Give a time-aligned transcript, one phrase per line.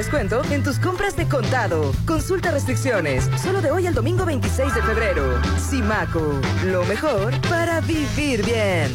[0.00, 1.92] descuento en tus compras de contado.
[2.06, 3.28] Consulta restricciones.
[3.36, 5.38] Solo de hoy al domingo 26 de febrero.
[5.58, 6.40] Simaco.
[6.64, 8.94] Lo mejor para vivir bien.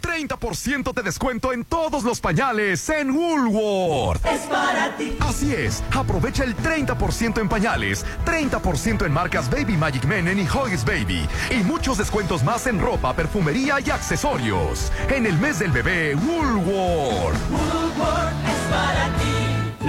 [0.00, 4.24] 30% de descuento en todos los pañales en Woolworth.
[4.24, 5.16] Es para ti.
[5.18, 10.84] Así es, aprovecha el 30% en pañales, 30% en marcas Baby Magic Men y Huggies
[10.84, 14.92] Baby y muchos descuentos más en ropa, perfumería y accesorios.
[15.08, 17.36] En el mes del bebé, Woolworth.
[17.50, 19.43] Woolworth es para ti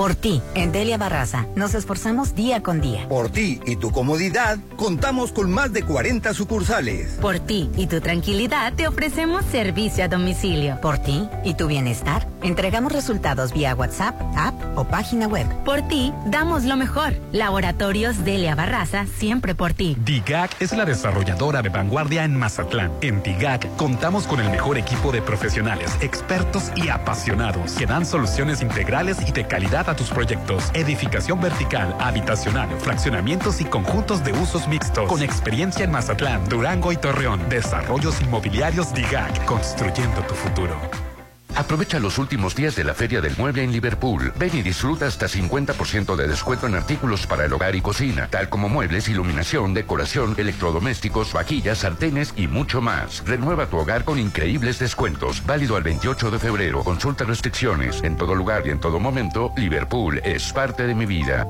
[0.00, 3.06] Por ti, en Delia Barraza, nos esforzamos día con día.
[3.06, 7.18] Por ti y tu comodidad, contamos con más de 40 sucursales.
[7.20, 10.80] Por ti y tu tranquilidad, te ofrecemos servicio a domicilio.
[10.80, 15.46] Por ti y tu bienestar, entregamos resultados vía WhatsApp, app o página web.
[15.66, 17.12] Por ti, damos lo mejor.
[17.32, 19.98] Laboratorios Delia Barraza, siempre por ti.
[20.02, 22.90] DIGAC es la desarrolladora de vanguardia en Mazatlán.
[23.02, 28.62] En DIGAC contamos con el mejor equipo de profesionales, expertos y apasionados que dan soluciones
[28.62, 30.70] integrales y de calidad tus proyectos.
[30.74, 35.08] Edificación vertical, habitacional, fraccionamientos y conjuntos de usos mixtos.
[35.08, 37.48] Con experiencia en Mazatlán, Durango y Torreón.
[37.48, 41.09] Desarrollos inmobiliarios DIGAC, construyendo tu futuro.
[41.56, 44.32] Aprovecha los últimos días de la Feria del Mueble en Liverpool.
[44.38, 48.48] Ven y disfruta hasta 50% de descuento en artículos para el hogar y cocina, tal
[48.48, 53.24] como muebles, iluminación, decoración, electrodomésticos, vaquillas, sartenes y mucho más.
[53.26, 55.44] Renueva tu hogar con increíbles descuentos.
[55.44, 56.84] Válido al 28 de febrero.
[56.84, 58.02] Consulta restricciones.
[58.02, 61.46] En todo lugar y en todo momento, Liverpool es parte de mi vida.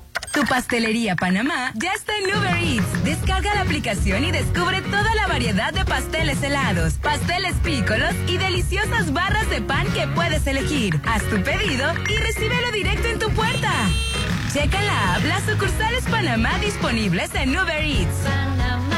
[0.33, 3.03] Tu pastelería Panamá ya está en Uber Eats.
[3.03, 9.11] Descarga la aplicación y descubre toda la variedad de pasteles helados, pasteles pícolos y deliciosas
[9.11, 11.01] barras de pan que puedes elegir.
[11.05, 13.71] Haz tu pedido y recíbelo directo en tu puerta.
[14.53, 18.90] Checa la app las sucursales Panamá disponibles en Uber Eats.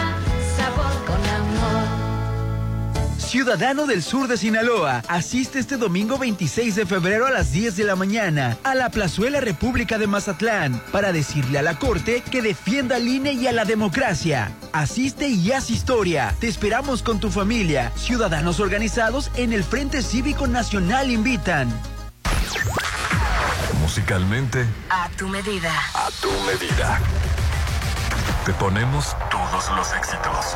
[3.33, 7.83] Ciudadano del sur de Sinaloa, asiste este domingo 26 de febrero a las 10 de
[7.83, 12.97] la mañana a la Plazuela República de Mazatlán para decirle a la Corte que defienda
[12.97, 14.51] al INE y a la democracia.
[14.71, 16.35] Asiste y haz historia.
[16.39, 17.91] Te esperamos con tu familia.
[17.95, 21.73] Ciudadanos organizados en el Frente Cívico Nacional invitan.
[23.81, 24.63] Musicalmente.
[24.91, 25.73] A tu medida.
[25.95, 27.01] A tu medida.
[28.45, 30.55] Te ponemos todos los éxitos.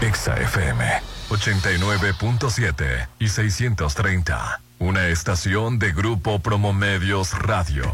[0.00, 0.82] Exa FM
[1.28, 4.60] 89.7 y 630.
[4.78, 7.84] Una estación de Grupo Promomedios Radio.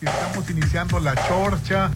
[0.00, 1.92] Estamos iniciando la chorcha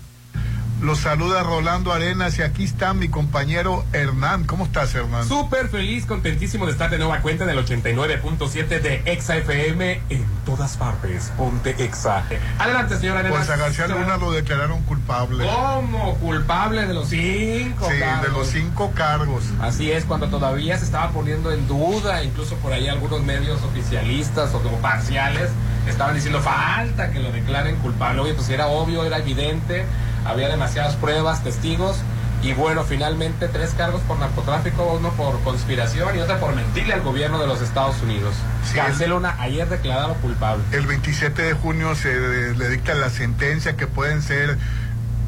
[0.83, 4.45] los saluda Rolando Arenas y aquí está mi compañero Hernán.
[4.45, 5.27] ¿Cómo estás, Hernán?
[5.29, 10.77] Súper feliz, contentísimo de estar de nueva cuenta del 89.7 de Exa FM en todas
[10.77, 11.33] partes.
[11.37, 12.25] Ponte Exa.
[12.59, 13.39] Adelante, señor Arenas.
[13.39, 15.47] Pues a García Luna lo declararon culpable.
[15.47, 16.17] ¿Cómo?
[16.17, 19.45] Culpable de los cinco Sí, de los cinco cargos.
[19.61, 24.53] Así es, cuando todavía se estaba poniendo en duda, incluso por ahí algunos medios oficialistas
[24.53, 25.49] o como parciales,
[25.87, 28.21] estaban diciendo falta que lo declaren culpable.
[28.23, 29.85] Oye, pues era obvio, era evidente,
[30.25, 31.97] había demasiadas pruebas, testigos.
[32.43, 37.03] Y bueno, finalmente tres cargos por narcotráfico, uno por conspiración y otro por mentirle al
[37.03, 38.35] gobierno de los Estados Unidos.
[38.65, 40.65] Sí, García Luna ayer declarado culpable.
[40.73, 44.59] El 27 de junio se le dicta la sentencia que pueden ser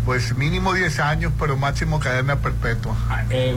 [0.05, 2.97] pues mínimo 10 años, pero máximo cadena perpetua.
[3.09, 3.57] Ah, eh,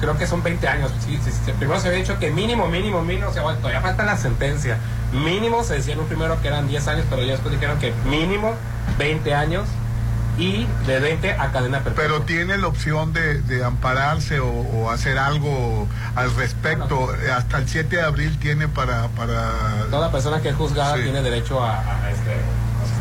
[0.00, 0.92] creo que son 20 años.
[1.04, 1.52] Sí, sí, sí.
[1.58, 4.78] Primero se había dicho que mínimo, mínimo, mínimo, o sea, bueno, todavía falta la sentencia.
[5.12, 7.92] Mínimo se decía en un primero que eran 10 años, pero ya después dijeron que
[8.08, 8.54] mínimo
[8.98, 9.66] 20 años
[10.38, 12.04] y de 20 a cadena perpetua.
[12.04, 15.86] Pero tiene la opción de, de ampararse o, o hacer algo
[16.16, 17.08] al respecto.
[17.36, 19.08] Hasta el 7 de abril tiene para...
[19.08, 19.52] para...
[19.90, 22.34] Toda persona que es juzgada tiene derecho a, a, este,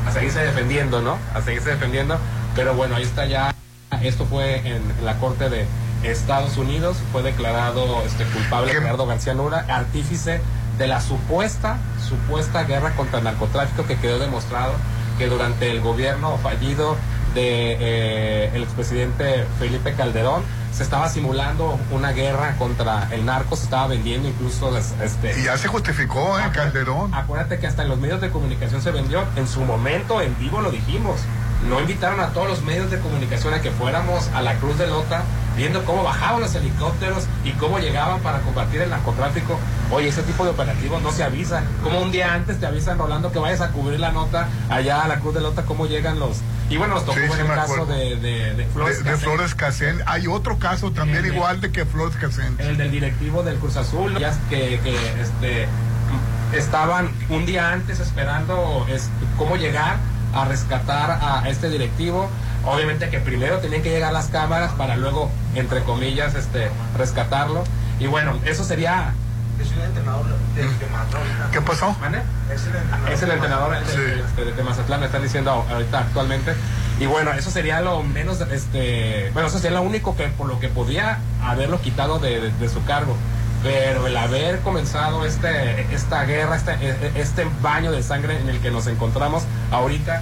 [0.08, 1.18] a seguirse defendiendo, ¿no?
[1.34, 2.18] A seguirse defendiendo.
[2.56, 3.54] Pero bueno, ahí está ya.
[4.02, 5.66] Esto fue en la Corte de
[6.04, 6.98] Estados Unidos.
[7.12, 10.42] Fue declarado este, culpable Gerardo García Luna, artífice
[10.78, 11.78] de la supuesta,
[12.08, 14.74] supuesta guerra contra el narcotráfico que quedó demostrado
[15.18, 16.98] que durante el gobierno fallido
[17.34, 20.44] de eh, el expresidente Felipe Calderón
[20.74, 25.58] se estaba simulando una guerra contra el narco, se estaba vendiendo incluso este Y ya
[25.58, 27.14] se justificó, ¿eh, Calderón?
[27.14, 29.24] Acuérdate que hasta en los medios de comunicación se vendió.
[29.36, 31.20] En su momento, en vivo lo dijimos.
[31.68, 34.88] No invitaron a todos los medios de comunicación a que fuéramos a la Cruz de
[34.88, 35.24] Lota
[35.56, 39.60] viendo cómo bajaban los helicópteros y cómo llegaban para combatir el narcotráfico.
[39.92, 41.64] Oye, ese tipo de operativos no se avisan.
[41.84, 45.08] Como un día antes te avisan, Rolando, que vayas a cubrir la nota allá a
[45.08, 46.38] la Cruz de Lota, cómo llegan los...
[46.70, 49.18] Y bueno, nos tocó Sí, sí el caso de, de, de Flores de.
[49.18, 50.02] Flores Casén.
[50.08, 52.56] Hay otro caso también El igual de que Flores Casén.
[52.58, 55.68] el del directivo del Cruz Azul, ya que, que, este,
[56.58, 59.98] estaban un día antes esperando es, cómo llegar
[60.34, 62.30] a rescatar a este directivo.
[62.66, 67.64] Obviamente que primero tenían que llegar las cámaras para luego, entre comillas, este, rescatarlo.
[68.00, 69.14] Y bueno, eso sería...
[71.52, 71.96] ¿Qué pasó?
[73.14, 76.54] Es el entrenador de, este, de Mazatlán, me están diciendo ahorita actualmente.
[77.00, 80.60] Y bueno, eso sería lo menos, este, bueno, eso sería lo único que por lo
[80.60, 83.16] que podía haberlo quitado de, de- de su cargo.
[83.64, 86.76] Pero el haber comenzado este, esta guerra, este,
[87.16, 90.22] este baño de sangre en el que nos encontramos ahorita,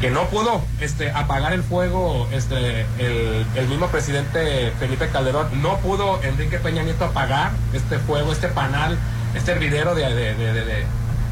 [0.00, 5.78] que no pudo este, apagar el fuego este, el, el mismo presidente Felipe Calderón, no
[5.78, 8.98] pudo Enrique Peña Nieto apagar este fuego, este panal,
[9.34, 10.84] este hervidero de,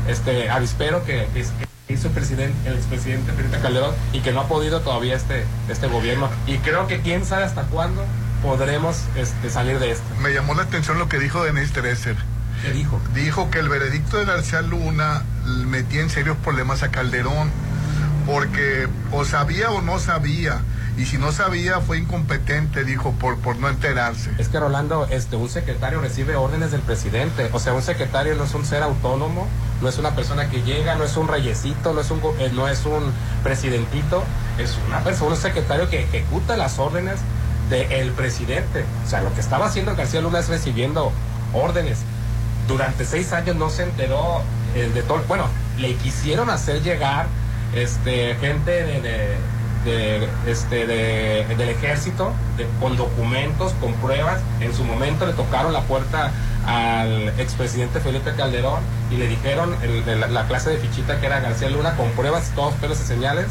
[0.08, 4.48] este avispero que, que hizo el presidente, el expresidente Felipe Calderón y que no ha
[4.48, 6.28] podido todavía este, este gobierno.
[6.46, 8.04] Y creo que quién sabe hasta cuándo
[8.42, 10.04] podremos este, salir de esto.
[10.20, 12.16] Me llamó la atención lo que dijo Denise Dresser.
[12.62, 13.00] ¿Qué dijo?
[13.14, 15.22] Dijo que el veredicto de García Luna
[15.66, 17.50] metía en serios problemas a Calderón,
[18.26, 20.60] porque o sabía o no sabía,
[20.96, 24.30] y si no sabía fue incompetente, dijo, por, por no enterarse.
[24.38, 27.48] Es que Rolando, este, un secretario recibe órdenes del presidente.
[27.52, 29.48] O sea, un secretario no es un ser autónomo,
[29.80, 32.68] no es una persona que llega, no es un reyesito, no es un, eh, no
[32.68, 33.12] es un
[33.42, 34.22] presidentito,
[34.58, 37.18] es una persona, un secretario que ejecuta las órdenes
[37.76, 38.84] del presidente.
[39.04, 41.12] O sea, lo que estaba haciendo García Luna es recibiendo
[41.52, 41.98] órdenes.
[42.68, 44.42] Durante seis años no se enteró
[44.74, 45.22] eh, de todo.
[45.28, 45.46] Bueno,
[45.78, 47.26] le quisieron hacer llegar
[47.74, 49.52] este, gente de, de-
[49.84, 52.32] de, este, de- del ejército
[52.80, 54.40] con documentos, con pruebas.
[54.60, 56.30] En su momento le tocaron la puerta
[56.66, 58.78] al expresidente Felipe Calderón
[59.10, 62.74] y le dijeron el- la, clase de fichita que era García Luna con pruebas, todos
[62.74, 63.46] pelos y señales.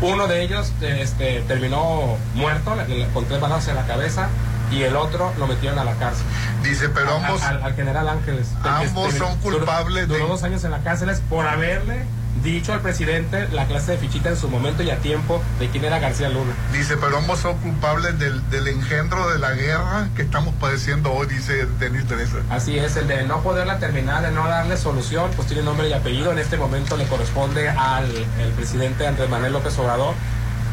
[0.00, 2.76] Uno de ellos este, terminó muerto
[3.14, 4.28] con tres balazos en la cabeza
[4.70, 6.24] y el otro lo metieron a la cárcel.
[6.62, 8.48] Dice, pero ambos- Al, al general Ángeles.
[8.62, 12.04] Ambos son duró- culpables Duró de- dos años en la cárcel por haberle
[12.42, 15.84] dicho al presidente la clase de fichita en su momento y a tiempo de quién
[15.84, 16.52] era García Luna.
[16.72, 21.26] Dice, pero ambos son culpables del, del engendro de la guerra que estamos padeciendo hoy,
[21.26, 22.42] dice Denis Dresser.
[22.50, 25.92] Así es, el de no poderla terminar, de no darle solución, pues tiene nombre y
[25.92, 26.32] apellido.
[26.32, 30.14] En este momento le corresponde al el presidente Andrés Manuel López Obrador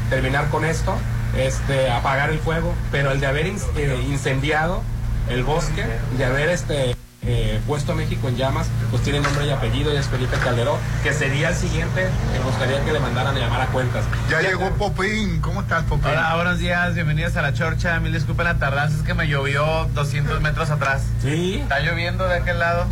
[0.10, 0.96] terminar con esto,
[1.38, 4.82] este, apagar el fuego, pero el de haber eh, incendiado
[5.30, 5.86] el bosque,
[6.18, 9.98] de haber este eh, puesto a México en llamas, pues tiene nombre y apellido y
[9.98, 13.62] es Felipe Calderón, que sería el siguiente que me gustaría que le mandaran a llamar
[13.62, 14.04] a cuentas.
[14.30, 16.10] Ya llegó Popín, ¿cómo estás Popín?
[16.12, 18.00] Hola, buenos días, bienvenidos a la chorcha.
[18.00, 21.04] Mil disculpas la tardanza, es que me llovió 200 metros atrás.
[21.22, 21.60] Sí.
[21.62, 22.86] ¿Está lloviendo de aquel lado?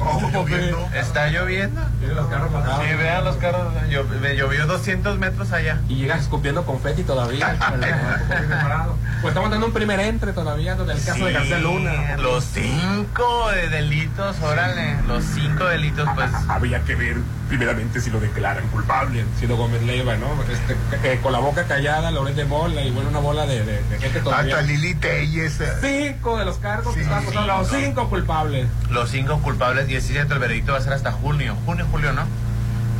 [0.94, 1.82] ¿Está lloviendo?
[2.02, 2.50] los carros.
[2.52, 3.74] Sí, vean los carros.
[4.22, 5.80] Me llovió 200 metros allá.
[5.88, 7.58] Y llegas escupiendo confeti todavía.
[9.22, 12.18] pues estamos dando un primer entre todavía del caso de Sí, García Luna.
[12.18, 14.98] Los cinco de delitos, órale.
[15.08, 16.30] Los cinco delitos, pues.
[16.48, 17.18] Habría que ver
[17.50, 19.26] primeramente si lo declaran culpable.
[19.38, 20.28] Siendo Gómez Leiva, ¿no?
[20.50, 20.76] Este,
[21.14, 24.00] eh, con la boca callada, Loret de Mola y bueno, una bola de, de- de
[24.00, 24.56] gente todavía.
[24.58, 25.60] Hasta Lili Telles.
[25.82, 28.68] Cinco de los cargos que estaban acusados, los cinco culpables.
[28.90, 31.56] Los cinco culpables y es cierto, el veredicto va a ser hasta junio.
[31.66, 32.24] Junio, julio, ¿no?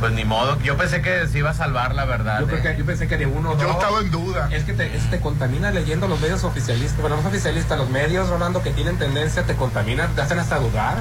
[0.02, 0.58] Pues ni modo.
[0.62, 2.40] Yo pensé que se iba a salvar, la verdad.
[2.40, 2.62] Yo, creo ¿eh?
[2.62, 3.62] que, yo pensé que de uno o dos.
[3.62, 4.48] Yo estaba en duda.
[4.50, 7.00] Es que te, es- te contamina leyendo los medios oficialistas.
[7.00, 10.96] Bueno, los oficialistas, los medios, Rolando, que tienen tendencia, te contaminan, te hacen hasta dudar.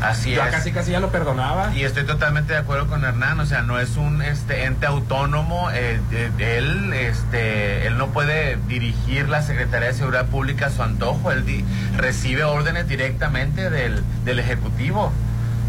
[0.00, 0.54] Así Ya es.
[0.54, 1.74] casi, casi ya lo perdonaba.
[1.74, 5.70] Y estoy totalmente de acuerdo con Hernán, o sea, no es un este ente autónomo,
[5.72, 10.82] eh, eh, él este él no puede dirigir la Secretaría de Seguridad Pública a su
[10.84, 11.64] antojo, él di-
[11.96, 15.12] recibe órdenes directamente del, del ejecutivo,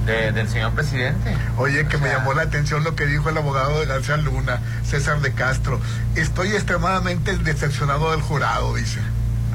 [0.05, 1.35] de- del señor presidente.
[1.57, 5.19] Oye, que me llamó la atención lo que dijo el abogado de García Luna, César
[5.21, 5.79] de Castro.
[6.15, 8.99] Estoy extremadamente decepcionado del jurado, dice.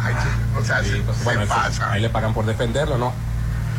[0.03, 0.15] Ay,
[0.59, 1.93] o sea, Sí, se, pues, se bueno, pasa.
[1.93, 3.13] ahí le pagan por defenderlo, ¿no?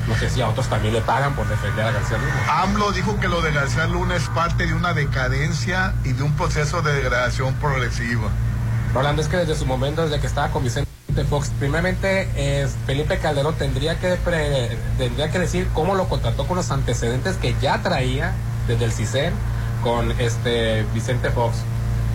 [0.07, 2.61] No sé si a otros también le pagan por defender a García Luna.
[2.63, 6.33] AMLO dijo que lo de García Luna es parte de una decadencia y de un
[6.35, 8.29] proceso de degradación progresiva.
[8.93, 10.89] Rolando, es que desde su momento, desde que estaba con Vicente
[11.29, 16.57] Fox, primeramente eh, Felipe Calderón tendría que, pre- tendría que decir cómo lo contrató con
[16.57, 18.33] los antecedentes que ya traía
[18.67, 19.33] desde el CISEN
[19.83, 21.57] con este Vicente Fox.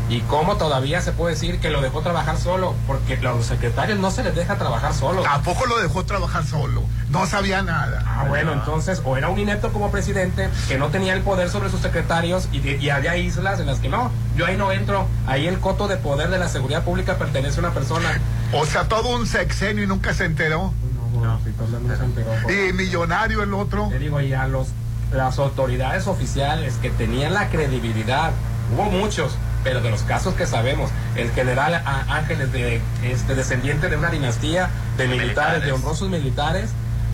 [0.09, 3.99] Y cómo todavía se puede decir que lo dejó trabajar solo, porque a los secretarios
[3.99, 5.23] no se les deja trabajar solo.
[5.23, 6.83] Tampoco lo dejó trabajar solo.
[7.11, 8.05] No sabía nada.
[8.07, 11.71] Ah, bueno, entonces, o era un inepto como presidente que no tenía el poder sobre
[11.71, 15.09] sus secretarios y, había islas en las que no, yo ahí no entro.
[15.27, 18.21] Ahí el coto de poder de la seguridad pública pertenece a una persona.
[18.53, 20.73] O sea, todo un sexenio y nunca se enteró.
[21.21, 23.89] No, sí, todavía no se enteró, por- Y millonario el otro.
[23.89, 24.69] Te digo, y a los,
[25.13, 28.31] las autoridades oficiales que tenían la credibilidad,
[28.73, 29.37] hubo muchos,
[29.67, 34.71] pero de los casos que sabemos, el general Ángeles, de, este, descendiente de una dinastía
[34.97, 35.65] de militares, militares.
[35.65, 36.71] de honrosos militares,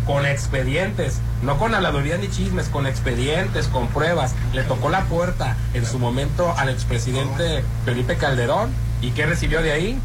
[0.07, 4.35] con expedientes, no con habladurías ni chismes, con expedientes, con pruebas.
[4.53, 8.71] Le tocó la puerta en su momento al expresidente Felipe Calderón.
[9.01, 9.99] ¿Y qué recibió de ahí?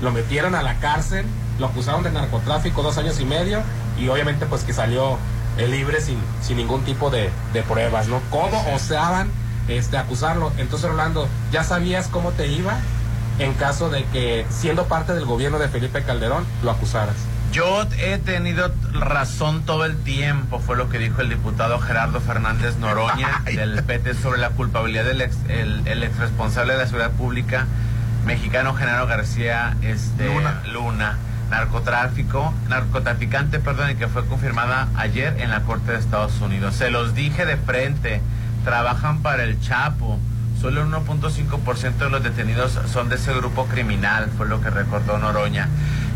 [0.00, 1.26] Lo metieron a la cárcel,
[1.58, 3.60] lo acusaron de narcotráfico dos años y medio
[3.98, 5.18] y obviamente pues que salió
[5.58, 8.22] libre sin, sin ningún tipo de, de pruebas, ¿no?
[8.30, 9.30] ¿Cómo osaban
[9.70, 10.52] este, acusarlo?
[10.58, 12.78] Entonces, Orlando, ¿ya sabías cómo te iba
[13.38, 17.16] en caso de que, siendo parte del gobierno de Felipe Calderón, lo acusaras?
[17.52, 22.76] Yo he tenido razón todo el tiempo, fue lo que dijo el diputado Gerardo Fernández
[22.76, 27.10] Noroña del PT sobre la culpabilidad del ex, el, el ex responsable de la seguridad
[27.10, 27.66] pública
[28.24, 30.62] mexicano Genaro García este, Luna.
[30.72, 31.18] Luna,
[31.50, 36.76] narcotráfico, narcotraficante, perdón, y que fue confirmada ayer en la Corte de Estados Unidos.
[36.76, 38.20] Se los dije de frente,
[38.64, 40.18] trabajan para el Chapo.
[40.60, 45.18] Solo el 1.5% de los detenidos son de ese grupo criminal, fue lo que recordó
[45.18, 45.68] Noroña.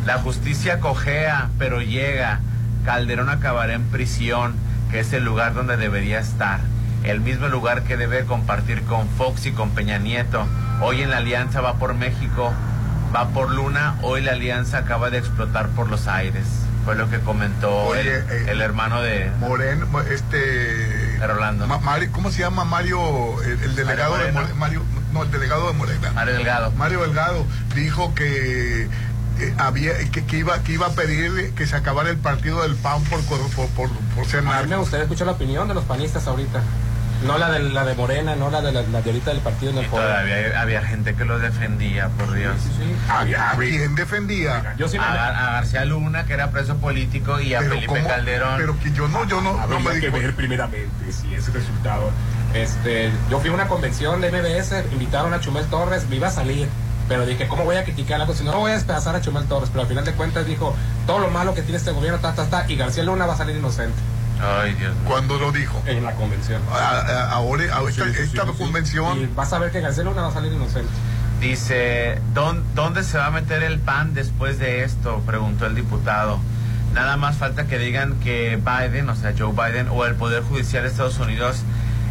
[0.05, 2.41] La justicia cojea, pero llega.
[2.85, 4.55] Calderón acabará en prisión,
[4.91, 6.61] que es el lugar donde debería estar.
[7.05, 10.47] El mismo lugar que debe compartir con Fox y con Peña Nieto.
[10.83, 12.53] Hoy en la alianza va por México,
[13.15, 13.97] va por Luna.
[14.03, 16.45] Hoy la alianza acaba de explotar por los aires.
[16.85, 20.37] Fue lo que comentó Oye, el, eh, el hermano de, Moreno, este.
[20.37, 21.67] de Rolando.
[21.67, 24.55] Ma- Mario- ¿Cómo se llama Mario, el, el delegado de Moreno.
[24.57, 26.13] Mario, no, el delegado de Morena?
[26.13, 26.73] Mario Delgado.
[26.73, 28.83] Mario Delgado dijo que
[29.39, 32.75] eh, había que, que iba que iba a pedir que se acabara el partido del
[32.77, 35.85] PAN por por, por, por, ser A mí me gustaría escuchar la opinión de los
[35.85, 36.61] panistas ahorita.
[37.25, 39.73] No la de, la de Morena, no la de, la, la de ahorita del partido
[39.73, 40.07] en el Y poder.
[40.07, 42.55] todavía había gente que los defendía, por Dios.
[43.09, 43.21] ¿A,
[43.53, 44.75] a quién defendía?
[44.77, 45.05] Yo sí me...
[45.05, 48.57] A, Gar- a García Luna, que era preso político, y a Pero Felipe cómo- Calderón.
[48.59, 52.11] Pero que yo no, yo no, no Habría me que ver primeramente si ese resultado.
[52.53, 56.31] Este, yo fui a una convención de MBS, invitaron a Chumel Torres, me iba a
[56.31, 56.69] salir.
[57.09, 59.69] Pero dije, ¿cómo voy a criticar algo si no voy a despedazar a Chumel Torres?
[59.71, 60.75] Pero al final de cuentas dijo,
[61.07, 63.37] todo lo malo que tiene este gobierno, ta, ta, ta, y García Luna va a
[63.37, 63.95] salir inocente
[64.43, 65.05] Ay, Dios mío.
[65.07, 65.83] Cuando lo dijo.
[65.87, 66.61] en la convención.
[66.73, 68.59] A- a- ahora, a- esta, Sí, sí, esta sí, sí.
[68.59, 69.19] convención.
[69.21, 70.91] Y vas a ver que García Luna va a salir inocente.
[71.41, 75.23] Dice, ¿dón- ¿dónde se va a meter el PAN después de esto?
[75.27, 76.39] Preguntó el diputado.
[76.95, 80.85] Nada más falta que digan que Biden, o sea, Joe Biden, o el Poder Judicial
[80.85, 81.59] de Estados Unidos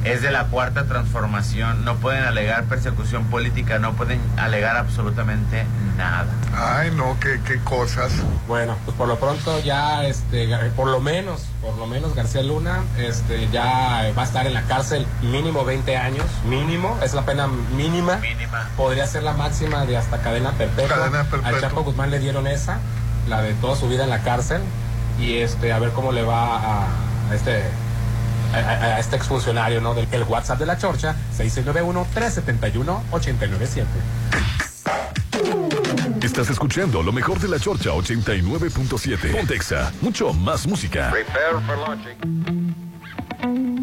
[0.03, 1.85] es de la cuarta transformación.
[1.85, 5.65] No pueden alegar persecución política, no pueden alegar absolutamente
[5.97, 6.27] nada.
[6.55, 8.11] Ay, no, qué, qué cosas.
[8.47, 12.83] Bueno, pues por lo pronto ya, este, por lo menos, por lo menos García Luna,
[12.97, 17.47] este, ya va a estar en la cárcel mínimo 20 años, mínimo, es la pena
[17.47, 18.17] mínima.
[18.17, 18.69] Mínima.
[18.77, 20.95] Podría ser la máxima de hasta cadena perpetua.
[20.95, 21.49] Cadena perpetua.
[21.49, 22.79] Al Chapo Guzmán le dieron esa,
[23.27, 24.61] la de toda su vida en la cárcel,
[25.19, 26.87] y este, a ver cómo le va a,
[27.29, 27.63] a este,
[28.53, 28.57] a,
[28.95, 29.93] a- este exfuncionario, ¿no?
[29.93, 33.85] Del el WhatsApp de la Chorcha, 6691-371-897.
[36.21, 39.31] Estás escuchando lo mejor de la Chorcha 89.7.
[39.35, 41.11] Pontexa, mucho más música.
[41.11, 43.82] Prepare for launching.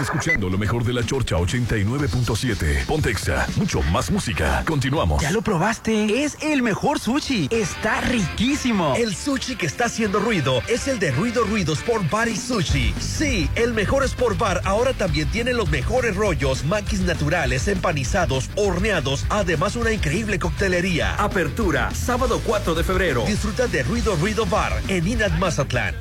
[0.00, 2.86] Estás escuchando lo mejor de la Chorcha 89.7.
[2.86, 4.64] Pontexa, mucho más música.
[4.66, 5.22] Continuamos.
[5.22, 6.24] ¿Ya lo probaste?
[6.24, 7.48] Es el mejor sushi.
[7.50, 8.94] Está riquísimo.
[8.96, 12.94] El sushi que está haciendo ruido es el de Ruido Ruido Sport Bar y Sushi.
[12.98, 19.26] Sí, el mejor Sport Bar ahora también tiene los mejores rollos, maquis naturales, empanizados, horneados,
[19.28, 21.14] además una increíble coctelería.
[21.16, 23.24] Apertura, sábado 4 de febrero.
[23.26, 25.94] Disfruta de Ruido Ruido Bar en Inat Mazatlán.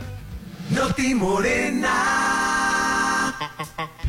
[0.69, 2.18] Noti Morena.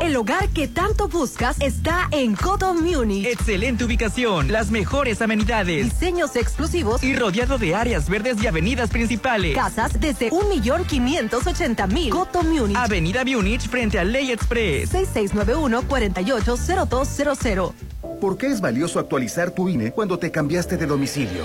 [0.00, 3.26] El hogar que tanto buscas está en Coto Munich.
[3.26, 5.84] Excelente ubicación, las mejores amenidades.
[5.84, 9.54] Diseños exclusivos Y rodeado de áreas verdes y avenidas principales.
[9.54, 12.08] Casas desde 1.580.000.
[12.08, 12.78] Coto Munich.
[12.78, 14.94] Avenida Munich frente a Ley Express.
[14.94, 17.74] 6691-480200.
[18.22, 21.44] ¿Por qué es valioso actualizar tu INE cuando te cambiaste de domicilio?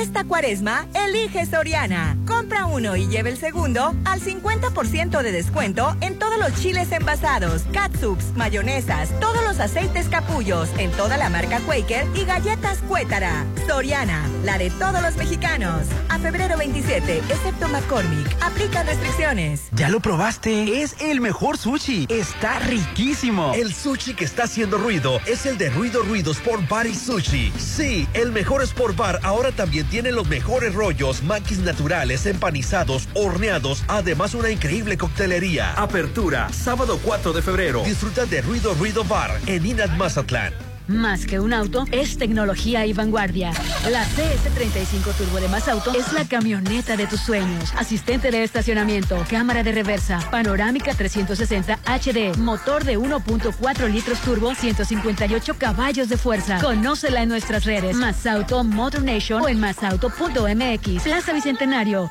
[0.00, 2.16] Esta cuaresma, elige Soriana.
[2.24, 7.62] Compra uno y lleve el segundo al 50% de descuento en todos los chiles envasados,
[7.72, 13.44] catsups, mayonesas, todos los aceites capullos, en toda la marca Quaker y galletas Cuétara.
[13.66, 15.88] Soriana, la de todos los mexicanos.
[16.08, 18.36] A febrero 27, excepto McCormick.
[18.40, 19.62] Aplica restricciones.
[19.72, 20.80] ¿Ya lo probaste?
[20.80, 22.06] Es el mejor sushi.
[22.08, 23.52] Está riquísimo.
[23.54, 27.52] El sushi que está haciendo ruido es el de Ruido Ruido Sport Bar y Sushi.
[27.58, 33.84] Sí, el mejor Sport Bar ahora también tiene los mejores rollos, maquis naturales, empanizados, horneados,
[33.88, 35.72] además una increíble coctelería.
[35.74, 37.82] Apertura, sábado 4 de febrero.
[37.84, 40.67] Disfruta de Ruido Ruido Bar en Inat Mazatlán.
[40.88, 43.52] Más que un auto, es tecnología y vanguardia.
[43.90, 47.72] La CS35 Turbo de Más Auto es la camioneta de tus sueños.
[47.76, 55.54] Asistente de estacionamiento, cámara de reversa, panorámica 360 HD, motor de 1.4 litros turbo, 158
[55.58, 56.58] caballos de fuerza.
[56.62, 57.94] Conócela en nuestras redes.
[57.94, 61.02] Más Auto Motor Nation o en masauto.mx.
[61.02, 62.10] Plaza Bicentenario.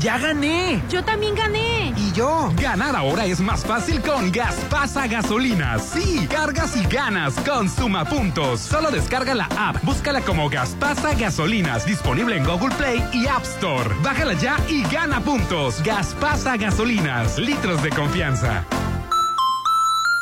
[0.00, 0.82] ¡Ya gané!
[0.88, 1.92] Yo también gané.
[1.94, 2.50] ¿Y yo?
[2.56, 5.84] Ganar ahora es más fácil con Gaspasa Gasolinas.
[5.92, 8.60] Sí, cargas y ganas con Suma Puntos.
[8.60, 13.94] Solo descarga la app, búscala como Gaspasa Gasolinas, disponible en Google Play y App Store.
[14.02, 15.82] Bájala ya y gana puntos.
[15.82, 18.64] Gaspasa Gasolinas, litros de confianza.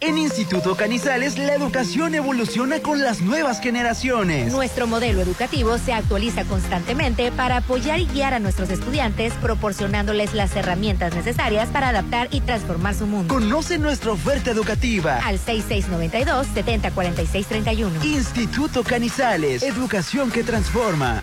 [0.00, 4.52] En Instituto Canizales la educación evoluciona con las nuevas generaciones.
[4.52, 10.54] Nuestro modelo educativo se actualiza constantemente para apoyar y guiar a nuestros estudiantes, proporcionándoles las
[10.54, 13.32] herramientas necesarias para adaptar y transformar su mundo.
[13.32, 15.16] Conoce nuestra oferta educativa.
[15.24, 18.04] Al 6692-704631.
[18.04, 21.22] Instituto Canizales, educación que transforma.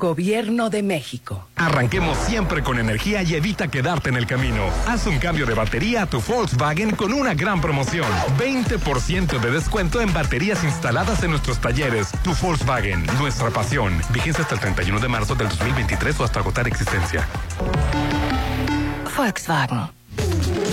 [0.00, 1.46] Gobierno de México.
[1.56, 4.64] Arranquemos siempre con energía y evita quedarte en el camino.
[4.88, 8.10] Haz un cambio de batería a tu Volkswagen con una gran promoción.
[8.38, 12.08] 20% de descuento en baterías instaladas en nuestros talleres.
[12.24, 14.00] Tu Volkswagen, nuestra pasión.
[14.08, 17.28] Vigencia hasta el 31 de marzo del 2023 o hasta agotar existencia.
[19.14, 19.90] Volkswagen.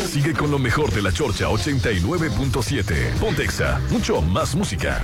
[0.09, 3.19] Sigue con lo mejor de la Chorcha 89.7.
[3.19, 5.03] Pontexa, mucho más música.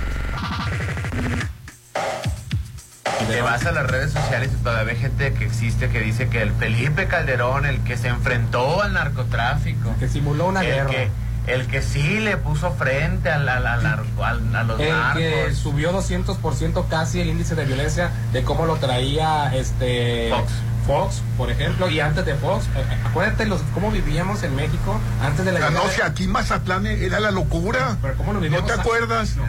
[3.24, 6.28] Y te vas a las redes sociales y todavía hay gente que existe que dice
[6.28, 10.90] que el Felipe Calderón, el que se enfrentó al narcotráfico, que simuló una el guerra.
[10.90, 11.08] que
[11.46, 15.18] el que sí le puso frente al- al narco- al- a los el narcos.
[15.22, 20.50] que subió 200% casi el índice de violencia de cómo lo traía este Fox.
[21.36, 25.44] Por ejemplo, y antes de Fox, eh, eh, acuérdate los, cómo vivíamos en México antes
[25.44, 27.96] de la no, de- aquí Mazatlán era la locura.
[28.02, 29.36] Pero ¿cómo lo ¿No vivíamos te a- acuerdas?
[29.36, 29.44] No,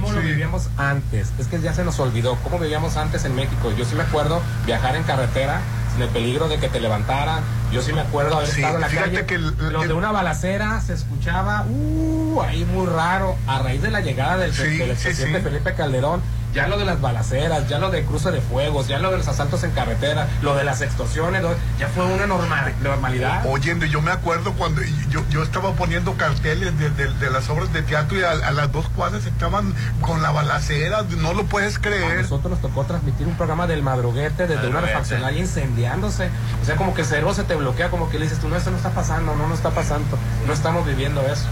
[0.00, 1.28] ¿Cómo lo vivíamos antes?
[1.38, 2.36] Es que ya se nos olvidó.
[2.42, 3.72] ¿Cómo vivíamos antes en México?
[3.78, 5.60] Yo sí me acuerdo viajar en carretera
[5.92, 7.42] sin el peligro de que te levantaran.
[7.72, 9.26] Yo sí me acuerdo haber Sí, estado en la fíjate calle.
[9.26, 13.36] que el- Lo de una balacera se escuchaba, uh, ahí muy raro.
[13.46, 15.44] A raíz de la llegada del, Sí, del sí, presidente sí.
[15.44, 16.20] Felipe Calderón,
[16.54, 19.28] ya lo de las balaceras, ya lo de cruce de fuegos, ya lo de los
[19.28, 21.42] asaltos en carretera, lo de las extorsiones,
[21.78, 23.44] ya fue una normal, normalidad.
[23.46, 27.72] Oyendo, yo me acuerdo cuando yo, yo estaba poniendo carteles de, de- de las obras
[27.72, 31.76] de teatro y a, a las dos cuadras estaban con la balacera, no lo puedes
[31.76, 32.22] A creer.
[32.22, 34.92] nosotros nos tocó transmitir un programa del madruguete desde una Madruguete.
[34.92, 36.30] refaccionaria incendiándose.
[36.62, 38.56] O sea, como que el cerebro se te bloquea, como que le dices tú, no,
[38.56, 41.44] esto no está pasando, no, no está pasando, no estamos viviendo eso.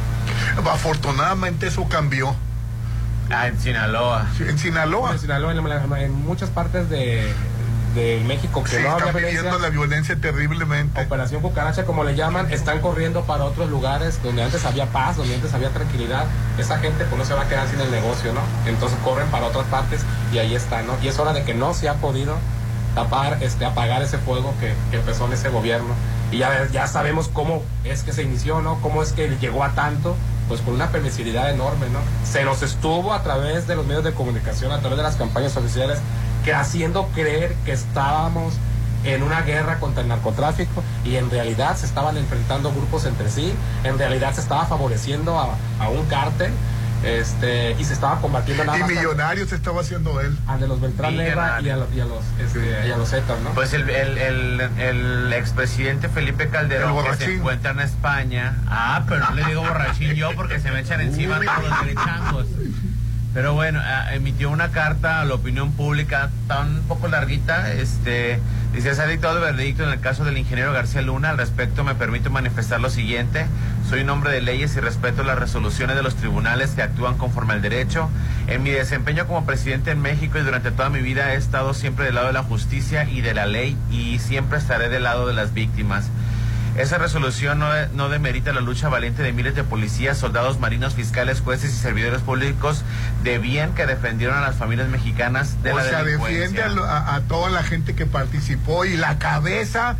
[0.73, 2.35] Afortunadamente eso cambió.
[3.31, 4.27] Ah, en Sinaloa.
[4.37, 5.13] Sí, en Sinaloa.
[5.13, 7.33] En Sinaloa, en, la- en muchas partes de,
[7.95, 9.59] de México que Sí, no había violencia.
[9.59, 11.03] la violencia terriblemente.
[11.05, 15.35] Operación Cucaracha, como le llaman, están corriendo para otros lugares donde antes había paz, donde
[15.35, 16.25] antes había tranquilidad.
[16.59, 18.41] Esa gente pues no se va a quedar sin el negocio, ¿no?
[18.67, 20.01] Entonces corren para otras partes
[20.33, 20.95] y ahí está, ¿no?
[21.03, 22.37] Y es hora de que no se ha podido
[22.95, 25.95] tapar, este, apagar ese fuego que, que empezó en ese gobierno.
[26.33, 28.81] Y ya, ya sabemos cómo es que se inició, ¿no?
[28.81, 30.17] Cómo es que llegó a tanto,
[30.49, 31.99] pues con una permisividad enorme, ¿no?
[32.25, 35.57] Se nos estuvo a través de los medios de comunicación, a través de las campañas
[35.57, 35.99] oficiales,
[36.45, 38.55] que haciendo creer que estábamos
[39.05, 43.53] en una guerra contra el narcotráfico y en realidad se estaban enfrentando grupos entre sí,
[43.85, 46.51] en realidad se estaba favoreciendo a, a un cártel
[47.05, 50.37] este, y se estaba combatiendo nada Y más millonarios estaba haciendo él.
[50.47, 53.09] al de los Beltrán Leiva y a, los- y a los, este, y a los
[53.11, 53.51] Zetas, ¿no?
[53.51, 58.57] Pues el, el, el, el expresidente Felipe El Calderón que se encuentra en España.
[58.67, 62.47] Ah, pero no le digo borrachín yo porque se me echan encima todos los derechangos.
[63.35, 68.41] Pero bueno, ah, emitió una carta a la opinión pública, un poco larguita, este,
[68.73, 71.85] dice, se ha dictado el veredicto en el caso del ingeniero García Luna, al respecto
[71.85, 73.47] me permito manifestar lo siguiente,
[73.89, 77.55] soy un hombre de leyes y respeto las resoluciones de los tribunales que actúan conforme
[77.55, 78.11] al derecho.
[78.47, 82.07] En mi desempeño como presidente en México y durante toda mi vida he estado siempre
[82.07, 85.33] del lado de la justicia y de la ley y siempre estaré del lado de
[85.35, 86.11] las víctimas.
[86.79, 91.41] Esa resolución no, no demerita la lucha valiente de miles de policías, soldados, marinos, fiscales,
[91.41, 92.85] jueces y servidores públicos
[93.25, 96.41] de bien que defendieron a las familias mexicanas de o la sea, delincuencia.
[96.41, 99.97] defiende a, lo- a- a toda la gente que participó y la cabeza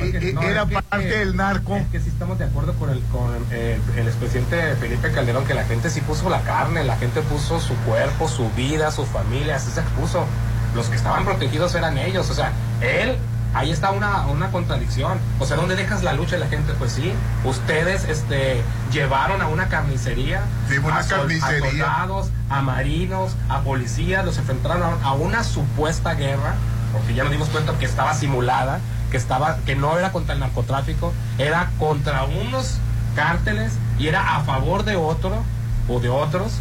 [0.00, 1.76] eh, era parte del narco.
[1.76, 5.52] Es que sí estamos de acuerdo con el con el, el expresidente Felipe Calderón que
[5.52, 9.56] la gente sí puso la carne, la gente puso su cuerpo, su vida, su familia,
[9.56, 10.26] así se expuso.
[10.74, 13.18] Los que estaban protegidos eran ellos, o sea, él
[13.54, 15.18] ahí está una, una contradicción.
[15.38, 16.72] O sea, ¿dónde dejas la lucha de la gente?
[16.78, 17.12] Pues sí,
[17.44, 18.62] ustedes este,
[18.92, 20.42] llevaron a una carnicería,
[20.82, 21.66] una a, sol- carnicería.
[21.66, 26.54] a soldados, a marinos, a policías, los enfrentaron a, a una supuesta guerra,
[26.92, 30.40] porque ya nos dimos cuenta que estaba simulada, que, estaba, que no era contra el
[30.40, 32.78] narcotráfico, era contra unos
[33.14, 35.42] cárteles y era a favor de otro
[35.88, 36.52] o de otros.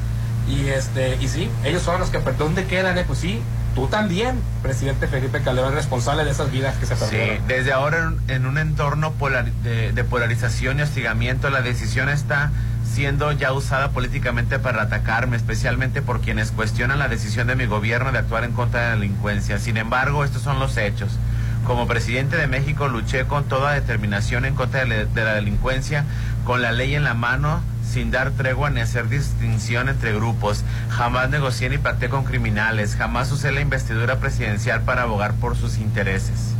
[0.49, 2.97] Y este y sí, ellos son los que, ¿dónde quedan?
[2.97, 3.41] Eh, Pues sí,
[3.75, 7.47] tú también, presidente Felipe Calderón, responsable de esas vidas que se Sí, perdieron.
[7.47, 12.51] desde ahora en, un entorno polar- de, de polarización y hostigamiento, la decisión está
[12.93, 18.11] siendo ya usada políticamente para atacarme, especialmente por quienes cuestionan la decisión de mi gobierno
[18.11, 19.59] de actuar en contra de la delincuencia.
[19.59, 21.17] Sin embargo, estos son los hechos.
[21.65, 26.03] Como presidente de México luché con toda determinación en contra de la delincuencia,
[26.43, 30.63] con la ley en la mano, sin dar tregua ni hacer distinción entre grupos.
[30.89, 35.77] Jamás negocié ni pacté con criminales, jamás usé la investidura presidencial para abogar por sus
[35.77, 36.53] intereses.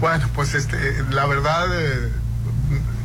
[0.00, 0.76] Bueno, pues este,
[1.10, 2.10] la verdad eh,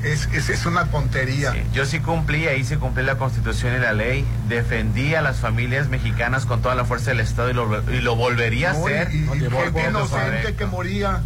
[0.04, 1.52] es, es, es una tontería.
[1.52, 5.38] Sí, yo sí cumplí, ahí sí cumplí la constitución y la ley, defendí a las
[5.38, 9.14] familias mexicanas con toda la fuerza del Estado y lo, y lo volvería a hacer.
[9.14, 11.22] y, y Por gente inocente que moría.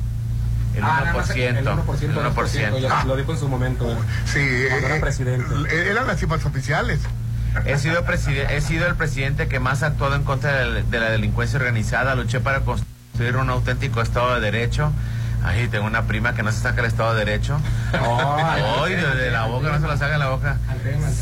[0.80, 1.04] El Ah, 1%.
[1.04, 1.30] nada más
[2.02, 2.80] el 1%, el 1%.
[2.80, 3.86] ya lo dijo en su momento.
[4.26, 4.40] Sí,
[4.70, 5.46] Cuando era eh, presidente.
[5.72, 7.00] eh, eran las cifras oficiales.
[7.66, 8.04] He sido,
[8.50, 11.58] he sido el presidente que más ha actuado en contra de la, de la delincuencia
[11.58, 12.14] organizada.
[12.16, 14.92] Luché para construir un auténtico Estado de Derecho.
[15.44, 17.60] Ay, tengo una prima que no se saca el Estado de Derecho.
[17.94, 20.58] Ay, de la boca, no se la saca de la boca.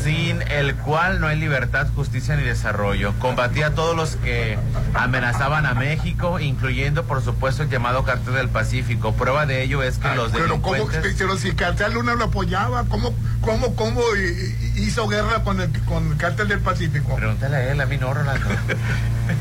[0.02, 3.14] Sin el cual no hay libertad, justicia ni desarrollo.
[3.20, 4.58] Combatí a todos los que
[4.94, 9.12] amenazaban a México, incluyendo, por supuesto, el llamado Cartel del Pacífico.
[9.14, 11.14] Prueba de ello es que los Pero cómo, delincuentes...
[11.16, 16.12] pero si Cartel Luna lo apoyaba, ¿cómo, cómo, cómo hi- hizo guerra con el, con
[16.12, 17.16] el Cártel del Pacífico?
[17.16, 18.46] Pregúntale a él, a mí no, Rolando.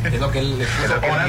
[0.03, 0.65] Es lo que él le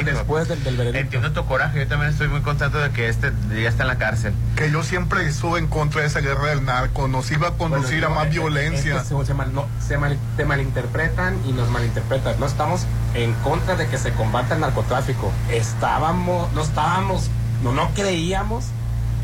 [0.03, 0.99] después del, del veredicto.
[0.99, 3.97] Entiendo tu coraje, yo también estoy muy contento de que este ya está en la
[3.97, 4.33] cárcel.
[4.57, 8.01] Que yo siempre estuve en contra de esa guerra del narco, nos iba a conducir
[8.01, 8.97] Bueno, a más es- violencia.
[8.97, 12.37] es que se, mal- no, se mal- te malinterpretan y nos malinterpretan.
[12.39, 12.81] No estamos
[13.13, 15.31] en contra de que se combata el narcotráfico.
[15.49, 17.29] Estábamos, no estábamos,
[17.63, 18.65] no, no creíamos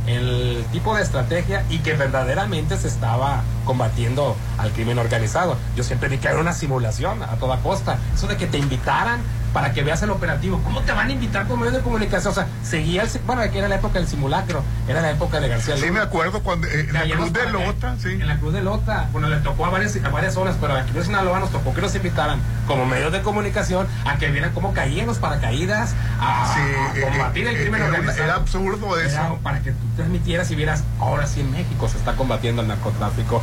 [0.07, 5.57] el tipo de estrategia y que verdaderamente se estaba combatiendo al crimen organizado.
[5.75, 7.97] Yo siempre dije que era una simulación a toda costa.
[8.13, 9.21] Eso de que te invitaran
[9.55, 10.59] para que veas el operativo.
[10.65, 12.29] ¿Cómo te van a invitar por medio de comunicación?
[12.33, 13.09] O sea, seguía el...
[13.25, 14.61] Bueno, aquí era la época del simulacro.
[14.85, 15.93] Era la época de García Sí, Luna.
[15.93, 17.49] me acuerdo cuando eh, en la Cruz de acá.
[17.51, 18.09] Lota, sí.
[18.09, 20.91] En la Cruz de Lota, bueno, le tocó a varias, a varias zonas, pero aquí
[20.97, 24.73] en Sinaloa nos tocó que nos invitaran como medios de comunicación a que vieran cómo
[24.73, 28.23] caían los paracaídas, a, Sí, a combatir eh, el crimen eh, era- organizado.
[28.25, 29.15] era absurdo eso.
[29.15, 32.67] Era para que tú transmitieras y vieras, ahora sí en México se está combatiendo el
[32.67, 33.41] narcotráfico.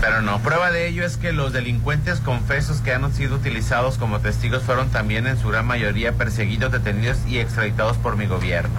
[0.00, 4.20] Pero no, prueba de ello es que los delincuentes confesos que han sido utilizados como
[4.20, 8.74] testigos fueron también en su gran mayoría perseguidos, detenidos y extraditados por mi gobierno.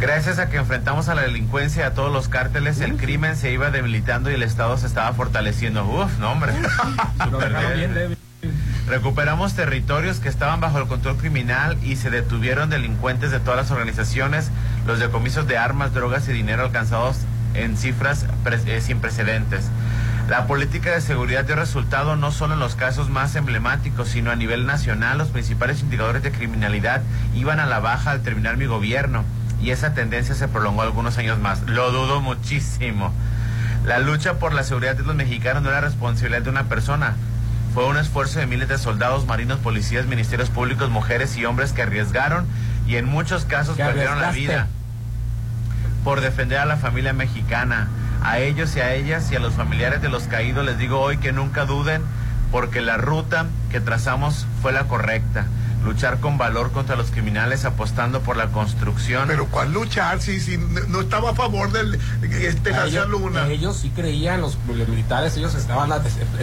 [0.00, 3.52] Gracias a que enfrentamos a la delincuencia y a todos los cárteles, el crimen se
[3.52, 5.86] iba debilitando y el Estado se estaba fortaleciendo.
[5.86, 6.52] Uf, no hombre.
[8.88, 13.70] Recuperamos territorios que estaban bajo el control criminal y se detuvieron delincuentes de todas las
[13.70, 14.50] organizaciones.
[14.86, 17.16] Los decomisos de armas, drogas y dinero alcanzados
[17.54, 19.64] en cifras pre- eh, sin precedentes.
[20.28, 24.36] La política de seguridad dio resultado no solo en los casos más emblemáticos, sino a
[24.36, 25.18] nivel nacional.
[25.18, 27.02] Los principales indicadores de criminalidad
[27.34, 29.24] iban a la baja al terminar mi gobierno
[29.62, 31.62] y esa tendencia se prolongó algunos años más.
[31.62, 33.12] Lo dudo muchísimo.
[33.84, 37.14] La lucha por la seguridad de los mexicanos no era responsabilidad de una persona.
[37.72, 41.82] Fue un esfuerzo de miles de soldados, marinos, policías, ministerios públicos, mujeres y hombres que
[41.82, 42.46] arriesgaron
[42.88, 44.66] y en muchos casos perdieron la vida
[46.02, 47.88] por defender a la familia mexicana.
[48.22, 51.18] A ellos y a ellas y a los familiares de los caídos les digo hoy
[51.18, 52.02] que nunca duden
[52.50, 55.46] porque la ruta que trazamos fue la correcta.
[55.84, 59.28] Luchar con valor contra los criminales apostando por la construcción.
[59.28, 63.46] Pero ¿cuál luchar si, si no estaba a favor del este A ellos, Luna?
[63.46, 66.00] ellos sí creían, los, los militares, ellos estaban, a-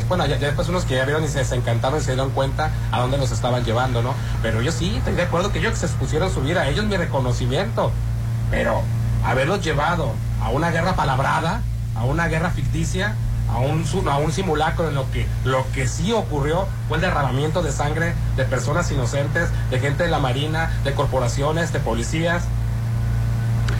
[0.07, 2.71] bueno, ya, ya después unos que ya vieron y se desencantaron y se dieron cuenta
[2.93, 4.13] a dónde los estaban llevando, ¿no?
[4.41, 6.95] Pero ellos sí, estoy de acuerdo que ellos se expusieron su vida, a ellos mi
[6.95, 7.91] reconocimiento,
[8.49, 8.81] pero
[9.25, 11.61] haberlos llevado a una guerra palabrada,
[11.95, 13.15] a una guerra ficticia,
[13.49, 17.61] a un, a un simulacro en lo que, lo que sí ocurrió fue el derramamiento
[17.61, 22.43] de sangre de personas inocentes, de gente de la marina, de corporaciones, de policías.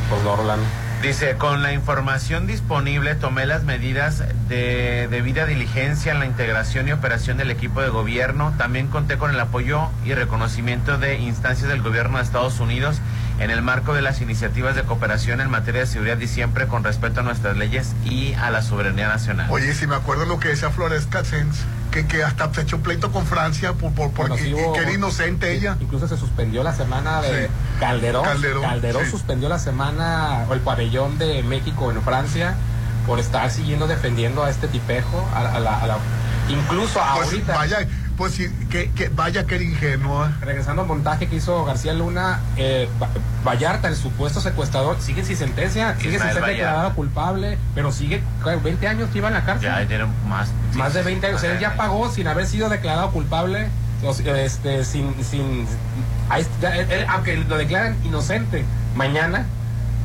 [0.10, 0.66] Pues no, Rolando.
[1.04, 6.94] Dice, con la información disponible tomé las medidas de debida diligencia en la integración y
[6.94, 8.54] operación del equipo de gobierno.
[8.58, 13.02] También conté con el apoyo y reconocimiento de instancias del gobierno de Estados Unidos
[13.40, 16.84] en el marco de las iniciativas de cooperación en materia de seguridad y siempre con
[16.84, 19.48] respeto a nuestras leyes y a la soberanía nacional.
[19.50, 21.58] Oye, si me acuerdo lo que decía Flores Cassens,
[21.92, 25.52] que, que hasta se echó pleito con Francia por, por, Bueno, hubo- que era inocente
[25.54, 25.78] ella.
[25.80, 27.52] Incluso se suspendió la semana de Sí.
[27.80, 28.24] Calderón.
[28.24, 29.12] Calderón, sí.
[29.12, 32.56] suspendió la semana o el pabellón de México en Francia
[33.06, 35.98] por estar siguiendo defendiendo a este tipejo, a, a la, a la-
[36.50, 37.56] incluso Pues ahorita.
[37.56, 37.78] vaya,
[38.18, 40.32] pues sí, que, que vaya que era ingenua.
[40.42, 43.10] Regresando al montaje que hizo García Luna, eh, Va-
[43.46, 46.66] Vallarta, el supuesto secuestrador, sigue sin sentencia, sigue sin Ismael ser Vallarta.
[46.66, 48.56] declarado culpable, pero sigue ¿qué?
[48.56, 49.70] 20 años que iba en la cárcel.
[49.70, 50.50] Ya tiene más.
[50.76, 51.38] Más de 20 años.
[51.40, 53.68] O sea, él ya pagó sin haber sido declarado culpable,
[54.26, 55.66] este, sin, sin,
[56.30, 59.46] ahí está, él- él, aunque lo declaran inocente mañana,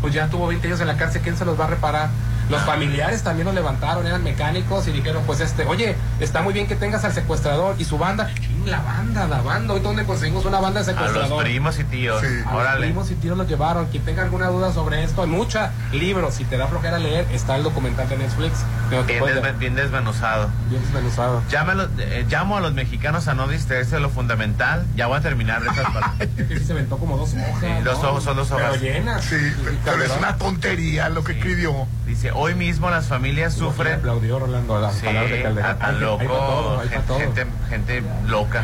[0.00, 2.08] pues ya tuvo 20 años en la cárcel, ¿quién se los va a reparar?
[2.48, 6.66] Los familiares también lo levantaron, eran mecánicos y dijeron, pues este, oye, está muy bien
[6.66, 8.30] que tengas al secuestrador y su banda.
[8.68, 11.30] La banda, la banda, hoy dónde conseguimos una banda de A secuestradores.
[11.30, 12.22] los primos y tíos.
[12.22, 12.86] A los Órale.
[12.86, 13.86] primos y tíos los llevaron.
[13.86, 16.34] Quien tenga alguna duda sobre esto, hay mucha libros.
[16.34, 18.52] Si te da flojera leer, está el documental de Netflix.
[18.90, 19.54] Bien, puedes desve- leer.
[19.56, 20.50] bien desmenuzado.
[20.68, 21.42] Bien desmenuzado.
[21.50, 24.84] Llámalo- eh, llamo a los mexicanos a no distraerse de lo fundamental.
[24.96, 26.28] Ya voy a terminar de esas palabras.
[26.36, 27.60] Sí, se aventó como dos hojas.
[27.60, 28.08] Sí, dos ¿no?
[28.10, 28.76] ojos son dos hojas.
[28.78, 29.24] Pero llenas.
[29.24, 29.36] Sí,
[29.84, 31.86] pero es una tontería lo que escribió.
[32.06, 33.94] Dice, hoy mismo las familias sufren.
[33.94, 35.76] aplaudió Rolando las Sí, palabras de Calderón.
[35.82, 37.18] a- loco, hay todo, hay pa' gente, todo.
[37.18, 38.62] gente, gente loca.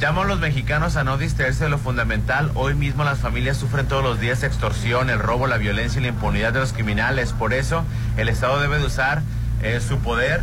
[0.00, 2.50] Llamo a los mexicanos a no distraerse de lo fundamental.
[2.54, 6.08] Hoy mismo las familias sufren todos los días extorsión, el robo, la violencia y la
[6.08, 7.32] impunidad de los criminales.
[7.32, 7.84] Por eso
[8.16, 9.22] el Estado debe de usar
[9.62, 10.42] eh, su poder,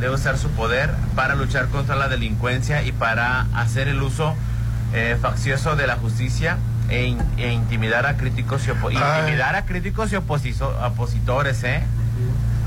[0.00, 4.34] debe usar su poder para luchar contra la delincuencia y para hacer el uso
[4.94, 6.56] eh, faccioso de la justicia
[6.88, 11.82] e, in- e intimidar a críticos y opo- intimidar a críticos y opositores, ¿eh?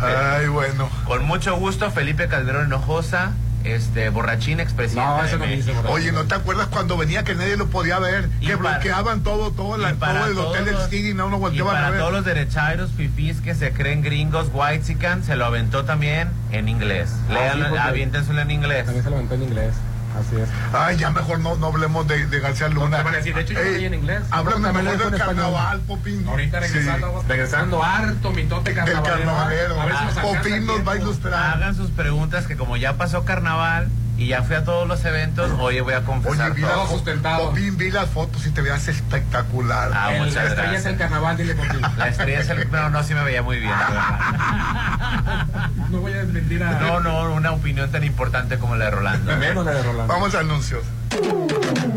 [0.02, 0.90] Ay, bueno.
[1.06, 3.32] Con mucho gusto, Felipe Calderón Hinojosa,
[3.63, 5.10] este borrachín expresidente.
[5.10, 5.58] No, eso de no México.
[5.67, 5.95] dice, borrachín.
[5.95, 8.30] Oye, ¿no te acuerdas cuando venía que nadie lo podía ver?
[8.41, 11.30] Y Que para- bloqueaban todo, todo, la- para todo el hotel del City y no
[11.30, 12.00] lo volteaban a para ver.
[12.00, 17.10] todos los derechairos, fifís que se creen gringos, whitezican, se lo aventó también en inglés.
[17.30, 18.86] Ah, Lean, sí, aviéntenselo en inglés.
[18.86, 19.74] También se lo aventó en inglés.
[20.20, 20.50] Así es.
[20.74, 23.04] Ay, ya mejor no, no hablemos de, de García Luna.
[23.04, 24.22] decir, de hecho, yo Ey, leí en inglés.
[24.32, 26.28] Háblame mejor del carnaval, Popín.
[26.28, 29.16] Ahorita regresando, regresando harto mitote El carnavalero.
[29.26, 29.82] carnavalero.
[29.82, 30.96] A ver si nos alcanza Popín el nos va a tiempo.
[31.10, 31.54] ilustrar.
[31.56, 33.88] Hagan sus preguntas que como ya pasó carnaval
[34.20, 36.88] y ya fui a todos los eventos, hoy voy a Oye, confesar vi, todo.
[36.88, 37.50] sustentado.
[37.50, 39.92] Popín, vi las fotos y te veas espectacular.
[39.94, 40.86] Ah, El- muchas la estrella gracias.
[40.86, 41.78] es el carnaval, dile ti.
[41.98, 42.70] La estrella es el...
[42.72, 43.72] No, no, sí me veía muy bien.
[43.72, 45.46] la verdad.
[45.90, 46.80] No voy a desmentir a.
[46.80, 49.36] No, no, una opinión tan importante como la de Rolando.
[49.38, 50.14] Menos la de Rolando.
[50.14, 50.84] Vamos a anuncios.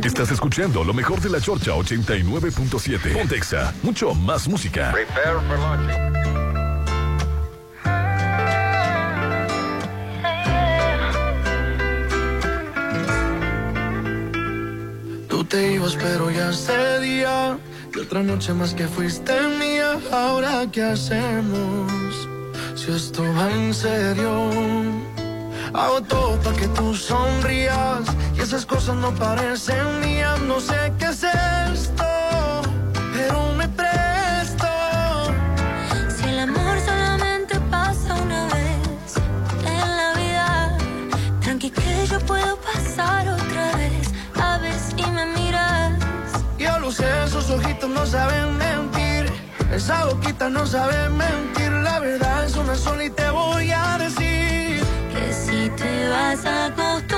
[0.02, 3.12] Estás escuchando lo mejor de la Chorcha 89.7.
[3.12, 4.92] Pontexa, mucho más música.
[4.92, 6.41] Tú
[15.52, 16.50] te ibas, pero ya
[17.00, 17.58] día.
[17.94, 20.00] Y otra noche más que fuiste mía.
[20.10, 22.28] Ahora, ¿qué hacemos?
[22.74, 24.32] Si esto va en serio.
[25.74, 28.04] Hago todo para que tú sonrías.
[28.34, 30.40] Y esas cosas no parecen mías.
[30.40, 31.22] No sé qué es
[50.50, 51.70] No sabe mentir.
[51.70, 54.82] La verdad es una sola y te voy a decir.
[55.12, 57.11] Que si te vas acostumbrando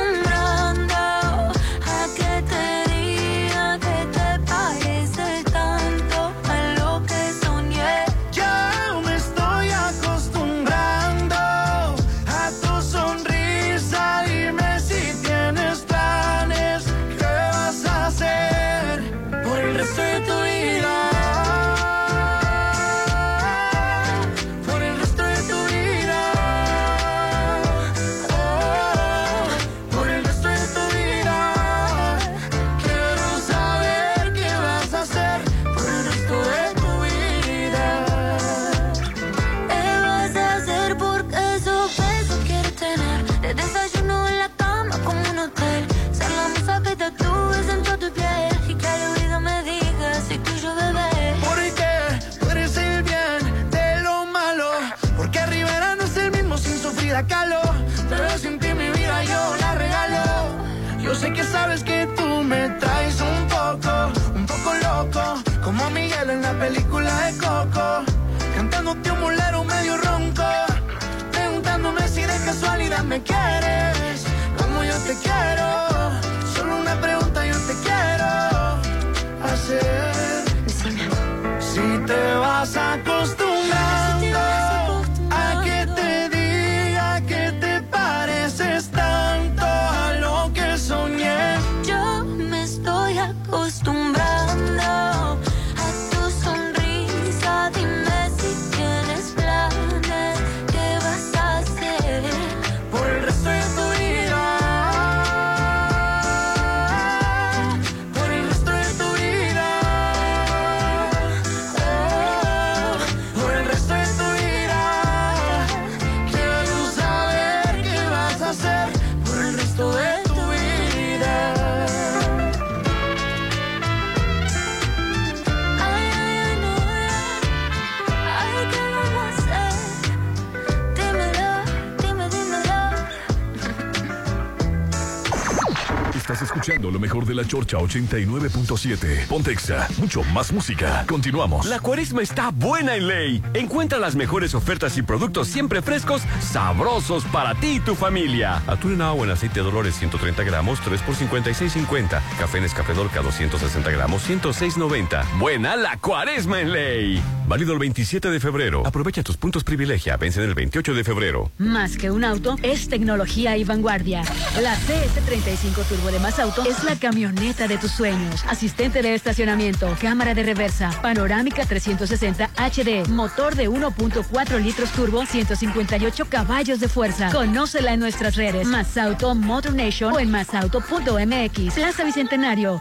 [137.35, 139.27] de la Chorcha 89.7.
[139.27, 141.05] Pontexa, mucho más música.
[141.09, 141.67] Continuamos.
[141.67, 143.43] La cuaresma está buena en ley.
[143.55, 148.63] Encuentra las mejores ofertas y productos siempre frescos, sabrosos para ti y tu familia.
[148.67, 152.23] Atún en agua en aceite de Dolores 130 gramos, 3 por 56.50.
[152.39, 155.39] Café Nescafé Dolca 260 gramos, 106.90.
[155.39, 157.23] Buena la cuaresma en ley.
[157.47, 158.87] Válido el 27 de febrero.
[158.87, 160.17] Aprovecha tus puntos privilegia.
[160.17, 161.51] Vencen el 28 de febrero.
[161.59, 164.23] Más que un auto, es tecnología y vanguardia.
[164.63, 168.45] La CS35 Turbo de Más Auto es la camioneta de tus sueños.
[168.49, 176.27] Asistente de estacionamiento, cámara de reversa, panorámica 360 HD, motor de 1.4 litros turbo, 158
[176.27, 177.31] caballos de fuerza.
[177.31, 178.67] Conócela en nuestras redes.
[178.67, 181.75] Más Auto Motor Nation o en masauto.mx.
[181.75, 182.81] Plaza Bicentenario.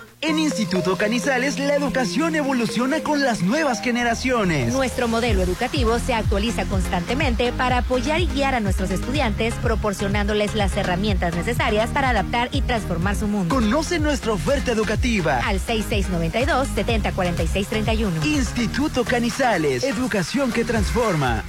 [0.23, 4.71] En Instituto Canizales la educación evoluciona con las nuevas generaciones.
[4.71, 10.77] Nuestro modelo educativo se actualiza constantemente para apoyar y guiar a nuestros estudiantes, proporcionándoles las
[10.77, 13.55] herramientas necesarias para adaptar y transformar su mundo.
[13.55, 15.39] Conoce nuestra oferta educativa.
[15.39, 18.23] Al 6692-704631.
[18.23, 21.43] Instituto Canizales, educación que transforma.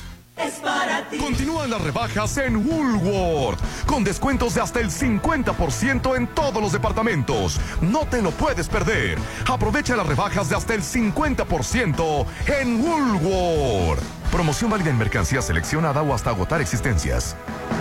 [0.45, 1.18] Es para ti.
[1.18, 7.61] Continúan las rebajas en Woolworth, con descuentos de hasta el 50% en todos los departamentos.
[7.80, 9.18] No te lo puedes perder.
[9.49, 12.26] Aprovecha las rebajas de hasta el 50%
[12.61, 14.03] en Woolworth.
[14.30, 17.36] Promoción válida en mercancía seleccionada o hasta agotar existencias.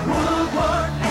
[0.08, 1.11] Woolworth.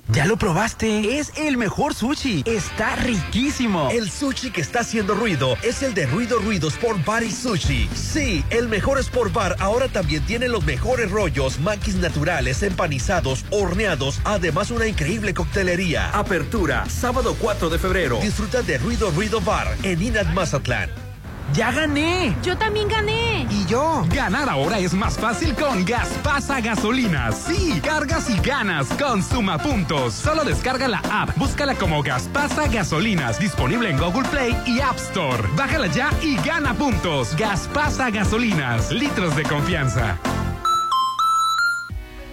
[0.09, 1.19] ¿Ya lo probaste?
[1.19, 2.43] Es el mejor sushi.
[2.45, 3.89] Está riquísimo.
[3.91, 7.89] El sushi que está haciendo ruido es el de Ruido Ruido Sport Bar y Sushi.
[7.93, 14.19] Sí, el mejor Sport Bar ahora también tiene los mejores rollos, maquis naturales, empanizados, horneados,
[14.25, 16.09] además una increíble coctelería.
[16.09, 18.19] Apertura, sábado 4 de febrero.
[18.21, 21.10] Disfruta de Ruido Ruido Bar en Inat Mazatlán.
[21.53, 22.35] ¡Ya gané!
[22.43, 23.45] Yo también gané.
[23.49, 24.05] ¿Y yo?
[24.13, 27.35] Ganar ahora es más fácil con Gaspasa Gasolinas.
[27.47, 30.13] Sí, cargas y ganas con Suma Puntos.
[30.13, 35.43] Solo descarga la app, búscala como Gaspasa Gasolinas, disponible en Google Play y App Store.
[35.57, 37.35] Bájala ya y gana puntos.
[37.35, 40.17] Gaspasa Gasolinas, litros de confianza.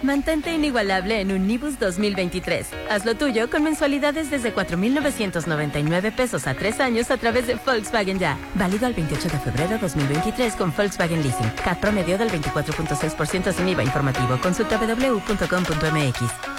[0.01, 2.67] Mantente inigualable en Unibus 2023.
[2.89, 8.17] Haz lo tuyo con mensualidades desde 4,999 pesos a tres años a través de Volkswagen
[8.17, 8.37] Ya.
[8.55, 11.51] Válido al 28 de febrero 2023 con Volkswagen Leasing.
[11.63, 14.39] CAT promedio del 24.6% sin IVA informativo.
[14.41, 16.58] Consulta www.com.mx.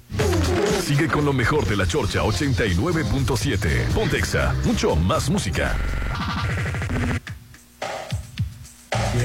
[0.81, 3.93] Sigue con lo mejor de la Chorcha 89.7.
[3.93, 5.77] Pontexa, mucho más música.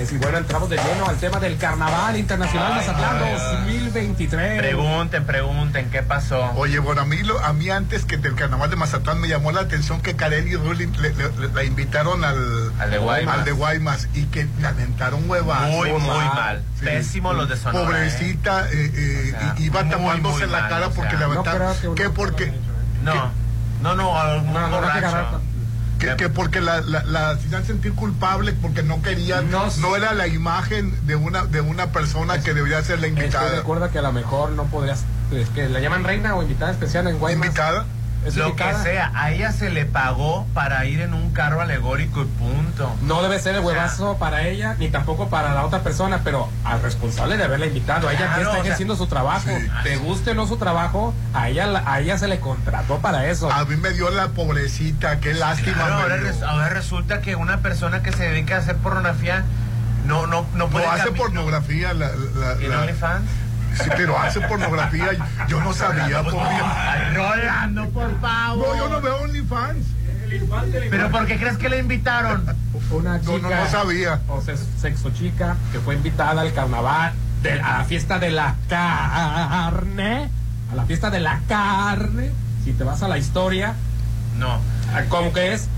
[0.00, 0.12] Es.
[0.12, 3.56] Y bueno, entramos de lleno al tema del Carnaval Internacional Ay, Mazatlán ay, ay.
[3.64, 4.58] 2023.
[4.58, 6.52] Pregunten, pregunten, ¿qué pasó?
[6.56, 9.52] Oye, bueno, a mí, lo- a mí antes que del carnaval de Mazatlán me llamó
[9.52, 13.38] la atención que Kareli y Rulli le- le- le- la invitaron al, Al de Guaymas.
[13.38, 15.70] al de Guaymas y que le aventaron huevazos.
[15.70, 16.62] Muy, muy mal.
[16.82, 20.60] Pésimo los de Sonora, Pobrecita, eh, eh, O sea, i- iba muy, tapándose muy la
[20.60, 21.20] mal, cara o porque sea.
[21.20, 21.74] le No aventaron.
[21.76, 22.52] creo que porque
[23.02, 23.14] No,
[23.82, 24.80] no, no, No, no, no
[26.16, 30.26] que porque la, la, la hacían sentir culpable porque no querían, No no, era la
[30.26, 33.58] imagen de una de una persona que debería ser la invitada.
[33.58, 35.04] acuerdo que a lo mejor no podrías.
[35.32, 37.46] Es que la llaman reina o invitada especial en Guaymas.
[37.46, 37.86] ¿Invitada?
[38.26, 42.22] Es Lo que sea, a ella se le pagó para ir en un carro alegórico
[42.22, 42.94] y punto.
[43.02, 46.82] No debe ser el huevazo para ella ni tampoco para la otra persona, pero al
[46.82, 49.50] responsable de haberla invitado, a ella que está o sea, ejerciendo su trabajo,
[49.84, 53.26] te guste o no su trabajo, a ella la- a ella se le contrató para
[53.26, 53.50] eso.
[53.50, 55.74] A mí me dio la pobrecita, qué lástima.
[55.76, 56.26] Claro, ahora, dio.
[56.26, 59.44] res- ahora resulta que una persona que se dedica a hacer pornografía
[60.06, 63.24] no, no, no puede No hace pornografía la, la, ¿En la- OnlyFans?
[63.74, 65.10] Sí, pero hace pornografía.
[65.48, 66.22] Yo no sabía.
[66.22, 66.34] Por.
[66.42, 68.68] Ay, Rolando, por favor.
[68.68, 69.86] No, yo no veo OnlyFans.
[70.90, 72.44] ¿Pero por qué crees que le invitaron?
[72.90, 74.20] Una No, chica, no, no sabía.
[74.28, 77.12] o sea, sexo chica, que fue invitada al carnaval,
[77.42, 80.28] de, a la fiesta de la carne,
[80.72, 82.32] a la fiesta de la carne,
[82.64, 83.74] si te vas a la historia,
[84.36, 84.58] No.
[85.08, 85.68] como que es,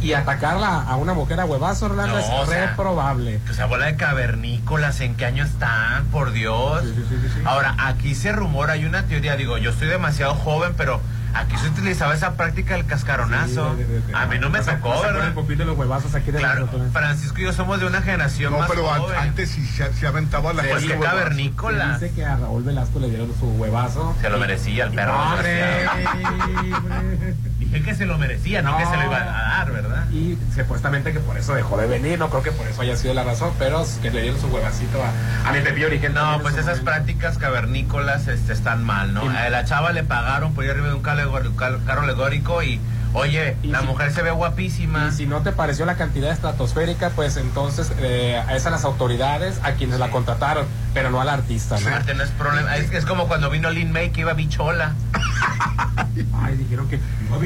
[0.00, 3.40] y atacarla a una mujer a huevazo, Orlando, No, es o sea, reprobable.
[3.44, 6.06] Pues bola de cavernícolas, ¿en qué año están?
[6.06, 6.82] Por Dios.
[6.82, 7.40] Sí, sí, sí.
[7.44, 11.00] Ahora, aquí se rumora, hay una teoría, digo, yo estoy demasiado joven, pero
[11.34, 13.72] aquí se utilizaba esa práctica del cascaronazo.
[13.72, 15.28] Sí, de- de- de- A mí no me tocó, ¿verdad?
[15.28, 16.92] el popín de los huevazos aquí de Claro, nosotros.
[16.92, 19.16] Francisco y yo somos de una generación No, más pero joven.
[19.18, 20.90] antes sí se, se aventaba la Pues qué.
[20.94, 21.92] Se cavernícola.
[21.98, 24.14] dice que a Raúl Velasco le dieron su huevazo.
[24.20, 25.14] Se lo merecía el perro.
[27.58, 28.78] Dije que se lo merecía, no, No.
[28.78, 30.08] que se lo iba a dar, ¿verdad?
[30.10, 33.14] Y supuestamente que por eso dejó de venir, no creo que por eso haya sido
[33.14, 36.14] la razón, pero que le dieron su huevacito a, a mi Pepillo Origen.
[36.14, 36.84] No, pues esas momento.
[36.86, 39.28] prácticas cavernícolas este, están mal, ¿no?
[39.30, 41.19] A la chava le pagaron por ir arriba de un car-
[41.56, 42.80] carro alegórico y,
[43.12, 45.08] oye, Y la si- mujer se ve guapísima.
[45.08, 49.58] Y si no te pareció la cantidad estratosférica, pues entonces eh, es a las autoridades
[49.62, 51.88] a quienes la contrataron, pero no al artista, ¿no?
[51.88, 52.76] Aparte, no es problema.
[52.76, 54.94] Es, es como cuando vino Lin May que iba bichola.
[56.42, 56.98] Ay, dijeron que
[57.30, 57.38] no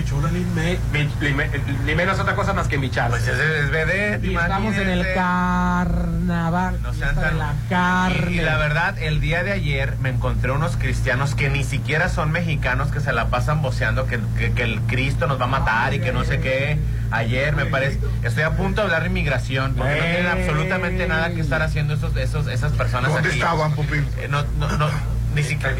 [1.97, 3.11] May no es otra cosa más que Michal.
[3.11, 6.80] Pues es, y estamos en el carnaval.
[6.82, 8.32] No sean tan- la carne.
[8.32, 12.09] Y, y la verdad, el día de ayer me encontré unos cristianos que ni siquiera
[12.09, 15.49] son mexicanos que se la pasan voceando que, que- que el Cristo nos va a
[15.49, 16.78] matar y que no sé qué.
[17.11, 21.30] Ayer me parece, estoy a punto de hablar de inmigración porque no tienen absolutamente nada
[21.30, 23.39] que estar haciendo esos, esos, esas personas ¿Dónde aquí.
[23.39, 24.05] estaban, Popín?
[24.18, 24.89] Eh, no, no, no,
[25.35, 25.74] ni siquiera.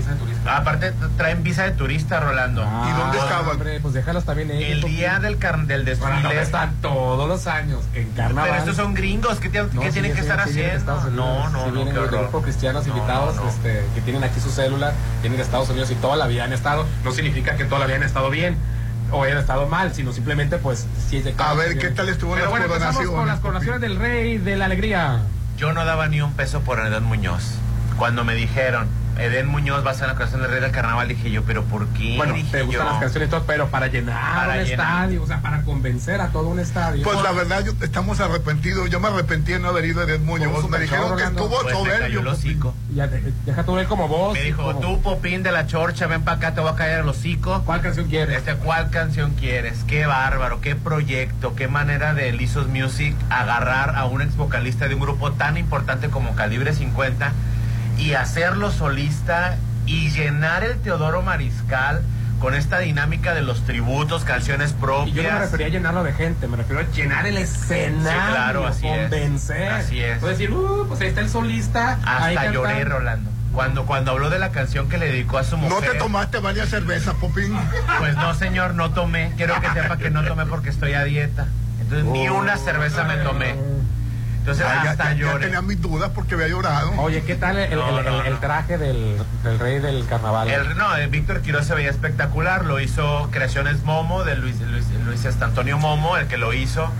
[0.47, 2.63] Aparte traen visa de turista, Rolando.
[2.67, 3.49] Ah, ¿Y dónde estaban?
[3.51, 4.85] Hombre, pues déjalos también ellos.
[4.85, 6.43] El día del, car- del Bueno, ¿dónde desfile.
[6.43, 7.81] están todos los años?
[7.95, 8.45] En carnaval.
[8.51, 10.55] Pero estos son gringos, ¿qué, tienen- No, qué sí, tienen sí, que sí, estar sí
[10.55, 10.93] de haciendo?
[10.95, 12.21] Unidos, No, no, sí no, vienen qué de horror.
[12.23, 13.49] grupo cristianos No, invitados no, no.
[13.51, 14.93] Este, que tienen aquí su célula,
[15.23, 16.87] vienen de Estados Unidos y toda la vida han estado.
[17.05, 18.57] No significa que toda la vida han estado bien
[19.13, 22.33] o hayan estado mal, sino simplemente pues si es de A ver, ¿qué tal estuvo
[22.35, 25.21] Pero las bueno, coronaciones, con las coronaciones del rey de la alegría.
[25.57, 27.45] Yo no daba ni un peso por Edén Muñoz.
[27.97, 28.89] Cuando me dijeron,
[29.19, 31.87] Edén Muñoz va a ser la canción del Rey del Carnaval, dije yo, ¿pero por
[31.89, 32.17] qué?
[32.17, 32.91] Bueno, dije te gustan yo.
[32.93, 34.87] las canciones y todo, pero para llenar Para un llenar.
[34.87, 37.03] estadio, o sea, para convencer a todo un estadio.
[37.05, 38.91] Pues la verdad, yo- estamos arrepentidos.
[38.91, 40.69] Yo me arrepentí de no haber ido a Edén Muñoz.
[40.69, 42.21] Me dijeron que estuvo Pues soberbio.
[42.21, 42.75] el hocico.
[42.95, 44.35] Ya, de- deja tú ver como vos.
[44.35, 47.01] Me dijo, como- tú, Popín de la Chorcha, ven para acá, te voy a caer
[47.01, 47.63] el hocico.
[47.65, 48.39] ¿Cuál canción quieres?
[48.39, 49.79] Este, ¿Cuál canción quieres?
[49.87, 54.95] Qué bárbaro, qué proyecto, qué manera de Lizos Music agarrar a un ex vocalista de
[54.95, 57.33] un grupo tan importante como Calibre 50
[57.99, 62.03] y hacerlo solista y llenar el Teodoro Mariscal
[62.41, 65.15] con esta dinámica de los tributos, canciones Y propias.
[65.17, 68.33] yo no me refería a llenarlo de gente, me refiero a llenar el escenario, Sí,
[68.33, 69.01] claro, así es.
[69.03, 69.69] convencer.
[69.73, 70.19] Así es.
[70.19, 71.95] Puedes decir, uh, pues ahí está el solista.
[72.05, 72.53] ahí Hasta cantando.
[72.65, 73.31] lloré, Rolando.
[73.53, 75.73] Cuando, cuando habló de la canción que le dedicó a su mujer.
[75.87, 77.57] No te tomaste varias cervezas, Popín.
[77.99, 79.33] Pues no, señor, no tomé.
[79.37, 81.47] Quiero que sepa que no tomé porque estoy a dieta.
[81.81, 83.55] Entonces ni una cerveza me tomé.
[84.45, 85.47] Entonces hasta ya- ya lloré.
[85.47, 86.93] tenía mis dudas porque había llorado.
[86.99, 88.41] Oye, ¿qué tal el, No, el- no, el- el no.
[88.41, 90.49] traje del, del rey del carnaval?
[90.51, 92.67] El, no, el Víctor Quiroz se veía espectacular.
[92.67, 96.91] Lo hizo Creaciones Momo, de Luis, Luis, Luis hasta Antonio Momo, el que lo hizo.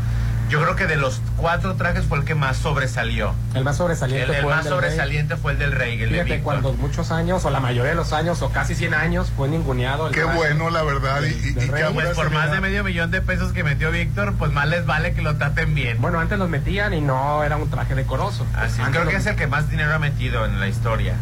[0.51, 3.35] Yo creo que de los cuatro trajes fue el que más sobresalió.
[3.55, 4.73] el más sobresaliente El, el fue el más rey.
[4.73, 6.43] sobresaliente fue el del rey, el de Fíjate, Víctor.
[6.45, 10.09] cuando muchos años, o la mayoría de los años, o casi 100 años, fue ninguneado.
[10.09, 10.37] El Qué traje.
[10.37, 11.23] bueno, la verdad.
[11.23, 13.91] Y, y- Del y qué Pues por más de medio millón de pesos que metió
[13.91, 16.01] Víctor, pues más les vale que lo traten bien.
[16.01, 18.47] Bueno, antes los metían y no era un traje decoroso.
[18.55, 21.15] Así, Antes creo los- que es el que más dinero ha metido en la historia.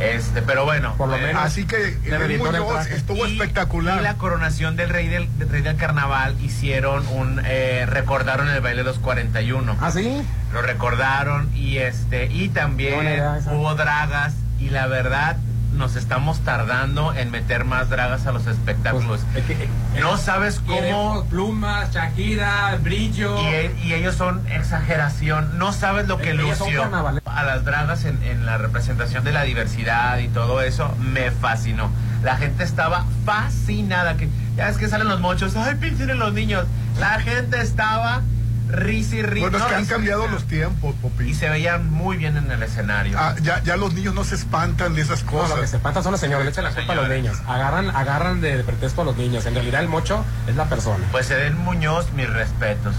[0.00, 0.94] Este, pero bueno.
[0.96, 1.42] Por lo eh, menos.
[1.42, 2.96] Así que el Muñoz traje.
[2.96, 4.00] estuvo y- espectacular.
[4.00, 8.60] Y la coronación del rey del, del rey del carnaval hicieron un eh, recordaron el
[8.60, 9.76] baile de los 41.
[9.80, 10.22] ¿Ah, sí?
[10.52, 13.22] Lo recordaron y este y también
[13.52, 15.36] hubo dragas y la verdad
[15.74, 19.20] nos estamos tardando en meter más dragas a los espectáculos.
[19.32, 19.68] Pues, es que, eh,
[20.00, 23.40] no sabes cómo plumas, Shakira, brillo.
[23.42, 25.58] y, e- y ellos son exageración.
[25.58, 26.84] No sabes lo que lució
[27.24, 30.92] a las dragas en, en la representación de la diversidad y todo eso.
[31.00, 31.90] Me fascinó.
[32.22, 34.16] La gente estaba fascinada.
[34.16, 35.54] Que, ya es que salen los mochos.
[35.56, 36.66] Ay, pinchen en los niños.
[36.98, 38.22] La gente estaba
[38.68, 39.48] risa y risa.
[39.48, 41.24] Bueno, es que han cambiado los tiempos, Popi.
[41.30, 43.16] Y se veían muy bien en el escenario.
[43.18, 45.70] Ah, ya, ya los niños no se espantan de esas No, lo que cosas.
[45.70, 47.36] se espantan son los señores, le echan la culpa a los niños.
[47.46, 49.46] Agarran, agarran de, de pretexto a los niños.
[49.46, 51.04] En realidad el mocho es la persona.
[51.12, 52.94] Pues Edén Muñoz, mis respetos.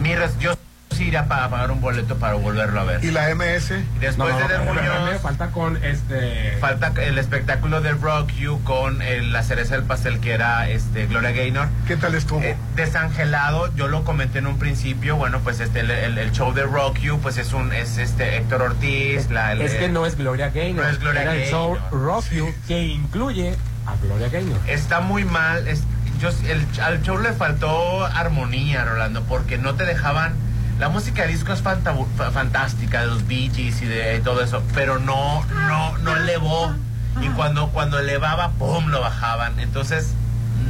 [0.00, 0.54] Mi res- yo
[0.92, 3.04] sí iría para pagar un boleto para volverlo a ver.
[3.04, 3.70] ¿Y la MS?
[4.00, 6.56] Después No, no, de no, Muñoz, falta con este.
[6.60, 11.06] falta el espectáculo de Rock You con eh, la cereza del pastel que era este
[11.06, 11.68] Gloria Gaynor.
[11.88, 12.40] ¿Qué tal estuvo?
[12.42, 16.52] Eh, desangelado, yo lo comenté en un principio, bueno, pues este el, el- el show
[16.52, 20.06] de Rock You, pues es un es este Héctor Ortiz, la, el- Es que no
[20.06, 20.84] es Gloria Gaynor.
[20.84, 22.02] No es Gloria Era el show Gaynor.
[22.04, 24.58] Rock You que incluye a Gloria Gaynor.
[24.68, 25.66] está muy mal.
[25.66, 25.82] es-
[26.20, 30.34] yo, el, al show le faltó armonía, Rolando, porque no te dejaban.
[30.78, 35.44] La música disco es fantástica, de los Bee Gees y de todo eso, pero no,
[35.46, 36.74] no, no elevó.
[37.20, 38.88] Y cuando, cuando elevaba, ¡pum!
[38.88, 39.60] lo bajaban.
[39.60, 40.14] Entonces,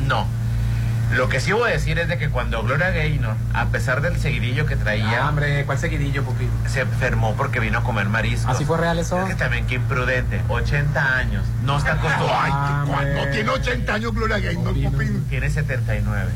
[0.06, 0.26] no.
[1.16, 4.18] Lo que sí voy a decir es de que cuando Gloria Gaynor, a pesar del
[4.18, 6.48] seguidillo que traía, Ah, hombre, ¿cuál seguidillo, Pupi?
[6.66, 8.54] se enfermó porque vino a comer mariscos.
[8.54, 9.20] ¿Así fue real eso?
[9.20, 12.40] Es que también qué imprudente, 80 años, no está acostumbrado.
[12.42, 15.06] Ay, Ah, ¿cuándo tiene 80 años Gloria Gaynor, Popi?
[15.28, 16.30] Tiene 79.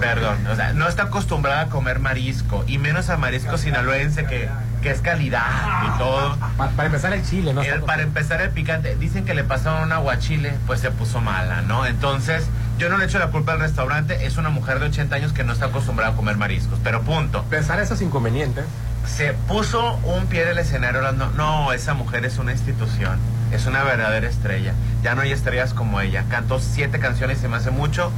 [0.00, 4.48] Perdón, o sea, no está acostumbrada a comer marisco, y menos a marisco sinaloense que,
[4.82, 5.44] que es calidad
[5.86, 6.36] y todo.
[6.56, 7.62] Pa- para empezar el chile, ¿no?
[7.62, 11.62] El- para empezar el picante, dicen que le pasaron un aguachile, pues se puso mala,
[11.62, 11.86] ¿no?
[11.86, 12.46] Entonces,
[12.80, 15.44] yo no le echo la culpa al restaurante, es una mujer de 80 años que
[15.44, 17.44] no está acostumbrada a comer mariscos, pero punto.
[17.50, 18.62] Pensar eso es inconveniente.
[19.06, 23.18] Se puso un pie del escenario hablando, no, esa mujer es una institución,
[23.52, 24.72] es una verdadera estrella.
[25.02, 26.24] Ya no hay estrellas como ella.
[26.30, 28.10] Cantó siete canciones, se me hace mucho.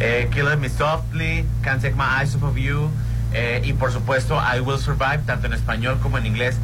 [0.00, 2.90] Eh, Kill Me Softly, Can't Take My Eyes Off of You,
[3.32, 6.58] eh, y por supuesto I Will Survive, tanto en español como en inglés.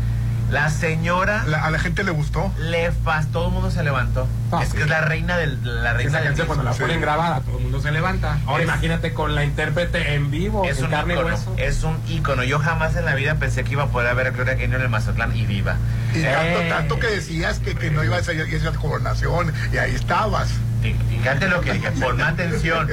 [0.51, 2.53] La señora La- a la gente le gustó.
[2.59, 4.27] le faz, todo el mundo se levantó.
[4.53, 4.77] Ah, es sí.
[4.77, 7.57] que es la reina del, la reina Esa del canción cuando la ponen grabada, todo
[7.59, 8.39] el mundo se levanta.
[8.47, 11.55] Ahora Es- imagínate con la intérprete en vivo, Es en un carne y ícono, hueso.
[11.57, 12.43] es un ícono.
[12.43, 14.83] Yo jamás en la vida pensé que iba a poder ver a Gloria Gaynor en
[14.83, 15.77] el Mazatlán y viva.
[16.15, 16.69] Y tanto, Eh.
[16.69, 20.49] tanto que decías que, que no iba a ser esa coronación y ahí estabas.
[20.83, 22.89] Fí- Fíjate lo que dije, ponme atención.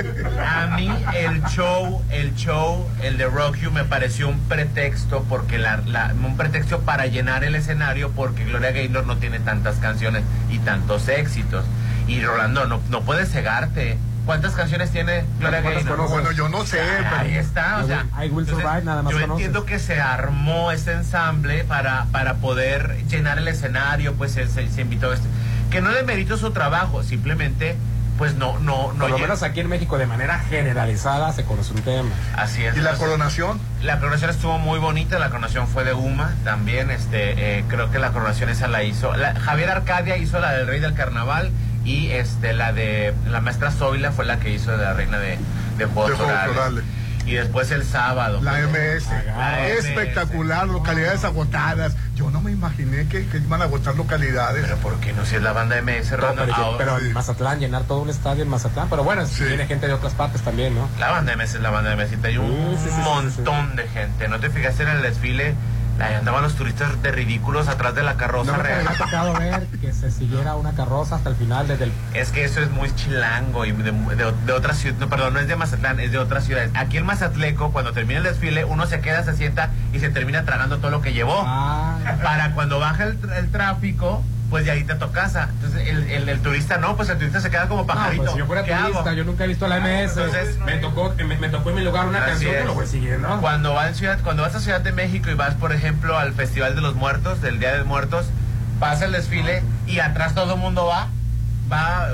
[0.45, 5.57] A mí el show, el show, el de Rock You me pareció un pretexto porque
[5.57, 10.23] la, la- un pretexto para llenar el escenario porque Gloria Gaynor no tiene tantas canciones
[10.49, 11.63] y tantos éxitos.
[12.07, 13.97] Y Rolando, no, no puedes cegarte.
[14.25, 16.09] ¿Cuántas canciones tiene Gloria ¿Cuántas Gaynor?
[16.09, 19.13] Bueno, yo no sé, Ahí pero está, o sea, I Will entonces, Survive, nada más
[19.13, 19.45] yo conoces.
[19.45, 24.67] entiendo que se armó ese ensamble para, para poder llenar el escenario, pues se, se-
[24.69, 25.29] se invitó a este,
[25.70, 27.76] que no le merito su trabajo, simplemente
[28.18, 31.74] pues no, no, no Por lo menos aquí en México, de manera generalizada, se conoce
[31.74, 32.09] un tema.
[32.36, 32.76] así es.
[32.76, 33.59] ¿y la coronación?
[33.84, 37.99] la coronación estuvo muy bonita, la coronación fue de Uma también, este, eh, creo que
[37.99, 41.51] la coronación esa la hizo, la- Javier Arcadia hizo la del Rey del Carnaval
[41.86, 45.38] y este la de la maestra Zoila fue la que hizo de la reina de,
[45.78, 46.57] de Juegos De Juegos Orales.
[46.57, 46.84] Orales.
[47.28, 48.39] Y después el sábado.
[48.41, 49.05] La MS.
[49.36, 51.95] La Espectacular, localidades agotadas.
[52.15, 54.63] Yo no me imaginé que, que iban a agotar localidades.
[54.63, 55.25] Pero ¿por qué no?
[55.25, 58.09] Si es la banda MS, No, pero, yo- Ahora- pero en Mazatlán, llenar todo un
[58.09, 58.89] estadio en Mazatlán.
[58.89, 59.43] Pero bueno, Sí.
[59.43, 60.88] viene gente de otras partes también, ¿no?
[60.99, 62.13] La banda MS es la banda MS.
[62.23, 64.28] y Hay un Sí, sí, sí, sí, montón de gente.
[64.30, 65.53] ¿No te fijaste en el desfile?
[65.99, 68.87] Ahí andaban los turistas de ridículos atrás de la carroza No me real.
[68.87, 71.91] había tocado ver que se siguiera una carroza hasta el final desde el...
[72.13, 74.97] Es que eso es muy chilango y de, de, de otra ciudad.
[74.99, 76.71] No, perdón, no es de Mazatlán, es de otras ciudades.
[76.75, 80.43] Aquí en Mazatleco, cuando termina el desfile, uno se queda, se sienta y se termina
[80.43, 81.43] tragando todo lo que llevó.
[81.45, 85.49] Ah, Para cuando baja el, el tráfico, pues de ahí te tu casa.
[85.53, 88.23] Entonces el, el, el turista no, pues el turista se queda como no, pajarito.
[88.23, 90.17] pues si yo fuera ¿Qué turista, yo nunca he visto la MS.
[90.17, 92.61] Entonces- me tocó, me, me tocó en mi lugar una canción es.
[92.61, 93.39] que lo voy siguiendo.
[93.41, 96.33] Cuando, va en ciudad, cuando vas a Ciudad de México y vas, por ejemplo, al
[96.33, 98.27] Festival de los Muertos, del Día de Muertos,
[98.79, 101.07] pasa el desfile y atrás todo el mundo va.
[101.71, 102.07] Va,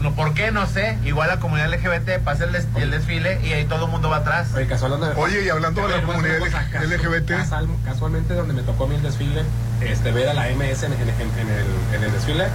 [0.00, 0.50] no, ¿por qué?
[0.50, 0.98] No sé.
[1.04, 4.18] Igual la comunidad LGBT pasa el, des- el desfile y ahí todo el mundo va
[4.18, 4.48] atrás.
[4.54, 7.30] Oye, casual- Oye, y hablando de la comunidad cosa, LGBT.
[7.30, 9.42] casual- casualmente donde me tocó a mí el desfile,
[9.80, 12.46] este, ver a la MS en, en- en- en el, en el desfile,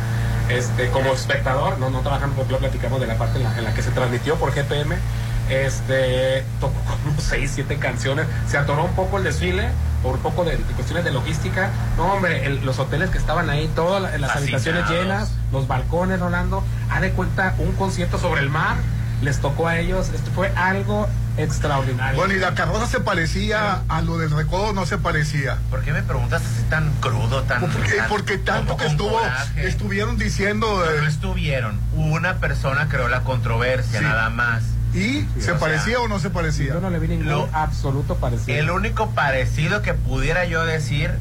[0.50, 3.64] este, como espectador, no, no trabajando, porque lo platicamos de la parte en la, en
[3.64, 4.96] la que se transmitió por GPM,
[5.50, 6.74] este, tocó
[7.04, 9.70] como seis, siete canciones, se atoró un poco el desfile
[10.04, 11.70] por un poco de, de cuestiones de logística.
[11.98, 16.20] No, hombre, el- los hoteles que estaban ahí, todas la- las habitaciones llenas, los balcones,
[16.20, 18.78] Rolando, ha de cuenta un concierto sobre el mar,
[19.22, 21.08] les tocó a ellos, esto fue algo
[21.38, 22.18] extraordinario.
[22.18, 25.58] Bueno, y la carroza se parecía a lo del recodo, no se parecía.
[25.70, 27.62] ¿Por qué me preguntas así tan crudo, tan...
[27.62, 29.68] Porque, tan- porque tanto que estuvo, coraje?
[29.68, 30.68] estuvieron diciendo.
[30.68, 31.80] No, eh, no estuvieron.
[31.96, 34.06] Una persona creó la controversia, Sí.
[34.06, 34.64] nada más.
[34.94, 36.74] ¿Y se o parecía sea, o no se parecía?
[36.74, 38.58] Yo no le vi ningún Lo- absoluto parecido.
[38.58, 41.12] El único parecido que pudiera yo decir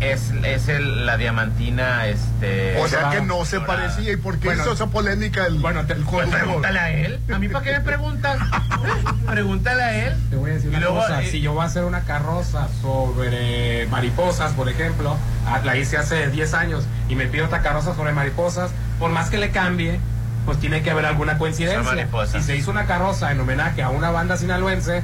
[0.00, 2.78] es, es el, la diamantina, este...
[2.80, 3.76] O sea que no se Dorada.
[3.88, 4.12] parecía.
[4.12, 7.20] ¿Y por qué Bueno, hizo esa polémica el, bueno, te- el Pues pregúntale a él.
[7.32, 8.38] ¿A mí para qué me preguntas?
[9.26, 10.16] pregúntale a él.
[10.30, 12.00] Te voy a decir Y una luego, cosa, eh, si yo voy a hacer una
[12.02, 17.62] carroza sobre mariposas, por ejemplo, ah, la hice hace 10 años y me pido otra
[17.62, 20.00] carroza sobre mariposas, por más que le cambie,
[20.46, 22.08] pues tiene que haber alguna coincidencia.
[22.32, 25.02] Si se hizo una carroza en homenaje a una banda sinaloense,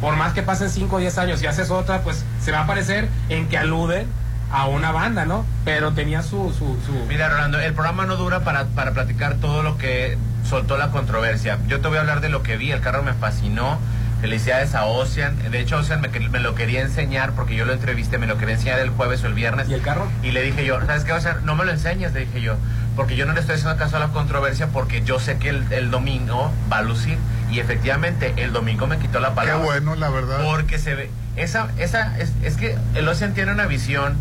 [0.00, 2.66] por más que pasen 5 o 10 años y haces otra, pues se va a
[2.66, 4.06] parecer en que alude
[4.54, 5.44] a una banda, ¿no?
[5.64, 6.52] Pero tenía su...
[6.56, 6.92] su, su...
[7.08, 10.16] Mira, Rolando, el programa no dura para, para platicar todo lo que
[10.48, 11.58] soltó la controversia.
[11.66, 12.70] Yo te voy a hablar de lo que vi.
[12.70, 13.78] El carro me fascinó.
[14.20, 15.36] Felicidades a Ocean.
[15.50, 18.54] De hecho, Ocean me, me lo quería enseñar porque yo lo entrevisté, me lo quería
[18.54, 19.68] enseñar el jueves o el viernes.
[19.68, 20.06] ¿Y el carro?
[20.22, 21.44] Y le dije yo, ¿sabes qué, Ocean?
[21.44, 22.54] No me lo enseñes, le dije yo.
[22.96, 25.70] Porque yo no le estoy haciendo caso a la controversia porque yo sé que el,
[25.72, 27.18] el domingo va a lucir.
[27.50, 29.64] Y efectivamente, el domingo me quitó la Qué palabra.
[29.64, 30.38] bueno, la verdad.
[30.44, 31.10] Porque se ve.
[31.36, 34.16] Esa, esa, es, es que el Ocean tiene una visión.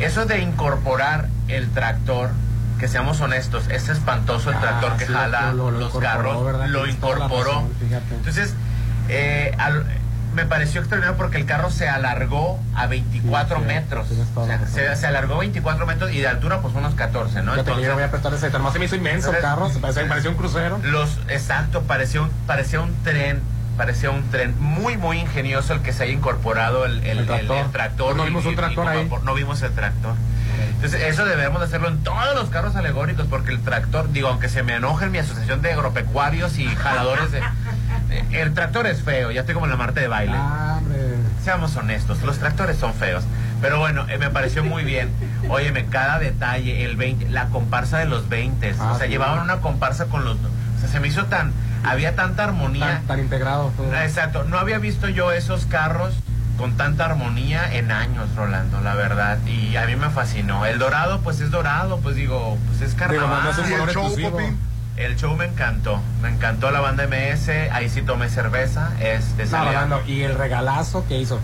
[0.00, 2.30] Eso de incorporar el tractor,
[2.78, 6.44] que seamos honestos, es espantoso el Ah, tractor que sí, jala lo- lo los carros.
[6.44, 6.66] ¿verdad?
[6.68, 7.44] Lo incorporó.
[7.44, 7.68] razón.
[8.16, 8.54] Entonces,
[9.08, 9.84] eh, al-
[10.34, 14.06] me pareció extraordinario porque el carro se alargó a 24 Sí, sí, metros.
[14.36, 17.52] O sea, se, se alargó 24 metros y de altura, pues unos 14, ¿no?
[17.52, 18.70] Fíjate que yo voy a apretar ese termo.
[18.72, 20.78] Se me hizo inmenso el carro, se parecía, parecía un crucero.
[20.84, 23.40] Los, exacto, parecía un, parecía un tren,
[23.80, 27.56] parecía un tren muy, muy ingenioso el que se haya incorporado el, el- El tractor.
[27.56, 28.14] el- tractor.
[28.14, 29.10] No y- vimos un tractor ahí.
[29.24, 30.14] No vimos el tractor.
[30.74, 34.50] Entonces, eso debemos de hacerlo en todos los carros alegóricos, porque el tractor, digo, aunque
[34.50, 37.38] se me enoje en mi asociación de agropecuarios y jaladores de...
[38.10, 40.34] eh, El tractor es feo, ya estoy como en la Marte de baile.
[40.36, 40.78] Ah.
[41.42, 43.24] Seamos honestos, los tractores son feos.
[43.62, 45.08] Pero bueno, eh, me pareció muy bien.
[45.48, 48.74] Óyeme, cada detalle, el 20, la comparsa de los 20.
[48.78, 49.12] Ah, o sea, sí.
[49.12, 50.36] llevaban una comparsa con los...
[50.36, 51.52] O sea, se me hizo tan...
[51.84, 52.86] Había tanta armonía.
[52.86, 53.90] Tan, tan integrado todo.
[53.92, 56.14] Ah, Exacto, no había visto yo esos carros
[56.58, 59.38] con tanta armonía en años, Rolando, la verdad.
[59.46, 60.66] Y a mí me fascinó.
[60.66, 63.44] El dorado, pues es dorado, pues digo, pues es carnaval.
[63.44, 64.14] no es un ¿Y el show?
[64.96, 66.00] El show me encantó.
[66.20, 67.48] Me encantó la banda MS.
[67.72, 68.90] Ahí sí tomé cerveza.
[69.00, 71.40] Este, No, Rolando, y el regalazo que hizo.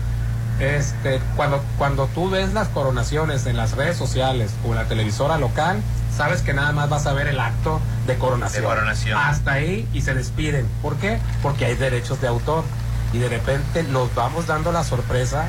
[0.59, 5.39] Este, cuando, cuando tú ves las coronaciones en las redes sociales o en la televisora
[5.39, 5.81] local,
[6.15, 8.63] sabes que nada más vas a ver el acto de coronación.
[8.63, 9.17] De coronación.
[9.17, 10.67] Hasta ahí y se despiden.
[10.81, 11.19] ¿Por qué?
[11.41, 12.63] Porque hay derechos de autor.
[13.13, 15.47] Y de repente nos vamos dando la sorpresa.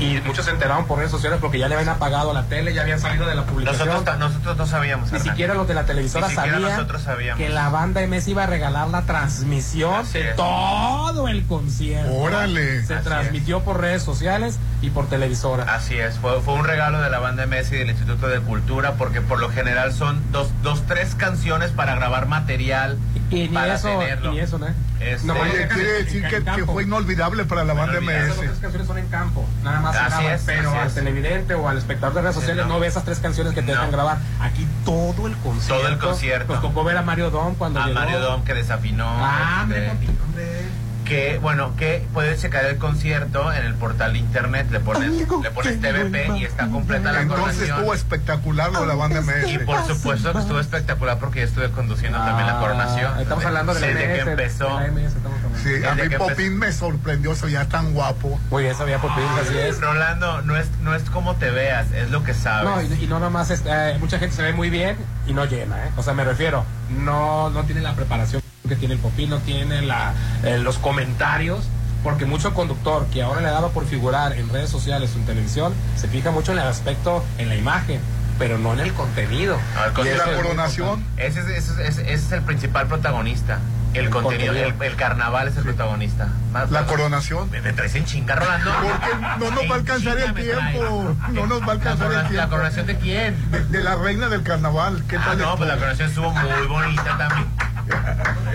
[0.00, 2.82] Y muchos se enteraron por redes sociales porque ya le habían apagado la tele, ya
[2.82, 3.88] habían salido de la publicación.
[3.88, 5.10] Nosotros, nosotros no sabíamos.
[5.12, 5.32] Ni Hernán.
[5.34, 7.38] siquiera los de la televisora sabían nosotros sabíamos.
[7.38, 10.36] que la banda MS iba a regalar la transmisión Así de es.
[10.36, 12.12] todo el concierto.
[12.14, 12.82] Órale.
[12.84, 15.64] Se Así transmitió por redes sociales y por televisora.
[15.74, 18.92] Así es, fue, fue un regalo de la banda MS y del Instituto de Cultura,
[18.94, 22.96] porque por lo general son dos, dos tres canciones para grabar material
[23.30, 24.28] Y ni para eso, tenerlo.
[24.30, 24.66] y ni eso, ¿no?
[25.00, 27.92] Este- No, Oye, quiere en- decir en que, que fue inolvidable para la banda.
[27.98, 28.36] Esas MS.
[28.40, 30.94] tres canciones son en campo, nada más Así graban, es, pero así al es.
[30.94, 32.74] televidente o al espectador de redes Sí, sociales no.
[32.74, 32.80] no.
[32.80, 33.72] ve esas tres canciones que te No.
[33.74, 34.18] dejan grabar.
[34.40, 35.74] Aquí todo el concierto.
[35.82, 36.52] Todo el concierto.
[36.54, 37.98] Nos tocó ver a Mario Dom cuando a llegó.
[38.00, 39.06] Mario Dom que desafinó.
[39.08, 40.62] Ah, este, hombre.
[41.10, 45.50] Que bueno, que puedes checar el concierto en el portal de internet, le pones, le
[45.50, 47.76] pones TVP y está completa la Entonces coronación.
[47.78, 51.68] estuvo espectacular lo de la banda Y por supuesto que estuvo espectacular porque yo estuve
[51.72, 53.18] conduciendo también la Ah, coronación.
[53.18, 54.64] Estamos hablando de la Desde que empezó.
[54.78, 55.58] de la MS, estamos hablando.
[55.62, 58.38] Sí, a mí Popín me sorprendió, se veía tan guapo.
[58.50, 59.08] Muy bien, sabía ti,
[59.42, 59.80] así es.
[59.80, 62.88] Rolando, no es, no es como te veas, es lo que sabes.
[62.88, 64.96] No, y, y no nomás, es- eh, mucha gente se ve muy bien
[65.26, 65.90] y no llena, ¿eh?
[65.96, 66.64] O sea, me refiero,
[67.04, 68.40] no, no tiene la preparación
[68.70, 70.14] que tiene el Popín, no tiene la,
[70.44, 71.60] eh, los comentarios,
[72.02, 75.26] porque mucho conductor que ahora le ha dado por figurar en redes sociales o en
[75.26, 78.00] televisión, se fija mucho en el aspecto, en la imagen,
[78.38, 79.58] pero no en el contenido.
[79.74, 81.04] No, el ¿Y la coronación?
[81.18, 83.58] Ese es, ese es- ese es el principal protagonista.
[83.92, 84.84] El, El contenido, el, contenido.
[84.84, 86.28] el carnaval es el protagonista.
[86.52, 87.50] Más- La más- coronación.
[87.50, 88.70] Me, me traes en chinga, Rolando.
[88.72, 91.16] Porque no nos va a alcanzar el tiempo.
[91.32, 92.50] No nos va a La, alcanzar el ¿La tiempo.
[92.50, 93.50] coronación de quién?
[93.50, 95.02] De, de la reina del carnaval.
[95.08, 95.38] ¿Qué Ah, tal?
[95.38, 97.48] no, pues la coronación estuvo muy bonita también.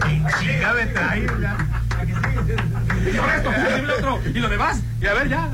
[0.09, 1.31] En chinga me traes.
[1.41, 1.57] ya.
[3.13, 5.49] y ahora esto, y el otro, y lo demás, y a ver ya.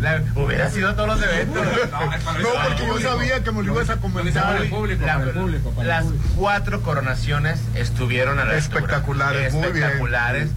[0.00, 1.64] La- hubiera sido todos los eventos.
[1.64, 4.56] No, porque yo sabía que me lo ibas a comentar.
[4.62, 6.04] El público, La- el público, el las
[6.36, 8.58] cuatro coronaciones estuvieron a la altura.
[8.80, 9.76] Espectaculares, muy bien.
[9.76, 10.50] espectaculares.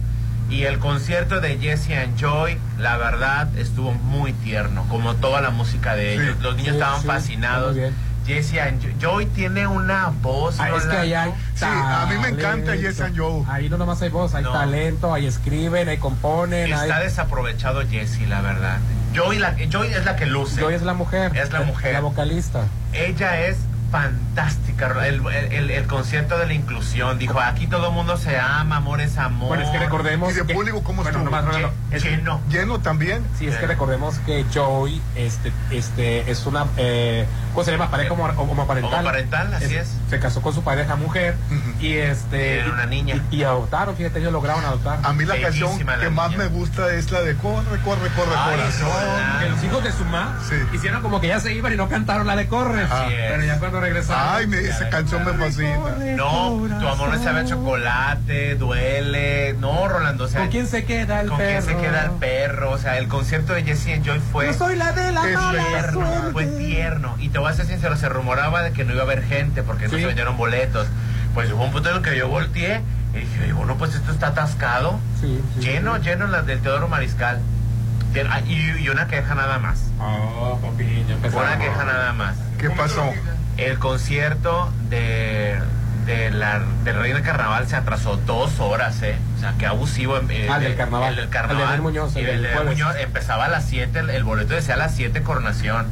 [0.50, 5.48] Y el concierto de Jesse and Joy, la verdad, estuvo muy tierno, como toda la
[5.50, 6.36] música de ellos.
[6.42, 7.72] Los niños sí, estaban sí, fascinados.
[7.72, 7.94] muy bien.
[8.34, 10.58] Jesse and Joy, Joy tiene una voz.
[10.58, 12.74] Ah, es que ahí hay Sí, a mí me encanta.
[12.74, 13.44] Yes and Joe.
[13.48, 14.52] Ahí no nomás hay voz, hay No.
[14.52, 17.04] talento, ahí escriben, ahí componen, Está hay...
[17.04, 18.78] desaprovechado Jesse, la verdad.
[19.14, 20.60] Joy, la, Joy es la que luce.
[20.60, 21.36] Joy es la mujer.
[21.36, 21.92] Es la mujer.
[21.92, 22.64] La vocalista.
[22.92, 23.56] Ella es
[23.92, 25.06] fantástica.
[25.06, 27.18] El, el- el concierto de la inclusión.
[27.18, 29.48] Dijo, aquí todo el mundo se ama, amor es amor.
[29.48, 31.24] Bueno, es que recordemos ¿Y de que- público cómo bueno, estuvo?
[31.36, 31.96] nomás, no, no, no.
[31.96, 32.40] Es- Lleno.
[32.50, 33.22] ¿Lleno también?
[33.38, 37.90] Sí, es que recordemos que Joey este, este, es una, eh, ¿cómo se llama?
[37.90, 38.92] Pareja homo- homoparental.
[38.94, 39.94] Homoparental, así es.
[40.10, 41.36] Se casó con su pareja mujer
[41.80, 42.54] y este...
[42.54, 43.14] Tienen una niña.
[43.30, 44.98] Y, y adoptaron, fíjate, ellos lograron adoptar.
[45.02, 48.08] A mí la Bellísima canción la que más me gusta es la de Corre, corre,
[48.16, 48.88] corre, Ay, corazón.
[49.40, 50.54] Que los hijos de su mamá Sí.
[50.72, 52.86] hicieron como que ya se iban y no cantaron la de Corre.
[53.08, 54.34] Pero ya cuando regresaron...
[54.36, 55.76] Ay, me- esa canción me fascina.
[56.16, 59.54] No, tu amor no sabe a chocolate, duele.
[59.60, 61.50] No, Rolando, o sea, ¿Con quién se queda el ¿con perro?
[61.50, 62.70] quién se queda el perro?
[62.70, 65.92] O sea, el concierto de Jesse and Joy fue Yo soy la de la tierno,
[65.92, 66.32] suerte.
[66.32, 67.14] fue tierno.
[67.18, 69.62] Y te voy a ser sincero, se rumoraba de que no iba a haber gente
[69.62, 70.86] porque no se vendieron boletos.
[71.34, 72.80] Pues hubo un punto en el que yo volteé
[73.14, 74.98] y dije, bueno, pues esto está atascado.
[75.20, 76.02] Sí, sí, lleno, sí.
[76.04, 77.40] lleno la del Teodoro Mariscal.
[78.28, 79.78] Ah, y, una queja nada más.
[79.98, 81.02] Oh, papi.
[81.34, 82.36] Una queja nada más.
[82.58, 83.10] ¿Qué pasó?
[83.56, 85.58] El concierto de,
[86.06, 89.16] de la, del Rey del Carnaval se atrasó dos horas, ¿eh?
[89.36, 90.16] O sea, qué abusivo.
[90.30, 91.08] eh, Ah, el del el- carnaval.
[91.10, 91.76] El del El carnaval.
[91.76, 92.78] de Muñoz, el el de Abel jueves.
[92.78, 95.86] Muñoz empezaba a las 7, el, el boleto decía a las 7 coronación.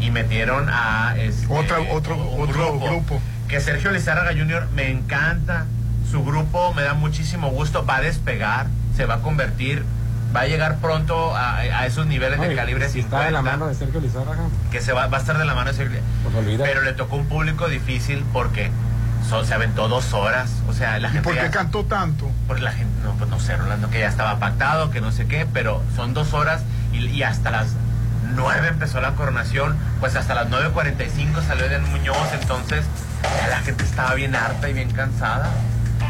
[0.00, 1.14] Y metieron a...
[1.18, 3.20] este, Otra- otro- un otro grupo.
[3.48, 4.68] Que Sergio Lizárraga Jr.
[4.74, 5.64] me encanta.
[6.08, 7.84] Su grupo me da muchísimo gusto.
[7.84, 9.84] Va a despegar, se va a convertir...
[10.34, 13.42] Va a llegar pronto a, a esos niveles de calibre si está de la 50
[13.56, 14.42] mano de Sergio Lizárraga.
[14.70, 16.00] que se va, va a estar de la mano de Sergio.
[16.22, 16.58] Pues.
[16.58, 18.70] Pero le tocó un público difícil porque
[19.28, 20.50] so- se aventó dos horas.
[20.68, 21.24] O sea, la ¿Y gente.
[21.24, 22.30] por qué ya- cantó tanto?
[22.46, 25.26] porque la gente, no, pues no sé, Rolando, que ya estaba pactado, que no sé
[25.26, 26.62] qué, pero son dos horas
[26.92, 27.68] y, y hasta las
[28.34, 32.84] nueve empezó la coronación, pues hasta las 9.45 salió Eden Muñoz, entonces
[33.22, 35.48] ya la gente estaba bien harta y bien cansada.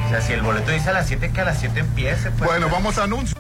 [0.07, 2.51] O sea, si el boleto dice a las 7, que a las 7 empiece, pues.
[2.51, 3.39] Bueno, vamos a anuncios.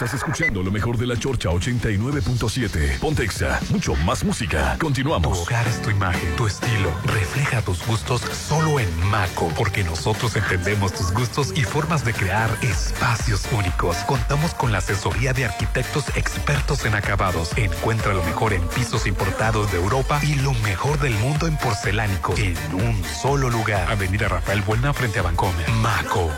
[0.00, 3.00] Estás escuchando lo mejor de la Chorcha 89.7.
[3.00, 4.74] Pontexa, mucho más música.
[4.74, 5.38] Tu Continuamos.
[5.40, 6.92] hogar es tu imagen, tu estilo.
[7.04, 12.48] Refleja tus gustos solo en Maco, porque nosotros entendemos tus gustos y formas de crear
[12.62, 13.96] espacios únicos.
[14.06, 17.50] Contamos con la asesoría de arquitectos expertos en acabados.
[17.56, 22.38] Encuentra lo mejor en pisos importados de Europa y lo mejor del mundo en porcelánicos
[22.38, 23.90] en un solo lugar.
[23.90, 25.68] Avenida Rafael Buena frente a Bancomer.
[25.82, 26.30] Maco.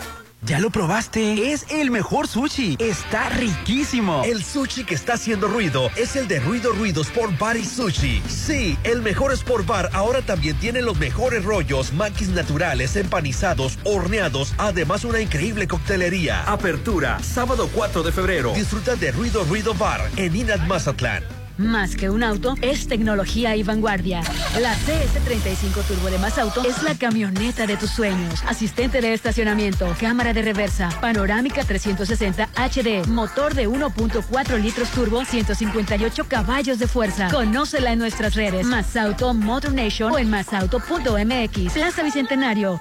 [0.43, 1.53] ¿Ya lo probaste?
[1.53, 2.77] Es el mejor sushi.
[2.79, 4.23] Está riquísimo.
[4.25, 8.23] El sushi que está haciendo ruido es el de Ruido Ruido Sport Bar y Sushi.
[8.27, 14.55] Sí, el mejor Sport Bar ahora también tiene los mejores rollos, maquis naturales, empanizados, horneados,
[14.57, 16.43] además una increíble coctelería.
[16.45, 18.53] Apertura, sábado 4 de febrero.
[18.55, 21.40] Disfruta de Ruido Ruido Bar en Inat Mazatlán.
[21.61, 24.23] Más que un auto, es tecnología y vanguardia.
[24.61, 28.43] La CS35 Turbo de Más Auto es la camioneta de tus sueños.
[28.49, 36.25] Asistente de estacionamiento, cámara de reversa, panorámica 360 HD, motor de 1.4 litros turbo, 158
[36.29, 37.29] caballos de fuerza.
[37.31, 38.65] Conócela en nuestras redes.
[38.65, 41.73] Más Auto, Motor Nation o en masauto.mx.
[41.75, 42.81] Plaza Bicentenario.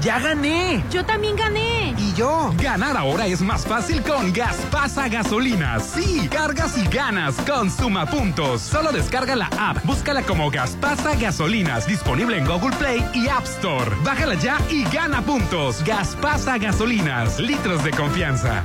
[0.00, 0.84] ¡Ya gané!
[0.90, 1.94] Yo también gané.
[1.98, 2.52] ¿Y yo?
[2.58, 5.84] Ganar ahora es más fácil con Gaspasa Gasolinas.
[5.94, 8.62] Sí, cargas y ganas con Suma Puntos.
[8.62, 13.90] Solo descarga la app, búscala como Gaspasa Gasolinas, disponible en Google Play y App Store.
[14.04, 15.82] Bájala ya y gana puntos.
[15.84, 18.64] Gaspasa Gasolinas, litros de confianza.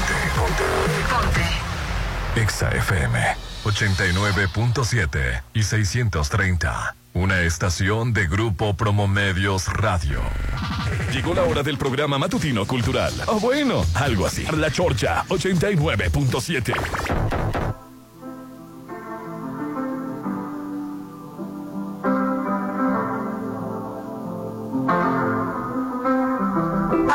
[0.00, 0.64] Ponte, ponte.
[1.10, 1.44] Ponte.
[2.40, 6.94] Exa FM 89.7 y 630.
[7.12, 10.22] Una estación de Grupo Promomedios Radio.
[11.12, 13.12] Llegó la hora del programa matutino cultural.
[13.26, 14.46] O bueno, algo así.
[14.56, 17.79] La Chorcha 89.7.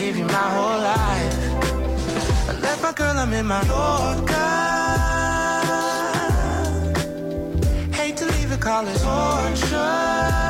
[0.00, 1.36] Give you my whole life.
[2.48, 4.32] I left my girl, I'm in my Yorker.
[7.92, 10.49] Hate to leave it, call it torture.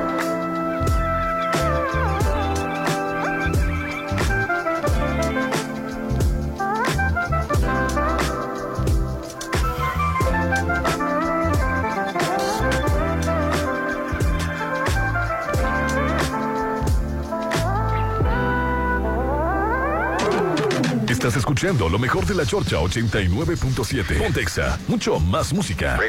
[21.21, 24.17] Estás escuchando lo mejor de la Chorcha 89.7.
[24.17, 25.99] Pontexa, mucho más música.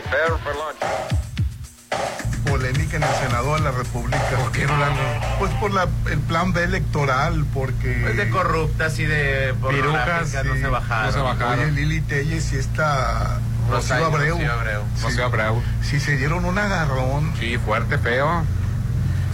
[2.46, 4.18] Polémica en el Senado de la República.
[4.40, 5.00] ¿Por qué, Rolando?
[5.38, 7.98] Pues por la, el plan B electoral, porque...
[8.02, 11.06] Pues de corruptas y de pornográficas no se bajaron.
[11.06, 11.60] No se bajaron.
[11.64, 13.38] Oye, Lili Telles y esta
[13.68, 14.34] Rocío Rosario- Abreu.
[14.38, 14.82] Rocío Abreu.
[14.96, 15.02] Sí.
[15.04, 15.62] Rocío Abreu.
[15.82, 17.34] Sí, se dieron un agarrón.
[17.38, 18.44] Sí, fuerte, feo.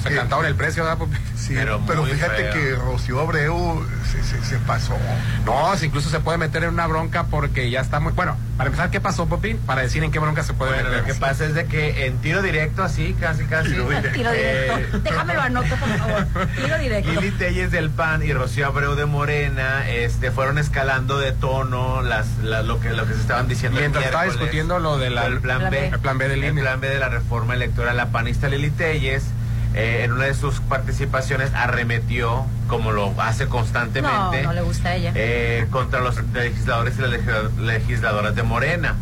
[0.03, 0.99] Se cantaron el precio, ¿verdad?
[1.37, 4.97] Sí, pero, fíjate que Rocío Abreu se, se- se pasó.
[5.45, 8.13] No, si incluso se puede meter en una bronca porque ya está muy...
[8.13, 9.57] Bueno, para empezar, ¿qué pasó, Popín?
[9.59, 11.01] Para decir en qué bronca se puede Bueno, meter.
[11.01, 13.71] lo que pasa es de que en tiro directo, así, casi, casi.
[13.71, 14.21] Tiro directo.
[14.35, 16.27] eh, Déjamelo anoto, por favor.
[16.57, 17.11] Tiro directo.
[17.13, 22.27] Lili Telles del PAN y Rocío Abreu de Morena este, fueron escalando de tono las,
[22.43, 23.79] la- lo, que, lo que se estaban diciendo.
[23.81, 25.87] Mientras estaba discutiendo lo de la- el plan Plan B, B.
[25.89, 27.97] El plan B del el plan B de la reforma electoral.
[27.97, 29.25] La panista Lili Telles,
[29.79, 34.95] eh, en una de sus participaciones, arremetió, como lo hace constantemente, no le gusta a
[34.97, 35.13] ella.
[35.15, 38.97] eh, contra los legisladores y las legisla- legisladoras de Morena.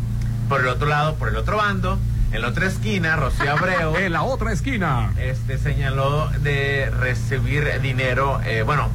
[0.47, 1.97] Por el otro lado, por el otro bando,
[2.31, 3.95] en la otra esquina, Rocío Abreu.
[3.97, 5.11] en la otra esquina.
[5.17, 8.89] Este señaló de recibir dinero, eh, bueno,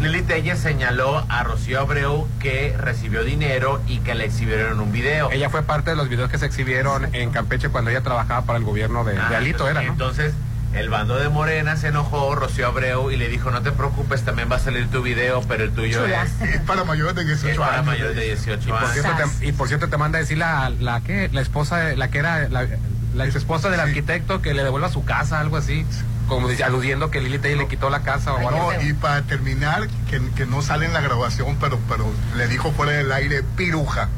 [0.00, 4.92] Lili Telles señaló a Rocío Abreu que recibió dinero y que le exhibieron en un
[4.92, 5.28] video.
[5.32, 8.58] Ella fue parte de los videos que se exhibieron en Campeche cuando ella trabajaba para
[8.58, 9.90] el gobierno de, de Ah, Alito, era, ¿no?
[9.92, 10.34] Entonces,
[10.74, 14.50] el bando de Morena se enojó, Rocío Abreu, y le dijo, no te preocupes, también
[14.50, 16.22] va a salir tu video, pero el tuyo Chula.
[16.24, 16.40] es...
[16.54, 17.86] Es para mayores de 18 es para años.
[17.86, 18.92] mayores de 18 Y por, años.
[18.92, 21.30] cierto, te, y por cierto, te manda a decir la, la, ¿qué?
[21.32, 22.66] la esposa, de- la que era la,
[23.14, 25.84] la ex esposa del arquitecto que le devuelva su casa, algo así,
[26.28, 28.72] como dice- aludiendo que Lili Tellez le quitó la casa o algo.
[28.72, 32.70] No, y para terminar, que, que no sale en la grabación, pero, pero le dijo
[32.72, 34.08] fuera del aire piruja.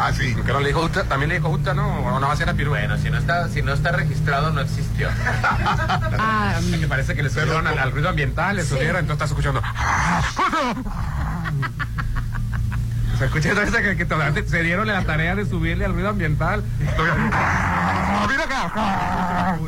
[0.00, 0.32] Ah, sí.
[0.34, 1.88] Que no le dijo justa, también le dijo justa, ¿no?
[1.88, 2.70] O no va a ser a Piru.
[2.70, 5.08] Bueno, si no está, si no está registrado, no existió.
[6.20, 8.70] Ah, que parece que le subieron al, al ruido ambiental, le Sí.
[8.70, 9.62] subieron, entonces estás escuchando.
[13.18, 16.62] Se escucha entonces que, que todavía se dieron la tarea de subirle al ruido ambiental.
[18.28, 19.58] Mira acá.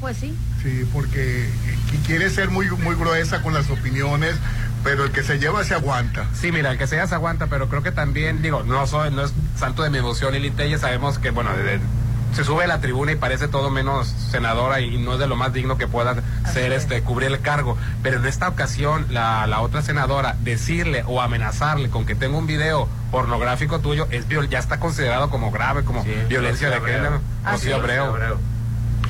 [0.00, 0.36] Pues sí.
[0.62, 1.48] Sí, porque
[1.90, 4.36] qui- quiere ser muy, muy gruesa con las opiniones,
[4.84, 6.26] pero el que se lleva se aguanta.
[6.34, 9.22] Sí, mira, el que sea se aguanta, pero creo que también, digo, no soy, no
[9.24, 11.80] es santo de mi emoción, Lili Telles, sabemos que, bueno, de- de-
[12.34, 15.36] se sube a la tribuna y parece todo menos senadora y no es de lo
[15.36, 16.16] más digno que pueda
[16.52, 17.78] ser este cubrir el cargo.
[18.02, 22.48] Pero en esta ocasión, la, la otra senadora, decirle o amenazarle con que tenga un
[22.48, 27.20] video pornográfico tuyo, es viol- ya está considerado como grave, como violencia de género.
[27.44, 27.80] Rocío sí.
[27.80, 28.06] Abreu.
[28.06, 28.38] Rocío Abreu.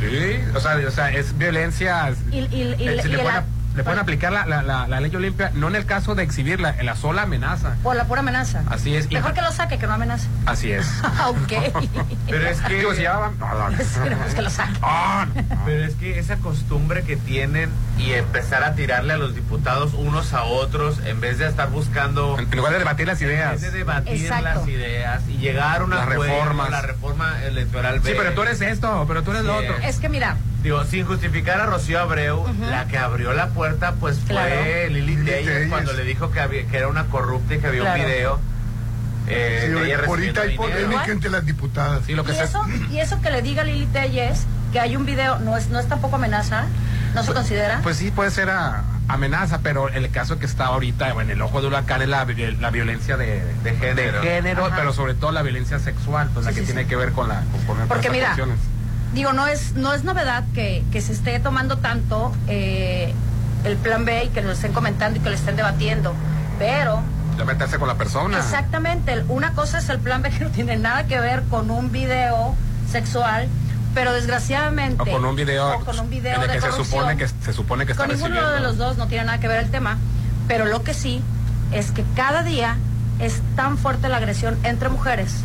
[0.00, 2.12] Sí, o sea, o sea, es violencia.
[2.30, 3.44] Y, y- y- Eh, si y le, la- pueden,
[3.74, 6.74] le pueden aplicar la, la, la- la ley Olimpia, no en el caso de exhibirla,
[6.78, 7.76] en la sola amenaza.
[7.82, 8.62] por la pura amenaza.
[8.68, 9.06] Así es.
[9.10, 10.28] y- Mejor que lo saque, que no amenace.
[10.46, 10.86] Así es.
[11.26, 11.52] ok.
[12.28, 12.74] Pero es que...
[12.74, 13.76] Digo, si ya va- no, no, no.
[13.80, 14.78] Esperemos que lo saque.
[14.82, 15.26] Ah,
[15.64, 20.32] Pero es que esa costumbre que tienen y empezar a tirarle a los diputados unos
[20.32, 23.52] a otros en vez de estar buscando En lugar de debatir las en ideas.
[23.60, 24.44] vez de debatir Exacto.
[24.44, 26.70] las ideas y llegar a una Las reformas.
[26.70, 29.66] la reforma electoral Sí, pero tú eres esto, pero tú eres lo Sí.
[29.66, 29.78] otro.
[29.82, 34.18] Es que mira, Digo, sin justificar a Rocío Abreu, la que abrió la puerta pues
[34.26, 34.48] Claro.
[34.62, 37.82] fue Lili Lili cuando le dijo que, había- que era una corrupta y que había
[37.82, 38.00] Claro.
[38.00, 38.40] un video.
[39.26, 42.02] eh, Sí, de ella ahorita hay polémica entre las diputadas.
[42.06, 45.06] Sí, lo que y eso, y eso que le diga Lili Telles que hay un
[45.06, 46.64] video, no es, no es tampoco amenaza,
[47.14, 47.80] no se considera.
[47.82, 51.60] Pues sí, puede ser a- amenaza, pero el caso que está ahorita en el ojo
[51.60, 52.26] de huracán es la,
[52.60, 54.20] la violencia de, De género.
[54.76, 56.88] pero sobre todo la violencia sexual, pues la que sí, tiene sí.
[56.88, 58.34] que ver con la con, con Porque mira.
[59.14, 63.14] Digo, no es, no es novedad que, que se esté tomando tanto eh,
[63.64, 66.12] el plan B y que lo estén comentando y que lo estén debatiendo.
[66.58, 67.00] Pero
[67.36, 68.38] De meterse con la persona.
[68.38, 71.92] Exactamente, una cosa es el plan B que no tiene nada que ver con un
[71.92, 72.54] video
[72.90, 73.48] sexual,
[73.94, 76.72] pero desgraciadamente O con un video, o con un video en el de que se
[76.72, 78.54] supone que se supone que está con ninguno recibiendo.
[78.56, 79.98] de los dos no tiene nada que ver el tema,
[80.48, 81.22] pero lo que sí
[81.72, 82.76] es que cada día
[83.20, 85.36] es tan fuerte la agresión entre mujeres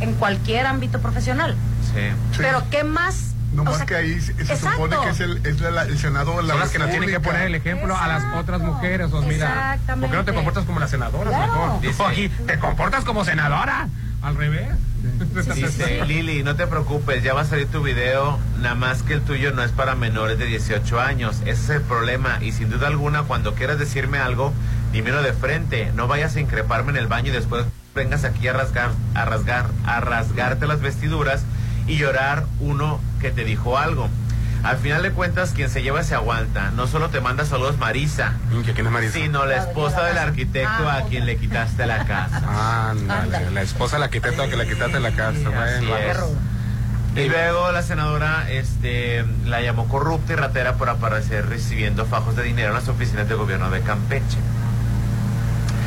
[0.00, 1.56] en cualquier ámbito profesional.
[1.94, 2.00] Sí.
[2.38, 4.70] Pero qué más No o más sea, que ahí se exacto.
[4.72, 7.20] supone que es el, es la- el senador la Son las que nos tienen que
[7.20, 9.12] poner el ejemplo a las otras mujeres.
[9.12, 11.30] O mira, ¿por qué no te comportas como la senadora?
[11.30, 11.52] Claro.
[11.52, 11.80] Mejor.
[11.80, 13.88] Dice- aquí te comportas como senadora.
[14.20, 14.68] Al revés.
[15.54, 19.22] Dice, Lili, no te preocupes, ya va a salir tu video, nada más que el
[19.22, 22.88] tuyo no es para menores de 18 años, ese es el problema y sin duda
[22.88, 24.52] alguna cuando quieras decirme algo,
[24.92, 27.64] dímelo de frente, no vayas a increparme en el baño y después
[27.98, 31.42] vengas aquí a rasgar, a rasgar, a rasgarte las vestiduras
[31.88, 34.08] y llorar uno que te dijo algo.
[34.62, 36.70] Al final de cuentas, quien se lleva se aguanta.
[36.70, 38.34] No solo te manda saludos Marisa,
[38.64, 39.12] ¿Quién es Marisa?
[39.14, 42.90] sino la esposa del arquitecto a quien le quitaste la casa.
[42.90, 45.50] Ándale, la esposa del arquitecto que le quitaste la casa.
[45.50, 46.48] Bueno.
[47.16, 52.44] Y luego la senadora este, la llamó corrupta y ratera por aparecer recibiendo fajos de
[52.44, 54.38] dinero en las oficinas de gobierno de Campeche.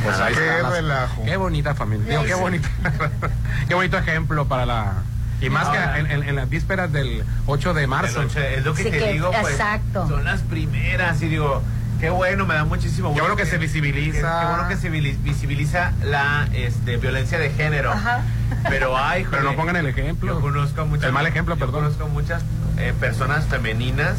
[0.04, 0.70] Pues ahí Qué está.
[0.70, 1.24] relajo.
[1.24, 2.06] Qué bonita familia.
[2.08, 2.40] Digo, qué sí.
[2.40, 2.68] bonito.
[3.68, 4.92] qué bonito ejemplo para la.
[5.40, 8.20] Y más que en, en- en las vísperas del 8 de marzo.
[8.22, 10.08] El ocho- es lo que Sí, te que- digo, pues, exacto.
[10.08, 11.62] son las primeras y digo,
[11.98, 13.22] qué bueno, me da muchísimo Qué gusto.
[13.24, 14.20] bueno que se visibiliza.
[14.40, 17.90] Qué, qué bueno que se visibiliza la este, violencia de género.
[17.92, 18.20] Ajá.
[18.68, 20.34] Pero ay, Pero no pongan el ejemplo.
[20.34, 21.82] Yo conozco a muchas, El mal ejemplo, yo perdón.
[21.84, 22.42] conozco muchas
[22.78, 24.14] eh, personas femeninas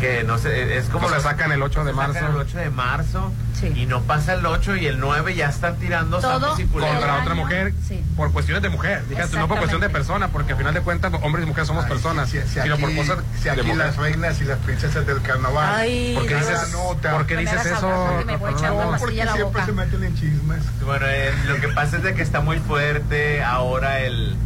[0.00, 2.18] que no sé, es como los- sacan el 8 de marzo.
[2.26, 3.70] el 8 de marzo Sí.
[3.76, 6.96] y no pasa el 8 y el 9 ya están tirando Todo sapos y culebras.
[6.98, 8.02] contra otra mujer sí.
[8.16, 9.02] por cuestiones de mujer.
[9.08, 11.84] Fíjate, no por cuestión de persona, porque al final de cuentas hombres y mujeres somos
[11.84, 15.74] personas, Si, si sino por cosas si aquí las reinas y las princesas del carnaval.
[15.76, 16.48] Ay, ¿Por qué Dios.
[16.48, 17.12] dices, nota.
[17.12, 18.06] ¿por qué dices eso?
[18.08, 19.66] porque me voy No, porque la siempre boca.
[19.66, 20.62] se meten en chismes.
[20.84, 24.36] Bueno, eh, lo que pasa es de que está muy fuerte ahora el...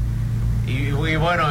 [0.66, 1.46] Y, y bueno,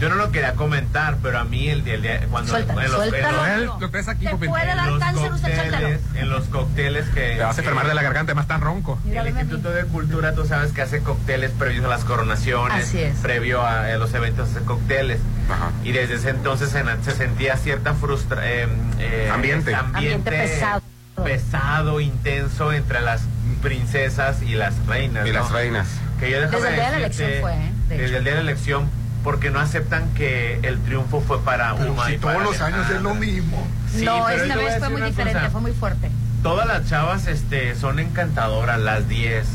[0.00, 2.20] yo no lo quería comentar, pero a mí el, día- el día...
[2.30, 3.36] Cuando, Suéltalo, en los, en suéltalo.
[3.36, 7.08] los- Noel, lo aquí, Te puede dar en los cáncer, usted cócteles, en los cócteles
[7.08, 7.34] que...
[7.36, 8.98] Te vas a enfermar de la garganta, más tan ronco.
[9.04, 9.40] Mira, El.
[9.42, 13.16] Instituto de Cultura, tú sabes que hace cócteles previos a las coronaciones, Así es.
[13.18, 15.20] previo a, a los eventos hace cócteles.
[15.50, 15.70] Ajá.
[15.82, 18.70] Y desde ese entonces se, se sentía cierta frustración.
[19.32, 19.74] Ambiente.
[19.74, 20.82] Ambiente pesado.
[21.24, 23.22] pesado, intenso entre las
[23.62, 25.26] princesas y las reinas.
[25.26, 25.40] Y ¿no?
[25.40, 25.88] las reinas.
[26.20, 27.72] Que yo Desde el día de la decirte, elección fue, ¿eh?
[27.88, 28.16] De desde hecho.
[28.18, 28.90] el día de la elección,
[29.24, 32.60] porque no aceptan que el triunfo fue para Pero Uma si y todos para los
[32.60, 33.66] años es lo mismo.
[33.92, 35.50] Sí, no, esta vez fue muy diferente, cosa.
[35.50, 36.10] fue muy fuerte.
[36.42, 39.46] Todas las chavas este, son encantadoras, las 10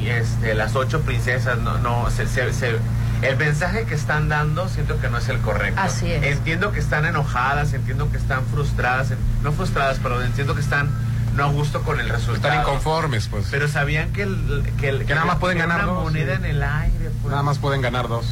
[0.00, 1.58] y este, las ocho princesas.
[1.58, 2.78] No, no, se- se- se-
[3.22, 5.80] el mensaje que están dando siento que no es el correcto.
[5.80, 6.22] Así es.
[6.24, 9.08] Entiendo que están enojadas, entiendo que están frustradas,
[9.42, 10.88] no frustradas, pero entiendo que están
[11.34, 12.54] no a gusto con el resultado.
[12.54, 13.46] Están inconformes, pues.
[13.50, 16.42] Pero sabían que, el, que, el- Que nada más pueden ganar una dos, moneda sí.
[16.44, 17.10] en el aire.
[17.20, 17.30] pues.
[17.30, 18.26] Nada más pueden ganar dos.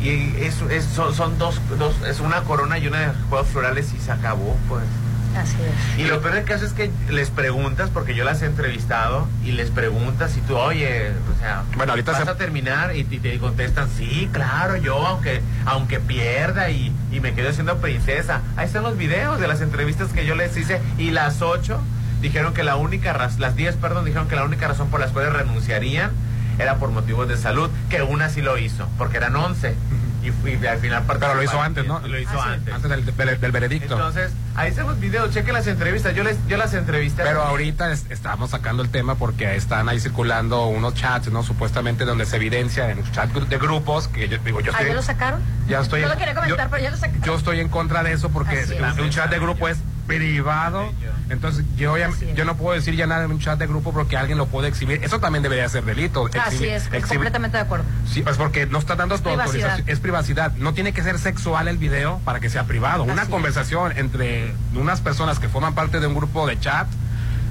[0.00, 3.92] Y eso es, son, son dos, dos, es una corona y una de juegos florales
[3.92, 4.84] y se acabó, pues.
[5.36, 5.98] Así es.
[6.00, 9.52] Y lo peor del caso es que les preguntas, porque yo las he entrevistado, y
[9.52, 13.18] les preguntas y tú, oye, o sea, Bueno, ahorita vas se- a terminar y, y
[13.18, 18.40] te contestan, sí, claro, yo, aunque aunque pierda y, y me quedo siendo princesa.
[18.56, 21.80] Ahí están los videos de las entrevistas que yo les hice y las ocho
[22.22, 25.10] dijeron que la única razón, las diez, perdón, dijeron que la única razón por las
[25.10, 26.10] cuales renunciarían
[26.58, 29.76] era por motivos de salud, que una sí lo hizo, porque eran once.
[30.44, 32.00] Y, y al final Pero lo hizo antes, ¿no?
[32.00, 32.40] Lo hizo es.
[32.44, 32.74] antes.
[32.74, 33.94] Antes del, del- del veredicto.
[33.94, 36.14] Entonces, ahí están los videos, chequen las entrevistas.
[36.14, 37.22] Yo les, yo las entrevisté.
[37.22, 41.42] Pero ahorita es- estamos sacando el tema porque están ahí circulando unos chats, ¿no?
[41.42, 44.94] Supuestamente donde se evidencia en chats de grupos que yo digo, yo ¿Ah, estoy, ya
[44.94, 45.40] lo sacaron?
[45.68, 47.22] ya estoy, No lo quería comentar, yo, pero ya lo sacaron.
[47.22, 48.70] yo estoy en contra de eso porque es.
[48.98, 49.78] un chat de grupo es
[50.08, 50.90] privado.
[51.30, 53.92] Entonces yo ya, Así yo no puedo decir ya nada en un chat de grupo
[53.92, 55.04] porque alguien lo puede exhibir.
[55.04, 56.26] Eso también debería ser delito.
[56.26, 57.84] Así exhibir- es, exhibir- completamente de acuerdo.
[58.10, 59.70] Sí, pues porque no está dando Es tu privacidad.
[59.70, 59.88] autorización.
[59.94, 60.52] Es privacidad.
[60.56, 63.04] No tiene que ser sexual el video para que sea privado.
[63.04, 63.28] Una Así es.
[63.28, 66.88] conversación entre unas personas que forman parte de un grupo de chat.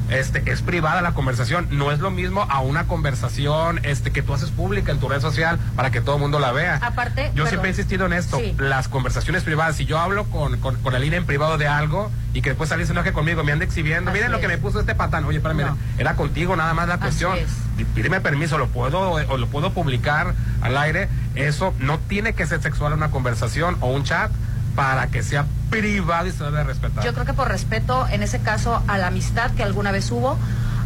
[0.10, 4.34] Este, es privada la conversación, no es lo mismo a una conversación este, que tú
[4.34, 6.80] haces pública en tu red social para que todo el mundo la vea.
[6.82, 7.48] Aparte, Yo perdón.
[7.50, 8.56] siempre he insistido en esto, Sí.
[8.58, 12.10] las conversaciones privadas, si yo hablo con, con, con el INE en privado de algo
[12.34, 14.58] y que después alguien se enoje conmigo, me anda exhibiendo, Así miren lo que me
[14.58, 15.78] puso este patán, oye, espérame, No.
[15.98, 17.50] era contigo nada más la cuestión, es.
[17.76, 22.48] Pí- pídeme permiso, lo puedo o lo puedo publicar al aire, eso no tiene que
[22.48, 24.32] ser sexual una conversación o un chat
[24.78, 27.04] para que sea privado y se debe respetar.
[27.04, 30.38] Yo creo que por respeto, en ese caso, a la amistad que alguna vez hubo,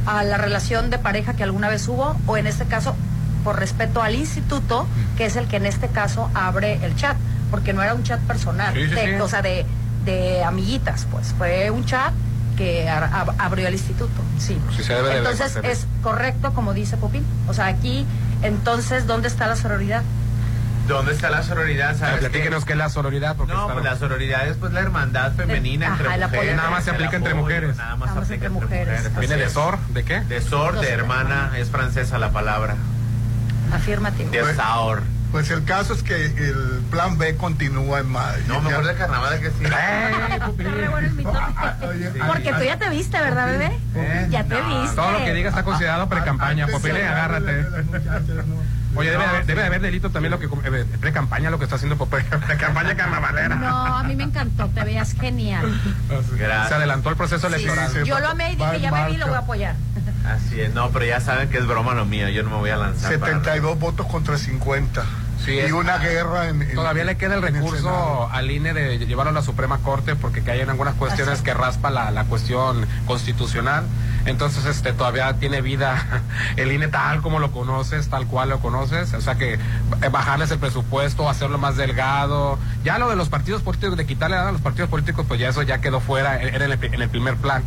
[0.05, 2.95] a la relación de pareja que alguna vez hubo, o en este caso,
[3.43, 4.87] por respeto al instituto,
[5.17, 7.17] que es el que en este caso abre el chat,
[7.51, 9.21] porque no era un chat personal, Sí, sí, de- sí.
[9.21, 9.65] o sea, de,
[10.05, 12.13] de amiguitas, pues, fue un chat
[12.55, 14.57] que abrió el instituto, sí.
[14.77, 17.25] Sí, se debe de entonces es correcto como dice Popín.
[17.49, 18.05] O sea, aquí,
[18.41, 20.01] entonces, ¿dónde está la sororidad?
[20.91, 21.97] ¿Dónde está la sororidad?
[21.97, 23.35] ¿Sabes Platíquenos qué es la sororidad.
[23.35, 26.27] Porque No, pues la sororidad es pues la hermandad femenina Ajá, entre apoyo.
[26.41, 26.55] mujeres.
[26.57, 27.77] Nada más se aplica entre apoyo, mujeres.
[27.77, 28.87] Nada más aplica entre mujeres.
[29.03, 29.19] mujeres.
[29.19, 29.77] ¿Viene de sor?
[29.89, 30.19] ¿De qué?
[30.21, 32.75] De sor, de hermana, es francesa la palabra.
[33.73, 34.29] Afirmativo.
[34.31, 35.03] De saor.
[35.31, 38.43] Pues el caso es que el plan B continúa en mayo.
[38.47, 39.63] No, mejor de carnaval que sí.
[42.27, 44.27] Porque tú ya te viste, ¿verdad, bebé?
[44.29, 44.95] Ya te viste.
[44.95, 46.67] Todo lo que diga está considerado pre-campaña.
[46.67, 47.65] Popile, agárrate.
[48.95, 51.63] Oye, debe de, haber, debe de haber delito también lo que eh, pre-campaña, lo que
[51.65, 51.97] está haciendo.
[52.05, 53.55] Pre-campaña carnavalera.
[53.55, 55.65] No, a mí me encantó, te veías genial.
[56.67, 58.03] Se adelantó el proceso Sí, electoral.
[58.03, 59.75] yo lo amé y dije, ya me vi, lo voy a apoyar.
[60.25, 62.69] Así es, no, pero ya saben que es broma lo mío, yo no me voy
[62.69, 63.17] a lanzar.
[63.19, 65.03] para- 72 votos contra 50.
[65.45, 68.29] Sí, y es- una guerra en, en- Todavía le queda el recurso Senado.
[68.31, 71.53] al INE de llevarlo a la Suprema Corte porque que hay en algunas cuestiones que
[71.53, 73.83] raspa la, la cuestión constitucional.
[74.25, 76.23] Entonces, este, todavía tiene vida
[76.57, 79.13] el INE tal como lo conoces, tal cual lo conoces.
[79.15, 79.59] O sea que eh,
[80.11, 82.59] bajarles el presupuesto, hacerlo más delgado.
[82.83, 85.63] Ya lo de los partidos políticos, de quitarle a los partidos políticos, pues ya eso
[85.63, 87.63] ya quedó fuera, era en el, en el primer plan.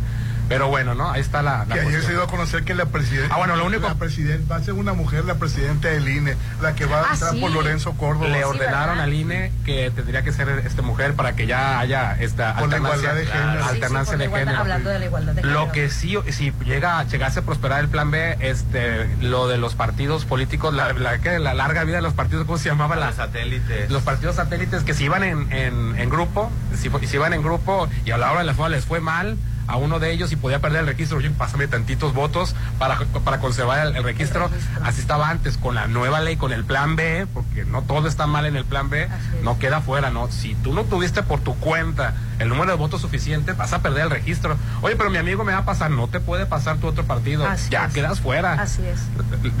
[0.47, 1.11] Pero bueno, ¿no?
[1.11, 3.33] Ahí está la, la Que ayer se dio a conocer que la presidenta.
[3.33, 6.35] Ah, bueno, lo único- La presidenta va a ser una mujer, la presidenta del INE,
[6.61, 7.39] la que va a Ah, entrar sí.
[7.41, 8.27] por Lorenzo Córdoba.
[8.27, 9.03] Le Sí, ordenaron ¿verdad?
[9.03, 12.77] al INE que tendría que ser este mujer para que ya haya esta Con la
[12.77, 13.63] alternancia, igualdad de género.
[13.63, 14.59] Sí, alternancia por la de igualdad- género.
[14.61, 15.59] Hablando de la igualdad de género.
[15.65, 19.73] Lo que sí, si llega, llegase a prosperar el plan B, este, lo de los
[19.75, 22.95] partidos políticos, la, la, que la larga vida de los partidos, ¿cómo se llamaba?
[22.95, 23.89] La, Los satélites.
[23.89, 27.41] los partidos satélites que se iban en, en, en grupo, si, fue- si iban en
[27.41, 29.37] grupo y a la hora de la les fue mal
[29.67, 33.39] a uno de ellos y podía perder el registro, oye, pásame tantitos votos para, para
[33.39, 34.49] conservar el, el registro.
[34.83, 38.27] Así estaba antes, con la nueva ley, con el plan B, porque no todo está
[38.27, 39.07] mal en el plan B,
[39.43, 40.29] no queda fuera, ¿no?
[40.31, 44.03] Si tú no tuviste por tu cuenta el número de votos suficiente, vas a perder
[44.03, 44.57] el registro.
[44.81, 47.47] Oye, pero mi amigo me va a pasar, no te puede pasar tu otro partido,
[47.47, 47.93] Así ya es.
[47.93, 48.53] quedas fuera.
[48.53, 48.99] Así es.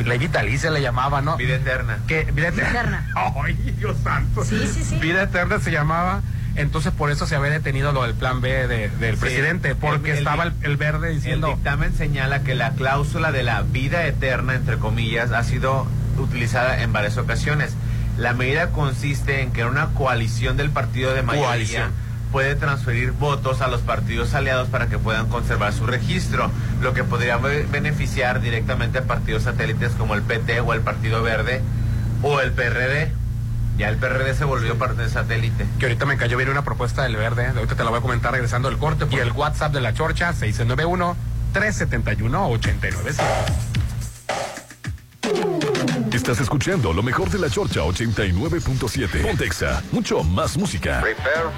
[0.05, 1.37] Ley vitalicia le llamaba, ¿no?
[1.37, 1.99] Vida eterna.
[2.07, 2.69] que vida eterna.
[2.69, 3.07] Eterna.
[3.43, 4.43] Ay, Dios santo.
[4.43, 4.97] Sí, sí, sí.
[4.99, 6.21] Vida eterna se llamaba.
[6.55, 9.21] Entonces por eso se había detenido lo del plan B de- del Sí.
[9.21, 13.31] presidente, porque El- el- estaba el, el verde El diciendo dictamen señala que la cláusula
[13.31, 15.85] de la vida eterna, entre comillas, ha sido
[16.17, 17.73] utilizada en varias ocasiones.
[18.17, 21.91] La medida consiste en que una coalición del partido de mayoría Coalición.
[22.31, 26.49] puede transferir votos a los partidos aliados para que puedan conservar su registro,
[26.81, 31.21] lo que podría be- beneficiar directamente a partidos satélites como el PT o el Partido
[31.21, 31.61] Verde
[32.21, 33.11] o el PRD.
[33.77, 35.65] Ya el PRD se volvió parte del satélite.
[35.79, 38.31] que ahorita me cayó bien una propuesta del verde, ahorita te la voy a comentar
[38.31, 41.15] regresando del corte, y el WhatsApp de la Chorcha 691
[41.53, 43.75] 371 895.
[46.13, 49.21] Estás escuchando lo mejor de la Chorcha 89.7.
[49.21, 51.01] Pontexa, mucho más música.
[51.01, 51.51] Quiero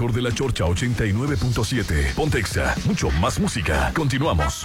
[0.00, 2.14] mejor de la Chorcha 89.7.
[2.14, 3.92] Pontexa, mucho más música.
[3.94, 4.64] Continuamos.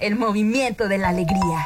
[0.00, 1.64] El movimiento de la alegría.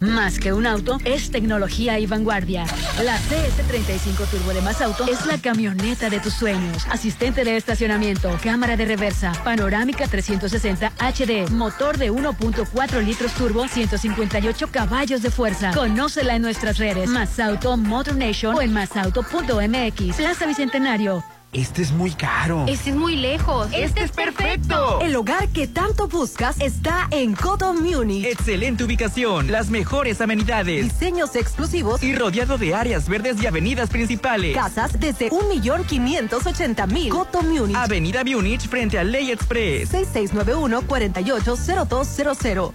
[0.00, 2.64] Más que un auto, es tecnología y vanguardia.
[3.02, 6.86] La CS35 Turbo de Más Auto es la camioneta de tus sueños.
[6.88, 14.68] Asistente de estacionamiento, cámara de reversa, panorámica 360 HD, motor de 1.4 litros turbo, 158
[14.70, 15.72] caballos de fuerza.
[15.74, 17.10] Conócela en nuestras redes.
[17.10, 20.16] Más Auto, Motor Nation o en masauto.mx.
[20.16, 21.24] Plaza Bicentenario.
[21.54, 22.66] Este es muy caro.
[22.68, 23.70] Este es muy lejos.
[23.72, 25.00] Este es perfecto.
[25.00, 28.26] El hogar que tanto buscas está en Coto Munich.
[28.26, 30.84] Excelente ubicación, las mejores amenidades.
[30.84, 34.54] Diseños exclusivos y rodeado de áreas verdes y avenidas principales.
[34.54, 37.08] Casas desde 1.580.000.
[37.08, 37.74] Coto Munich.
[37.74, 39.90] Avenida Munich frente a Ley Express.
[39.94, 42.72] 6691-480200.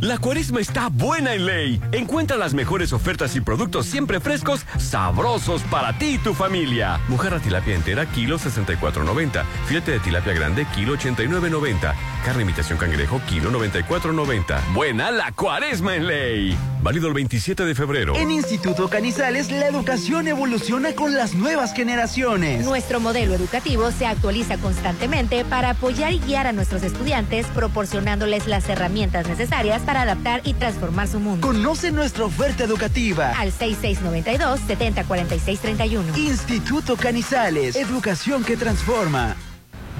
[0.00, 1.80] La cuaresma está buena en ley.
[1.90, 7.00] Encuentra las mejores ofertas y productos siempre frescos, sabrosos para ti y tu familia.
[7.08, 9.42] Mojarra tilapia entera, kilo 64.90.
[9.66, 11.94] Filete de tilapia grande, kilo 89.90.
[12.24, 14.74] Carne imitación cangrejo, kilo 94.90.
[14.74, 16.58] Buena la cuaresma en ley.
[16.82, 18.16] Válido el 27 de febrero.
[18.16, 22.64] En Instituto Canizales, la educación evoluciona con las nuevas generaciones.
[22.64, 28.68] Nuestro modelo educativo se actualiza constantemente para apoyar y guiar a nuestros estudiantes, proporcionándoles las
[28.68, 31.46] herramientas necesarias para adaptar y transformar su mundo.
[31.46, 33.32] Conoce nuestra oferta educativa.
[33.38, 36.16] Al 6692-704631.
[36.18, 39.36] Instituto Canizales, educación que transforma.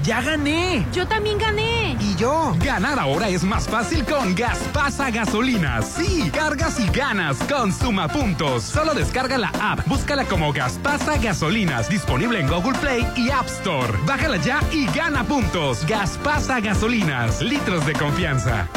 [0.03, 0.85] ¡Ya gané!
[0.93, 1.97] Yo también gané.
[1.99, 2.55] ¿Y yo?
[2.63, 5.87] Ganar ahora es más fácil con Gaspasa Gasolinas.
[5.97, 8.61] Sí, cargas y ganas con Suma Puntos.
[8.63, 13.91] Solo descarga la app, búscala como Gaspasa Gasolinas, disponible en Google Play y App Store.
[14.05, 15.83] Bájala ya y gana puntos.
[15.87, 18.67] Gaspasa Gasolinas, litros de confianza.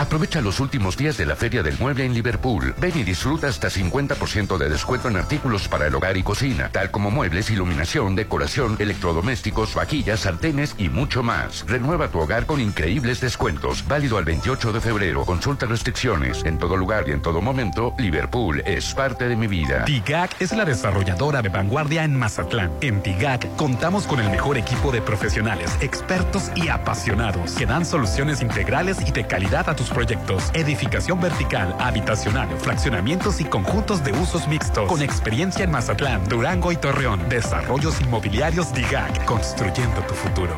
[0.00, 2.74] Aprovecha los últimos días de la Feria del Mueble en Liverpool.
[2.78, 6.90] Ven y disfruta hasta 50% de descuento en artículos para el hogar y cocina, tal
[6.90, 11.66] como muebles, iluminación, decoración, electrodomésticos, vajillas, sartenes y mucho más.
[11.68, 13.86] Renueva tu hogar con increíbles descuentos.
[13.86, 15.26] Válido al 28 de febrero.
[15.26, 16.46] Consulta restricciones.
[16.46, 19.84] En todo lugar y en todo momento, Liverpool es parte de mi vida.
[19.84, 22.72] TIGAC es la desarrolladora de vanguardia en Mazatlán.
[22.80, 28.40] En TIGAC contamos con el mejor equipo de profesionales, expertos y apasionados que dan soluciones
[28.40, 30.50] integrales y de calidad a tus proyectos.
[30.54, 34.88] Edificación vertical, habitacional, fraccionamientos y conjuntos de usos mixtos.
[34.88, 37.28] Con experiencia en Mazatlán, Durango y Torreón.
[37.28, 40.56] Desarrollos inmobiliarios DIGAC, construyendo tu futuro.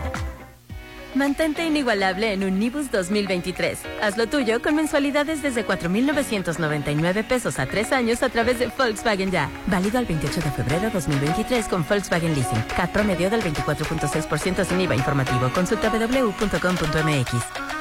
[1.14, 3.80] Mantente inigualable en un Nibus 2023.
[4.00, 9.30] Haz lo tuyo con mensualidades desde 4,999 pesos a tres años a través de Volkswagen
[9.30, 9.50] Ya.
[9.66, 12.62] Válido al 28 de febrero 2023 con Volkswagen Leasing.
[12.76, 15.50] CAT promedio del 24.6% sin IVA informativo.
[15.52, 17.71] Consulta www.com.mx.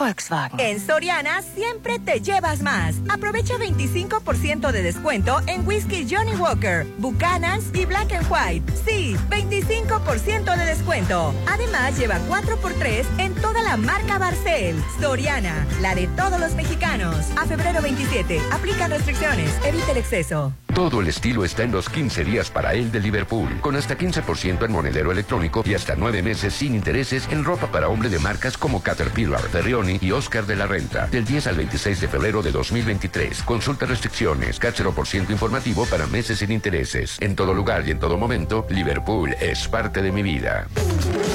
[0.00, 0.58] Volkswagen.
[0.58, 2.96] En Soriana siempre te llevas más.
[3.10, 8.72] Aprovecha 25% de descuento en whisky Johnny Walker, Buchanan's y Black and White.
[8.86, 11.34] Sí, 25% de descuento.
[11.46, 14.82] Además, lleva 4x3 en toda la marca Barcel.
[14.98, 17.26] Soriana, la de todos los mexicanos.
[17.36, 19.52] A febrero 27, aplican restricciones.
[19.66, 20.54] Evita el exceso.
[20.74, 24.64] Todo el estilo está en los 15 días para él de Liverpool, con hasta 15%
[24.64, 28.56] en monedero electrónico y hasta 9 meses sin intereses en ropa para hombre de marcas
[28.56, 31.06] como Caterpillar, Ferrioni y Oscar de la Renta.
[31.06, 33.42] Del 10 al 26 de febrero de 2023.
[33.42, 37.16] Consulta restricciones, CAT 0% informativo para meses sin intereses.
[37.20, 40.66] En todo lugar y en todo momento, Liverpool es parte de mi vida.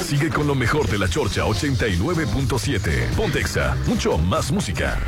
[0.04, 3.16] Sigue con lo mejor de la Chorcha 89.7.
[3.16, 5.00] Pontexa, mucho más música.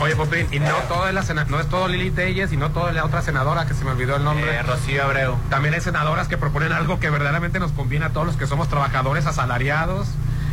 [0.00, 2.70] Oye, Popín, y no todo es la sena- no es todo Lili Telles y no
[2.70, 4.54] todo es la otra senadora que se me olvidó el nombre.
[4.54, 5.36] Eh, Rocío Abreu.
[5.50, 8.68] También hay senadoras que proponen algo que verdaderamente nos conviene a todos los que somos
[8.68, 10.06] trabajadores asalariados,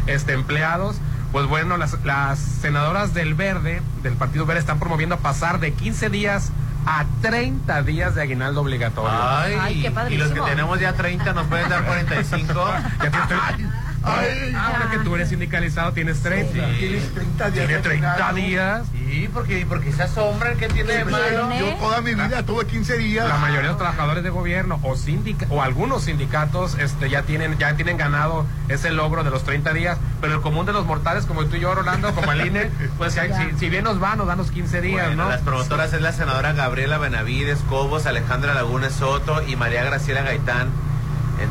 [0.08, 0.98] este, empleados.
[1.32, 6.10] Pues bueno, las, las senadoras del Verde, del Partido Verde, están promoviendo pasar de 15
[6.10, 6.52] días
[6.88, 9.12] a 30 días de aguinaldo obligatorio.
[9.12, 12.54] Ay, y los que tenemos ya 30 nos pueden dar 45.
[13.04, 13.38] Ya te estoy-
[14.06, 16.52] Ah, hombre, porque tú eres sindicalizado, tienes 30.
[16.78, 17.54] Tienes 30 días.
[17.68, 18.36] Tiene de 30 aguinaldo.
[18.36, 18.82] días.
[18.92, 21.50] Sí, porque, porque se asombran que tiene de malo.
[21.60, 23.28] Yo toda mi vida tuve 15 días.
[23.28, 27.58] La mayoría de los trabajadores de gobierno o sindica- o algunos sindicatos este ya tienen
[27.58, 31.26] ya tienen ganado ese logro de los 30 días, pero el común de los mortales
[31.26, 34.16] como tú y yo, Rolando, como el INE, pues si, si- si bien nos va,
[34.16, 35.30] nos dan los 15 días, Bueno, ¿no?
[35.30, 40.70] las promotoras es la senadora Gabriela Benavides, Cobos, Alejandra Lagunes Soto y María Graciela Gaitán,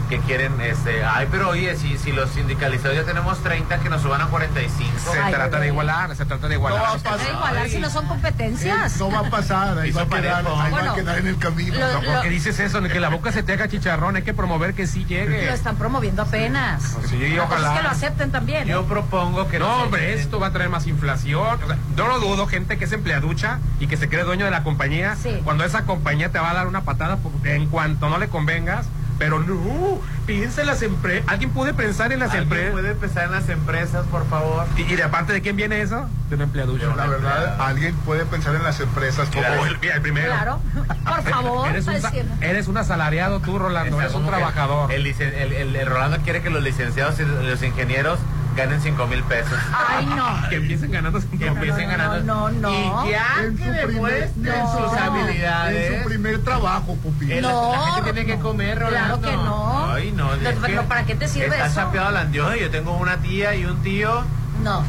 [0.09, 4.03] que quieren, este, ay, pero oye, si, si los sindicalizados ya tenemos 30, que nos
[4.03, 4.91] suban a 45.
[5.13, 6.79] Se trata de igualar, se trata de igualar.
[6.81, 7.31] No va a pasar.
[7.35, 8.99] Igualar si no son competencias.
[8.99, 11.39] No va a pasar, ahí, va a, quedar, ahí va a Bueno, quedar en el
[11.39, 11.79] camino.
[11.79, 12.83] lo- No, ¿Por qué dices eso?
[12.83, 15.47] Que la boca se te haga chicharrón, hay que promover que sí llegue.
[15.47, 16.97] Lo están promoviendo apenas.
[17.09, 17.73] Sí, La cosa ojalá.
[17.73, 18.65] es que lo acepten también.
[18.69, 18.73] ¿eh?
[18.73, 21.59] Yo propongo que No, hombre, esto va a traer más inflación.
[21.63, 24.63] O sea, no dudo, gente que es empleaducha y que se cree dueño de la
[24.63, 25.17] compañía.
[25.23, 25.41] Sí.
[25.45, 28.87] Cuando esa compañía te va a dar una patada por- en cuanto no le convengas.
[29.25, 31.25] Pero no, piensa en las empresas.
[31.29, 32.73] ¿Alguien puede pensar en las ¿Alguien empresas?
[32.73, 34.67] puede pensar en las empresas, por favor?
[34.77, 36.07] ¿Y, y de aparte de quién viene eso?
[36.29, 36.95] De un empleaducho.
[36.97, 40.27] La verdad, alguien puede pensar en las empresas como Mira, el, mira, el primero.
[40.33, 40.61] Claro.
[41.05, 41.69] Por favor.
[41.69, 41.95] Eres un,
[42.43, 44.01] eres un asalariado tú, Rolando.
[44.01, 44.93] Eres un trabajador.
[44.93, 48.19] El, licen- el, el- el Rolando quiere que los licenciados y los ingenieros
[48.55, 49.59] ganen 5 mil pesos.
[49.73, 50.25] Ay, no.
[50.49, 52.51] Que empiecen ganando cinco Que empiecen no, ganando.
[52.51, 53.07] no, no.
[53.07, 55.99] Y ya en que su primer, demuestren en su- sus en habilidades.
[56.03, 57.33] su primer trabajo, Pupi.
[57.33, 59.29] El- No, la gente tiene que comer, claro Rolando.
[59.29, 59.93] que no.
[59.93, 60.31] Ay, no.
[60.63, 61.75] Pero ¿para qué te sirve está eso?
[61.77, 62.31] chapeado la.
[62.31, 64.25] Yo tengo una tía y un tío.
[64.63, 64.83] No.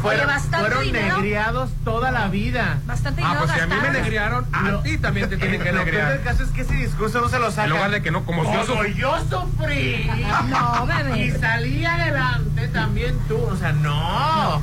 [0.00, 1.16] Fueron dinero.
[1.16, 2.78] negriados toda la vida.
[2.86, 5.76] Bastante Ah, pues si a mí me negriaron, a ti también te tienen que del
[5.76, 6.20] negrear.
[6.22, 7.48] caso es que ese discurso no se lo.
[7.50, 8.94] En lugar de que no, como yo sufrí.
[8.94, 10.10] yo sufrí.
[10.48, 11.24] No, bebé.
[11.26, 13.36] Y salí adelante también tú.
[13.38, 14.60] O sea, no.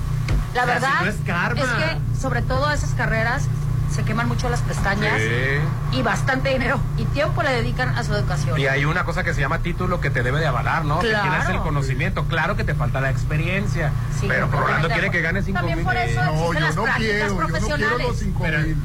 [0.54, 1.62] La O sea, verdad si no es karma.
[1.78, 3.48] que sobre todo esas carreras
[3.94, 5.98] se queman mucho las pestañas Sí.
[5.98, 8.60] y bastante dinero y tiempo le dedican a su educación.
[8.60, 11.00] Y hay una cosa que se llama título que te debe de avalar, ¿no?
[11.00, 11.30] Que Claro.
[11.30, 12.26] tienes el conocimiento.
[12.26, 13.92] Claro que te falta la experiencia.
[14.20, 15.24] Sí, pero Rolando quiere que acuerdo.
[15.24, 15.86] gane 5 También mil.
[15.86, 18.78] por eso No, yo las no prácticas quiero, yo no quiero los 5 Pero, mil.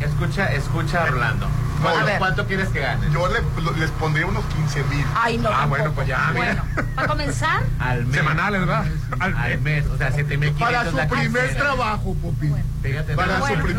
[0.00, 1.46] Escucha, escucha, Rolando.
[1.82, 2.18] ¿Cuánto, a ver.
[2.18, 3.06] cuánto quieres que gane?
[3.12, 5.04] Yo le- les pondría unos 15 mil.
[5.14, 5.48] Ay, no.
[5.48, 5.68] Ah, tampoco.
[5.68, 6.64] bueno, pues ya, mira.
[6.74, 8.16] Bueno, para comenzar, Al mes.
[8.16, 8.84] Semanales, ¿verdad?
[9.18, 9.86] Al Al mes.
[9.86, 12.52] O sea, 7500 Para su la primer trabajo, Pupi.
[12.82, 13.14] Fíjate.
[13.14, 13.62] Para nada su más.
[13.64, 13.78] prim-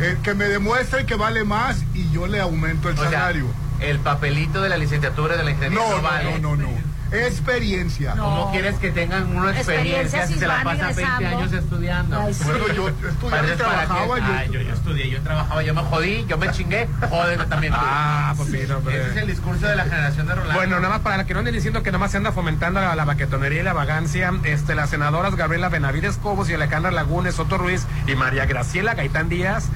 [0.00, 3.46] eh, que me demuestre que vale más y yo le aumento el O sea, salario.
[3.80, 6.38] el papelito de la licenciatura de la ingeniería No, no, vale.
[6.40, 6.95] no, no, no.
[7.12, 8.14] Experiencia.
[8.14, 8.24] No.
[8.24, 11.38] ¿Cómo quieres que tengan una experiencia Experiencia si se la van pasan 20 regresando.
[11.38, 12.20] años estudiando?
[12.20, 12.44] Ay, sí.
[12.44, 14.18] Bueno, yo estudiaba y trabajaba.
[14.18, 17.72] yo- Ay, yo, yo estudié, yo trabajaba, yo me jodí, yo me chingué, joder también.
[17.72, 17.78] tú.
[17.80, 19.00] Ah, papito, hombre.
[19.00, 20.54] Ese es el discurso de la generación de Rolando.
[20.54, 22.94] Bueno, nada más para que no anden diciendo que nada más se anda fomentando la,
[22.96, 27.56] la baquetonería y la vagancia, este, las senadoras Gabriela Benavides Cobos y Alejandra Lagunes, Soto
[27.58, 29.68] Ruiz y María Graciela Gaitán Díaz,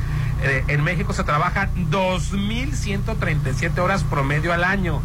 [0.43, 5.03] eh, en México se trabajan 2.137 horas promedio al año.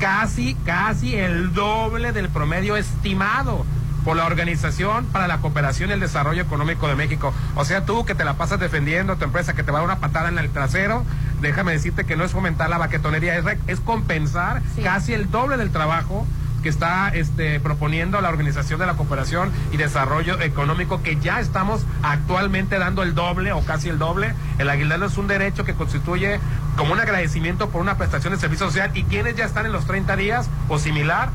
[0.00, 3.64] Casi, casi el doble del promedio estimado
[4.04, 7.32] por la Organización para la Cooperación y el Desarrollo Económico de México.
[7.56, 9.80] O sea, tú que te la pasas defendiendo a tu empresa, que te va a
[9.80, 11.04] dar una patada en el trasero,
[11.40, 14.82] déjame decirte que no es fomentar la baquetonería, es, es compensar Sí.
[14.82, 16.26] casi el doble del trabajo
[16.66, 21.86] que está este, proponiendo la Organización de la Cooperación y Desarrollo Económico, que ya estamos
[22.02, 24.34] actualmente dando el doble o casi el doble.
[24.58, 26.40] El aguinaldo es un derecho que constituye
[26.76, 29.86] como un agradecimiento por una prestación de servicio social y quienes ya están en los
[29.86, 31.28] 30 días o similar,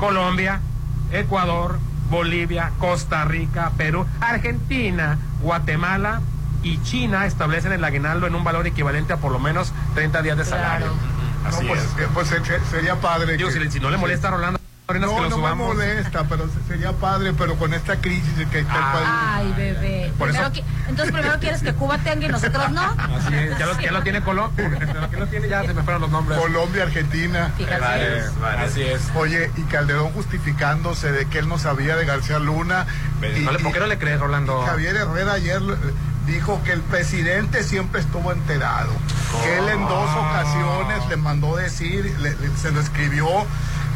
[0.00, 0.60] Colombia,
[1.12, 1.78] Ecuador,
[2.10, 6.20] Bolivia, Costa Rica, Perú, Argentina, Guatemala
[6.64, 10.36] y China establecen el aguinaldo en un valor equivalente a por lo menos 30 días
[10.36, 10.88] de salario.
[11.46, 11.90] Así pues, es.
[12.00, 12.40] eh, pues, eh,
[12.70, 13.36] sería padre.
[13.36, 16.46] Digo, que- si, no le molesta a Rolando, No, que lo no me molesta, pero
[16.46, 19.08] se- sería padre, pero con esta crisis de que está el país.
[19.08, 20.12] ay, bebé.
[20.18, 22.82] Por Primero eso- Entonces, primero quieres que Cuba tenga y nosotros no.
[22.82, 24.68] Así es, ya lo, ya lo tiene Colombia,
[25.10, 26.38] ya lo tiene, ya se me fueron los nombres.
[26.38, 27.50] Colombia, Argentina.
[27.56, 27.80] Fíjate.
[27.80, 28.32] Varios.
[28.70, 29.00] Así es.
[29.14, 32.84] Oye, y Calderón justificándose de que él no sabía de García Luna.
[33.22, 34.62] Y- No le- ¿Por qué no le crees, Rolando?
[34.66, 35.62] Javier Herrera ayer
[36.26, 38.92] dijo que el presidente siempre estuvo enterado.
[39.42, 40.28] Que él en dos Ah.
[40.42, 43.26] ocasiones le mandó decir, le- le- se lo escribió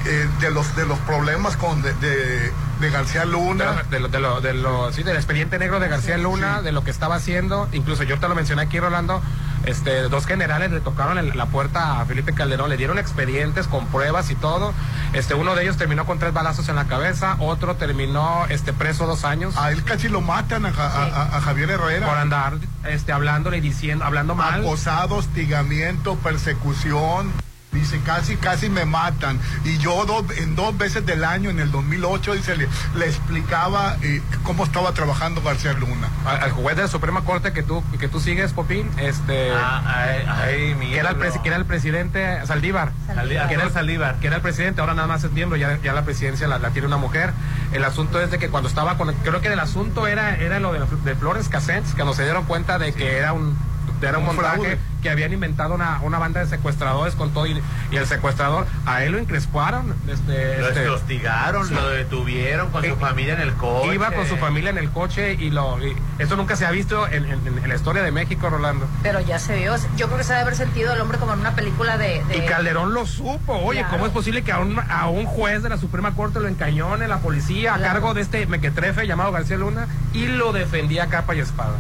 [0.07, 3.83] eh, de los de los problemas con de, de- de García Luna.
[3.91, 6.85] De lo, de lo, de lo- sí, del expediente negro de García Luna, de lo
[6.85, 7.69] que estaba haciendo.
[7.73, 9.21] Incluso yo te lo mencioné aquí, Rolando.
[9.65, 13.87] Este, dos generales le tocaron el- la puerta a Felipe Calderón, le dieron expedientes con
[13.89, 14.73] pruebas y todo.
[15.13, 19.07] Este, uno de ellos terminó con tres balazos en la cabeza, otro terminó este, preso
[19.07, 19.57] dos años.
[19.57, 22.07] A él casi lo matan a, Ja- a- a- a Javier Herrera.
[22.07, 22.53] Por andar
[22.85, 24.61] este, hablándole y diciendo, hablando mal.
[24.61, 27.33] Acosado, hostigamiento, persecución.
[27.73, 29.39] Dice, casi, casi me matan.
[29.65, 32.67] Y yo dos- en dos veces del año, en el 2008, dice, le,
[32.97, 36.09] le explicaba eh, cómo estaba trabajando García Luna.
[36.25, 39.53] Al, al juez de la Suprema Corte que tú, que tú sigues, Popín, este...
[39.53, 41.31] Ah, ay, ay, mi que, era el ídolo.
[41.31, 42.93] presi- que era el presidente Saldívar.
[43.07, 43.49] Saldívar.
[43.49, 44.19] Que era el Saldívar.
[44.19, 46.71] Que era el presidente, ahora nada más es miembro, ya, ya la presidencia la, la
[46.71, 47.33] tiene una mujer.
[47.73, 49.13] El asunto es de que cuando estaba con...
[49.15, 52.45] Creo que el asunto era, era lo de, de Flores Cassens, que nos se dieron
[52.47, 53.57] cuenta de que era un...
[54.01, 54.79] Era un Un montaje fraude.
[55.03, 57.61] Que habían inventado una, una banda de secuestradores con todo y,
[57.91, 61.75] y el secuestrador a él lo encresparon este, Lo este, hostigaron, sí.
[61.75, 63.95] lo detuvieron con su familia en el coche.
[63.95, 67.07] Iba con su familia en el coche y lo y esto nunca se ha visto
[67.07, 68.87] en, en- en la historia de México, Rolando.
[69.03, 69.75] Pero ya se vio.
[69.97, 72.23] Yo creo que se debe haber sentido el hombre como en una película de.
[72.25, 73.55] de- Y Calderón lo supo.
[73.57, 73.93] Oye, Claro.
[73.95, 77.07] ¿cómo es posible que a un, a un juez de la Suprema Corte lo encañone
[77.09, 81.35] la policía a cargo de este mequetrefe llamado García Luna y lo defendía a capa
[81.35, 81.75] y espada?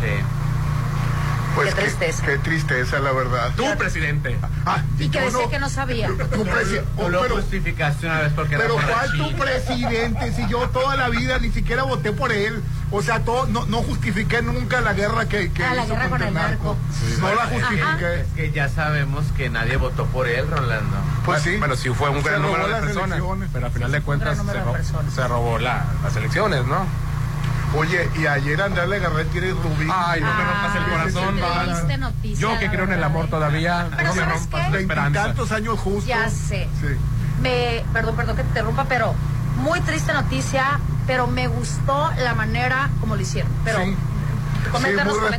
[0.00, 0.06] Sí.
[1.54, 2.24] Pues Qué tristeza.
[2.24, 3.50] Qué, tristeza, la verdad.
[3.56, 4.38] Tú, presidente.
[4.64, 6.06] Ah, Y que decía no- que no sabía.
[6.08, 10.32] Tu presi- Tú oh, lo pero- justificaste una vez porque Pero ¿cuál tu presidente?
[10.32, 12.62] Si yo toda la vida ni siquiera voté por él.
[12.92, 16.08] O sea, todo, no, no justifiqué nunca la guerra que, que Ah, la hizo guerra
[16.08, 16.76] con el narco.
[17.20, 17.50] No la Ajá.
[17.52, 18.20] justifiqué.
[18.20, 20.96] Es que ya sabemos que nadie votó por él, Rolando.
[21.24, 21.56] Pues sí.
[21.58, 23.18] Bueno, sí fue un Se gran número de personas.
[23.18, 23.48] elecciones.
[23.52, 24.74] Pero al final de cuentas ro-
[25.14, 26.84] se robó la- las elecciones, ¿no?
[27.76, 29.88] Oye, y ayer Andrés Legarreta tiene Rubí.
[29.92, 33.86] Ay, no me rompas el Ay, corazón, noticia, Yo que creo en el amor todavía,
[33.96, 35.22] Pero no me ¿sabes rompas la esperanza.
[35.24, 36.06] Tantos años justos.
[36.06, 36.68] Ya sé.
[36.80, 36.88] Sí.
[37.42, 39.14] Me, perdón, perdón que te interrumpa, pero
[39.58, 43.50] muy triste noticia, pero me gustó la manera como lo hicieron.
[43.64, 43.94] Pero Sí.
[43.94, 45.30] Sí, coméntanos, muy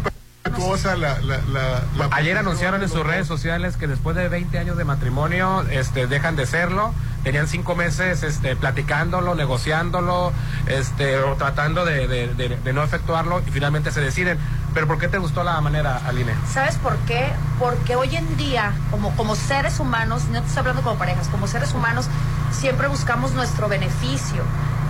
[0.43, 0.81] coméntanos.
[0.81, 4.57] respetuosa la, la, la, la Ayer anunciaron en sus redes sociales que después de 20
[4.59, 6.93] años de matrimonio este, dejan de serlo.
[7.23, 10.33] Tenían cinco meses este, platicándolo, negociándolo,
[10.65, 14.39] este, o tratando de, de- de- de no efectuarlo y finalmente se deciden.
[14.73, 16.33] ¿Pero por qué te gustó la manera, Aline?
[16.51, 17.31] ¿Sabes por qué?
[17.59, 21.45] Porque hoy en día, como, como seres humanos, no te estoy hablando como parejas, como
[21.45, 22.07] seres humanos,
[22.51, 24.41] siempre buscamos nuestro beneficio,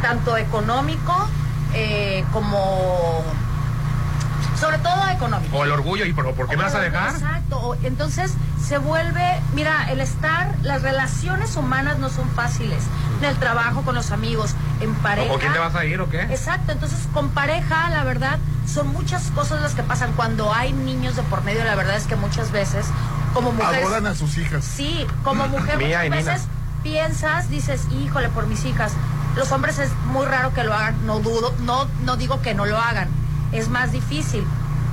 [0.02, 1.28] tanto económico
[1.74, 3.24] eh, como...
[4.62, 5.58] Sobre todo económico.
[5.58, 7.16] O el orgullo, ¿y por, por qué me vas a dejar?
[7.16, 7.76] Exacto.
[7.82, 12.84] Entonces se vuelve, mira, el estar, las relaciones humanas no son fáciles.
[13.20, 15.34] En el trabajo, con los amigos, en pareja.
[15.34, 16.22] ¿O quién te vas a ir o qué?
[16.22, 18.38] Exacto, entonces con pareja, la verdad,
[18.72, 20.14] son muchas cosas las que pasan.
[20.14, 22.86] Cuando hay niños de por medio, la verdad es que muchas veces,
[23.34, 23.84] como mujeres.
[23.84, 24.64] Adoran a sus hijas.
[24.64, 26.34] Sí, como mujer Mía y muchas Nina.
[26.34, 26.48] veces
[26.84, 28.94] piensas, dices, híjole, por mis hijas.
[29.36, 32.66] Los hombres es muy raro que lo hagan, no dudo, no, no digo que no
[32.66, 33.10] lo hagan.
[33.52, 34.46] Es más difícil,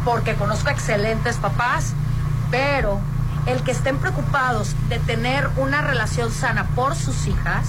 [0.05, 1.95] porque conozco excelentes papás,
[2.51, 3.01] pero
[3.47, 7.67] el que estén preocupados de tener una relación sana por sus hijas,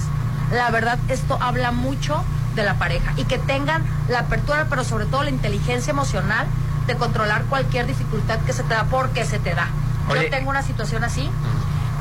[0.52, 2.22] la verdad esto habla mucho
[2.54, 6.46] de la pareja y que tengan la apertura, pero sobre todo la inteligencia emocional
[6.86, 9.68] de controlar cualquier dificultad que se te da porque se te da.
[10.08, 10.24] Oye.
[10.24, 11.30] Yo tengo una situación así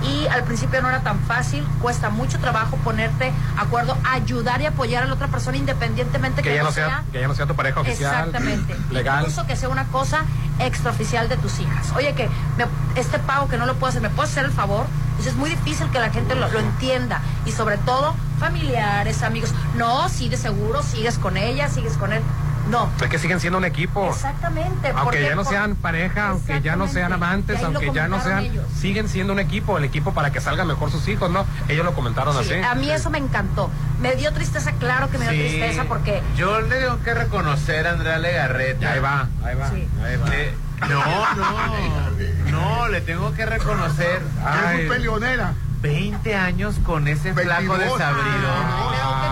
[0.03, 5.03] y al principio no era tan fácil, cuesta mucho trabajo ponerte acuerdo, ayudar y apoyar
[5.03, 7.55] a la otra persona independientemente que, Que ya no sea, que ya no sea tu
[7.55, 8.76] pareja oficial, Exactamente.
[8.91, 9.19] legal.
[9.21, 10.23] Incluso que sea una cosa
[10.59, 11.91] extraoficial de tus hijas.
[11.95, 12.65] Oye, que me-
[12.99, 14.85] este pago que no lo puedo hacer, ¿me puedes hacer el favor?
[15.11, 17.21] Entonces es muy difícil que la gente lo, lo entienda.
[17.45, 19.53] Y sobre todo, familiares, amigos.
[19.76, 22.21] No, sí, de seguro, sigues con ella, sigues con él.
[22.69, 22.89] No.
[23.01, 24.09] Es que siguen siendo un equipo.
[24.09, 24.91] Exactamente.
[24.95, 28.65] Aunque ya no sean pareja, aunque ya no sean amantes, aunque ya no sean, ellos.
[28.79, 31.45] siguen siendo un equipo, el equipo para que salgan mejor sus hijos, ¿no?
[31.67, 32.63] Ellos lo comentaron Sí, así.
[32.63, 33.69] a mí eso me encantó.
[34.01, 35.49] Me dio tristeza, claro que me dio Sí.
[35.57, 38.91] tristeza porque Yo le tengo que reconocer a Andrea Legarreta.
[38.93, 39.69] Ahí va, ahí va.
[39.69, 39.87] Sí.
[40.03, 40.27] ahí va.
[40.29, 40.53] Le-
[40.87, 44.21] no, no, no, le tengo que reconocer.
[44.45, 44.59] Ay.
[44.59, 45.53] Es muy peleonera.
[45.81, 47.79] 20 años con ese flaco 22.
[47.97, 48.49] desabrido.
[48.91, 49.28] pero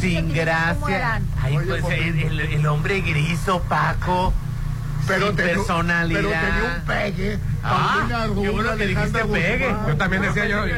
[0.00, 1.20] Sin cómo gracia.
[1.42, 4.32] Ay, Oye, pues por el, el- el hombre gris, opaco.
[5.06, 6.20] Pero sin tenía, personalidad.
[6.20, 7.38] pero tenía un pegue.
[7.64, 8.06] Ah,
[8.42, 9.74] qué bueno que dijiste pegue.
[9.86, 10.66] Yo también decía yo.
[10.66, 10.72] No,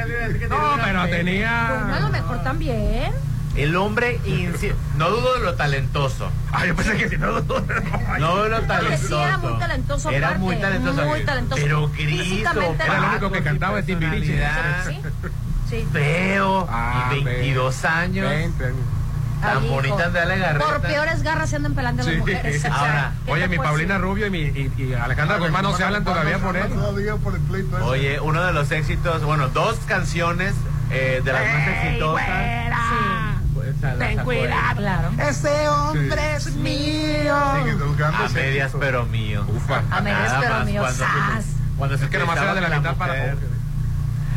[0.49, 2.09] pero Bueno, a lo tenía.
[2.13, 3.13] mejor también.
[3.57, 6.31] El hombre, inci- no dudo de lo talentoso.
[6.53, 7.33] Ay, yo pensé que si no.
[7.33, 9.09] No de lo Porque talentoso.
[9.09, 11.05] sí era muy talentoso Era muy talentoso.
[11.05, 11.61] muy talentoso.
[11.61, 14.41] Pero gris, Era el opaco, único que cantaba de Timbiriche.
[15.69, 15.85] sí.
[15.93, 16.67] Feo.
[16.71, 18.29] Ah, y 22 años.
[18.31, 18.77] 20 años.
[19.41, 19.75] Tan Ay, hijo.
[19.75, 20.65] bonita Andrea Legarreta.
[20.67, 22.11] Por peores garras se andan pelando Sí.
[22.11, 22.57] las mujeres.
[22.59, 24.07] o sea, Ahora, ¿qué Oye, mi Paulina decir?
[24.09, 26.69] Rubio y, mi, y, y Alejandra Guzmán no se hablan todavía por él.
[26.69, 27.87] Todavía por el pleito ese.
[27.87, 30.55] Oye, uno de los éxitos, bueno, dos canciones
[30.91, 32.27] eh, de las más exitosas.
[33.55, 34.25] Pues, Ten acuerdas.
[34.25, 34.77] cuidado.
[34.77, 35.11] Claro.
[35.29, 37.35] Ese hombre es mío.
[37.37, 39.45] A medias, pero mío.
[39.49, 39.83] Ufa.
[39.91, 40.83] A medias, pero mío,
[41.79, 43.15] Cuando Es que nomás era de la mitad que para.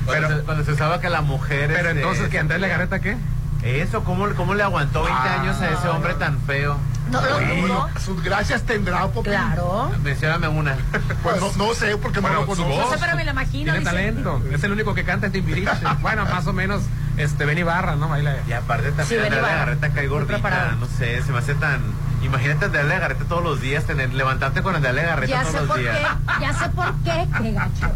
[0.05, 1.67] Cuando, Pero- se, cuando se usaba que la mujer.
[1.73, 3.17] Pero este, entonces, ¿que Andrés Legarreta qué?
[3.63, 5.41] Eso, ¿cómo, cómo le aguantó 20 Ah.
[5.41, 6.77] años a ese hombre tan feo?
[7.11, 7.89] No dudo.
[8.03, 9.33] Sus gracias tendrá, Popín.
[9.33, 9.91] Claro.
[10.03, 10.75] Mencióname una.
[11.21, 12.69] Pues no, no sé, porque no lo su conozco.
[12.69, 12.93] No voz.
[12.93, 13.71] sé, pero me lo imagino.
[13.73, 14.41] Tiene talento.
[14.51, 15.71] Es el único que canta en Timbiriche.
[16.01, 16.81] bueno, más o menos,
[17.17, 18.09] este, Benny Barra, ¿no?
[18.09, 18.35] Baila.
[18.47, 21.81] Y aparte Sí, también y Andrea cae gordita, no sé, se me hace tan...
[22.23, 25.67] Imagínate Andrea Legarreta todos los días, tener, levantarte con Andrea Legarreta Ya todos sé los
[25.67, 25.97] por días.
[25.97, 27.91] qué, ya sé por qué, qué gacho.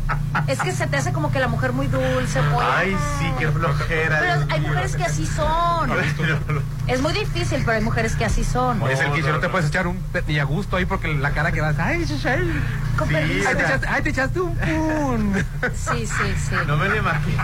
[0.47, 2.63] Es que se te hace como que la mujer muy dulce, muy...
[2.63, 4.19] Ay, sí, qué flojera.
[4.19, 5.91] Pero hay mujeres que así son.
[6.87, 8.81] Es muy difícil, pero hay mujeres que así son.
[8.89, 11.51] es el que no, te puedes echar un ni a gusto ahí porque la cara
[11.51, 11.77] que das.
[11.79, 12.61] Ay, Shishel.
[12.97, 13.49] Permiso.
[13.49, 15.45] Ay, te echaste, ay, te echaste un pun.
[15.73, 16.55] Sí, sí, sí.
[16.65, 17.43] No me lo imagino.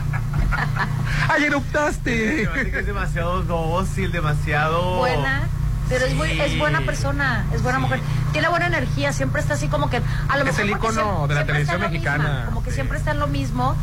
[1.29, 2.43] Ay, eruptaste.
[2.79, 4.97] Es demasiado dócil, demasiado...
[4.97, 5.43] buena,
[5.89, 7.99] pero es, muy, es buena persona, es buena mujer.
[8.31, 10.61] Tiene buena energía, siempre está así como que a lo Es mejor
[10.91, 12.23] el siem- de la televisión mexicana.
[12.23, 13.75] misma, como que siempre está en lo mismo.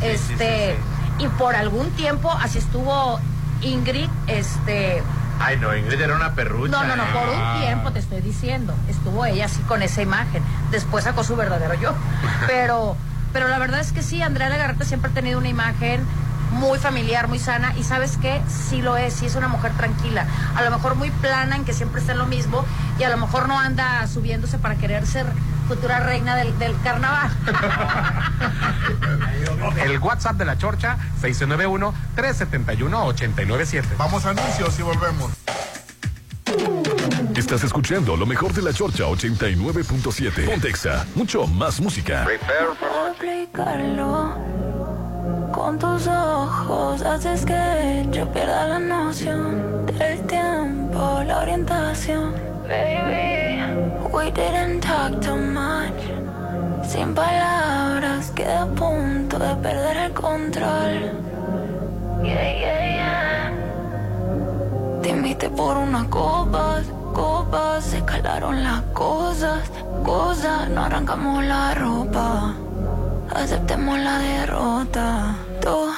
[0.00, 0.76] Este,
[1.18, 3.18] y por algún tiempo así estuvo
[3.62, 5.02] Ingrid, este,
[5.40, 6.70] Ay, no, Ingrid era una perrucha.
[6.72, 10.42] no, no, no, por un tiempo te estoy diciendo, estuvo ella así con esa imagen.
[10.70, 11.94] Después sacó su verdadero yo.
[12.46, 12.96] Pero,
[13.32, 16.00] pero la verdad es que sí, Andrea Legarreta siempre ha tenido una imagen
[16.50, 20.26] muy familiar, muy sana, y sabes qué, sí lo es, sí es una mujer tranquila,
[20.54, 22.64] a lo mejor muy plana en que siempre está en lo mismo,
[22.98, 25.26] y a lo mejor no anda subiéndose para querer ser
[25.66, 27.30] futura reina del, del carnaval.
[29.84, 33.84] El WhatsApp de la Chorcha, 691-371-897.
[33.98, 35.32] Vamos a anuncios y volvemos.
[37.36, 40.46] Estás escuchando lo mejor de la Chorcha 89.7.
[40.46, 42.24] Pontexa, mucho más música.
[42.24, 44.34] Para explicarlo
[45.58, 52.32] con tus ojos haces que yo pierda la noción del tiempo, la orientación.
[52.68, 53.60] Baby,
[54.12, 55.98] we didn't talk too much.
[56.84, 60.94] Sin palabras, quedé a punto de perder el control.
[62.22, 63.52] Yeah, yeah, yeah.
[65.02, 69.62] Te invité por unas copas, copas, se calaron las cosas,
[70.04, 72.54] cosas, no arrancamos la ropa,
[73.34, 75.47] aceptemos la derrota.
[75.60, 75.92] Tú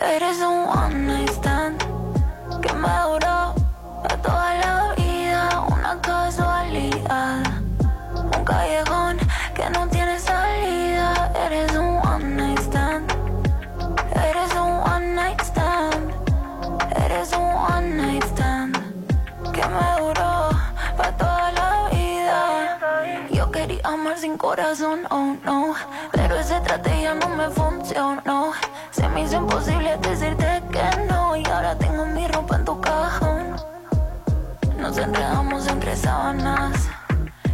[0.00, 1.78] eres un one night stand
[2.60, 3.54] que me duró
[4.08, 7.42] a toda la vida, una casualidad,
[8.36, 9.18] un callejón
[9.54, 11.32] que no tiene salida.
[11.46, 13.10] Eres un one night stand,
[14.14, 16.12] eres un one night stand.
[17.04, 18.76] Eres un one night stand
[19.52, 20.50] que me duró
[20.96, 22.78] para toda la vida.
[23.30, 25.74] Yo quería amar sin corazón, oh no,
[26.12, 28.52] pero esa estrategia no me funcionó.
[29.14, 33.56] Me hizo imposible decirte que no y ahora tengo mi ropa en tu cajón.
[34.78, 36.88] Nos enredamos entre sábanas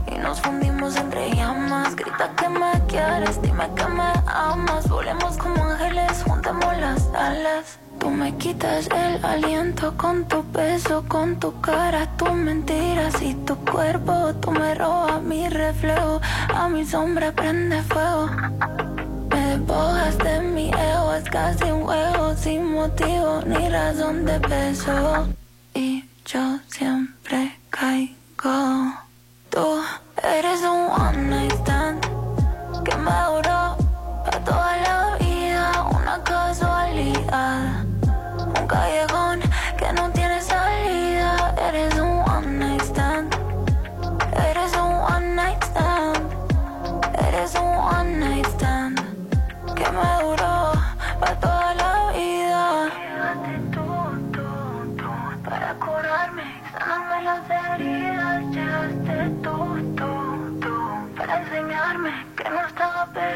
[0.07, 1.97] y nos fundimos entre llamas.
[1.97, 4.89] Grita que me quieres, dime que me amas.
[4.89, 7.79] Volemos como ángeles, juntemos las alas.
[7.99, 13.57] Tú me quitas el aliento con tu peso, con tu cara, tus mentiras y tu
[13.65, 14.35] cuerpo.
[14.41, 16.21] Tú me robas mi reflejo,
[16.55, 18.29] a mi sombra prende fuego.
[19.67, 25.27] Despojas de mi ego, es casi un juego sin motivo ni razón de peso.
[25.75, 28.95] Y yo siempre caigo.
[29.51, 29.83] Tú
[30.23, 32.01] eres un one night stand
[32.85, 33.56] que me duró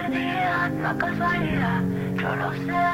[0.09, 1.83] es casualidad.
[2.17, 2.87] Yo lo sé,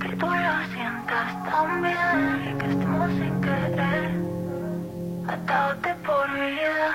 [0.00, 4.10] que tú lo sientas también que estemos sin querer,
[5.28, 6.88] atados por vida.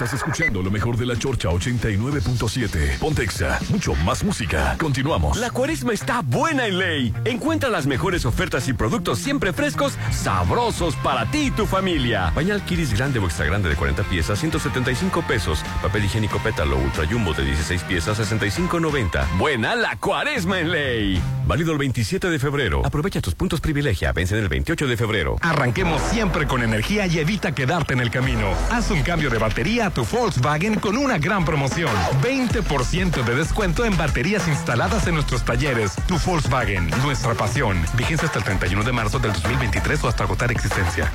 [0.00, 2.98] Estás escuchando lo mejor de la Chorcha 89.7.
[2.98, 4.74] Pontexa, mucho más música.
[4.78, 5.36] Continuamos.
[5.36, 7.14] La cuaresma está buena en ley.
[7.26, 12.32] Encuentra las mejores ofertas y productos siempre frescos, sabrosos para ti y tu familia.
[12.34, 15.62] Pañal Kiris grande o extra grande de 40 piezas, 175 pesos.
[15.82, 19.36] Papel higiénico pétalo ultra jumbo de 16 piezas, 65.90.
[19.36, 21.22] Buena la cuaresma en ley.
[21.46, 22.86] Válido el 27 de febrero.
[22.86, 24.12] Aprovecha tus puntos privilegia.
[24.12, 25.36] Vencen el 28 de febrero.
[25.42, 28.54] Arranquemos siempre con energía y evita quedarte en el camino.
[28.70, 31.90] Haz un cambio de batería Tu Volkswagen con una gran promoción.
[32.22, 35.94] 20% de descuento en baterías instaladas en nuestros talleres.
[36.06, 37.80] Tu Volkswagen, nuestra pasión.
[37.94, 41.10] Vigencia hasta el 31 de marzo del 2023 o hasta agotar existencia.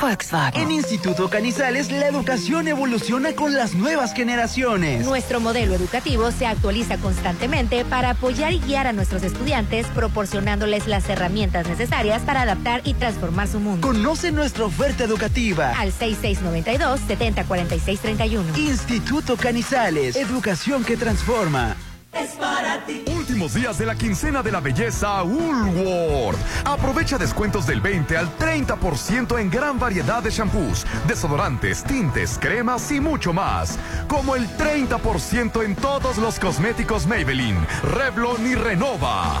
[0.00, 0.62] Volkswagen.
[0.62, 5.04] En Instituto Canizales la educación evoluciona con las nuevas generaciones.
[5.04, 11.08] Nuestro modelo educativo se actualiza constantemente para apoyar y guiar a nuestros estudiantes, proporcionándoles las
[11.08, 13.86] herramientas necesarias para adaptar y transformar su mundo.
[13.86, 15.72] Conoce nuestra oferta educativa.
[15.78, 18.56] Al 6692-704631.
[18.56, 21.76] Instituto Canizales, educación que transforma.
[22.12, 23.04] Es para ti.
[23.16, 26.38] Últimos días de la quincena de la belleza Woolworth.
[26.64, 33.00] Aprovecha descuentos del 20 al 30% en gran variedad de shampoos, desodorantes, tintes, cremas y
[33.00, 33.78] mucho más.
[34.08, 37.64] Como el 30% en todos los cosméticos Maybelline,
[37.94, 39.40] Revlon y Renova.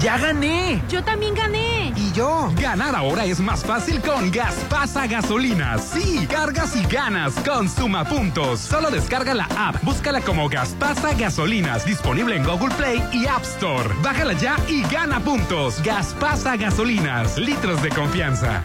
[0.00, 0.80] ¡Ya gané!
[0.88, 1.92] Yo también gané.
[1.96, 2.52] ¿Y yo?
[2.60, 5.82] Ganar ahora es más fácil con Gaspasa Gasolinas.
[5.92, 8.60] Sí, cargas y ganas con Suma Puntos.
[8.60, 13.92] Solo descarga la app, búscala como Gaspasa Gasolinas, disponible en Google Play y App Store.
[14.02, 15.82] Bájala ya y gana puntos.
[15.82, 18.64] Gaspasa Gasolinas, litros de confianza.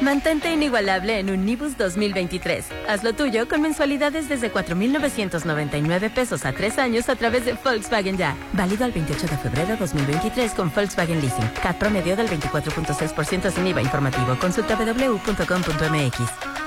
[0.00, 2.66] Mantente inigualable en Unibus 2023.
[2.88, 8.16] Haz lo tuyo con mensualidades desde 4,999 pesos a tres años a través de Volkswagen
[8.16, 8.34] Ya.
[8.54, 11.50] Válido al 28 de febrero 2023 con Volkswagen Leasing.
[11.62, 14.38] CAT promedio del 24.6% sin IVA informativo.
[14.38, 16.59] Consulta www.com.mx.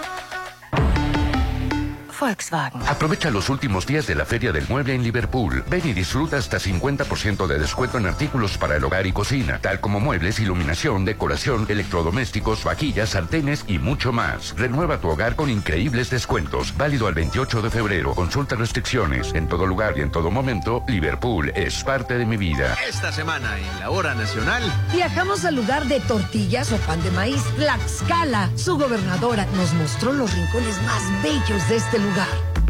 [2.23, 2.81] Volkswagen.
[2.87, 5.61] Aprovecha los últimos días de la Feria del Mueble en Liverpool.
[5.69, 9.81] Ven y disfruta hasta 50% de descuento en artículos para el hogar y cocina, tal
[9.81, 14.55] como muebles, iluminación, decoración, electrodomésticos, vajillas, sartenes y mucho más.
[14.55, 16.73] Renueva tu hogar con increíbles descuentos.
[16.77, 18.15] Válido al 28 de febrero.
[18.15, 19.33] Consulta restricciones.
[19.33, 22.77] En todo lugar y en todo momento, Liverpool es parte de mi vida.
[22.87, 24.63] Esta semana en la hora nacional.
[24.93, 28.49] Viajamos al lugar de tortillas o pan de maíz, Tlaxcala.
[28.55, 32.12] Su gobernadora nos mostró los rincones más bellos de este lugar.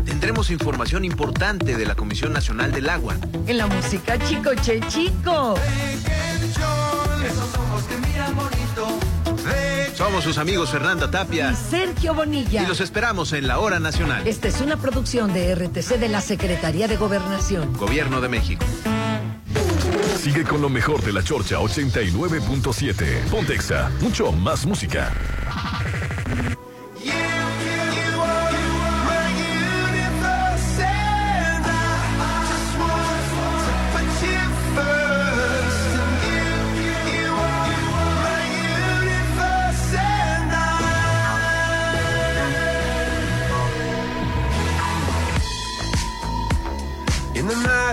[0.06, 3.16] Tendremos información importante de la Comisión Nacional del Agua.
[3.46, 5.56] En la música Chico Che Chico.
[9.96, 12.64] Somos sus amigos Fernanda Tapia y Sergio Bonilla.
[12.64, 14.26] Y los esperamos en la Hora Nacional.
[14.28, 17.74] Esta es una producción de RTC de la Secretaría de Gobernación.
[17.74, 18.66] Gobierno de México.
[20.18, 23.30] Sigue con lo mejor de la Chorcha 89.7.
[23.30, 25.12] Pontexa, mucho más música.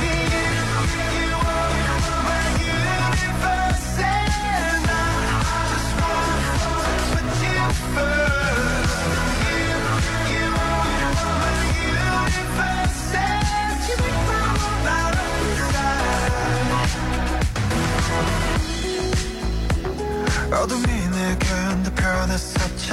[20.52, 21.46] 어둠이 내게
[21.84, 22.90] 더 변했었지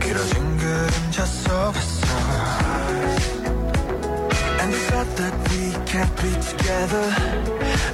[0.00, 2.06] 길어진 그림자 속에서
[4.58, 7.06] And I thought that we can't be together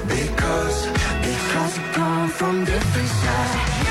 [0.07, 0.87] Because,
[1.21, 3.86] because we've come from different sides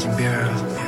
[0.00, 0.80] 사랑으로 수놓아진 별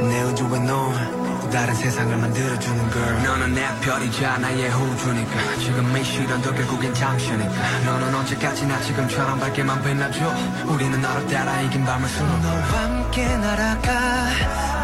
[0.00, 5.56] 내 우주와 넌 다른 세상을 만들어주는 girl 너는 내 별이자 나의 호주니까.
[5.58, 7.80] 지금 이 시련도 결국엔 잠시니까.
[7.84, 10.32] 너는 언제까지나 지금처럼 밝게만 빛나줘.
[10.66, 13.90] 우리는 너를 따라 이긴 밤을 수놓 너와 함께 날아가.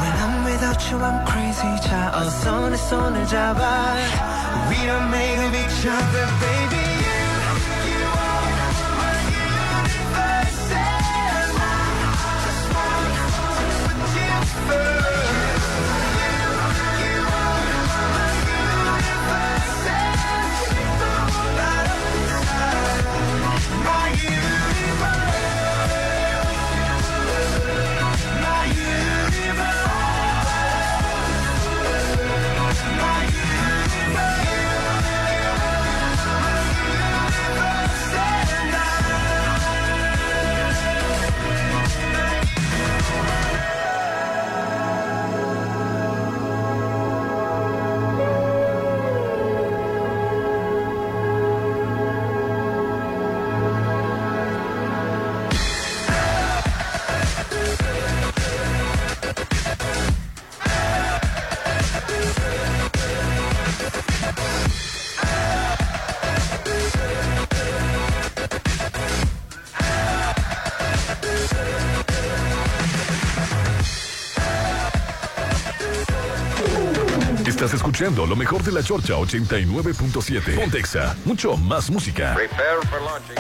[0.03, 1.81] When I'm without you I'm crazy.
[1.81, 3.95] 자 어서 내 손을 잡아.
[4.69, 4.77] We
[5.09, 6.86] made of each other baby
[77.97, 80.55] escuchando lo mejor de la Chorcha 89.7.
[80.61, 82.35] Pontexa, mucho más música.
[82.35, 83.37] Prepare for launching.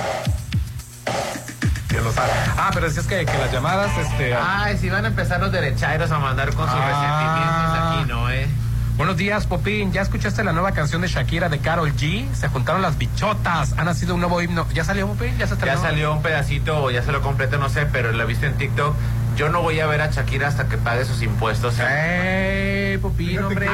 [1.92, 2.30] Ya lo sabe.
[2.56, 4.34] Ah, pero decías que, que las llamadas, este.
[4.34, 6.88] Ay, si van a empezar los derechairos a mandar con sus Ah.
[6.88, 8.48] resentimientos aquí, ¿no, eh?
[8.96, 9.92] Buenos días, Popín.
[9.92, 12.32] ¿Ya escuchaste la nueva canción de Shakira de Carol G?
[12.32, 13.74] Se juntaron las bichotas.
[13.76, 14.66] Ha nacido un nuevo himno.
[14.72, 15.36] ¿Ya salió, Popín?
[15.36, 15.82] ¿Ya se Ya estrenó?
[15.82, 18.54] salió un pedacito, o ya se lo completo, no sé, pero lo he visto en
[18.54, 18.94] TikTok.
[19.36, 21.74] Yo no voy a ver a Shakira hasta que pague sus impuestos.
[21.78, 23.66] ¡Ey, Popín, hombre!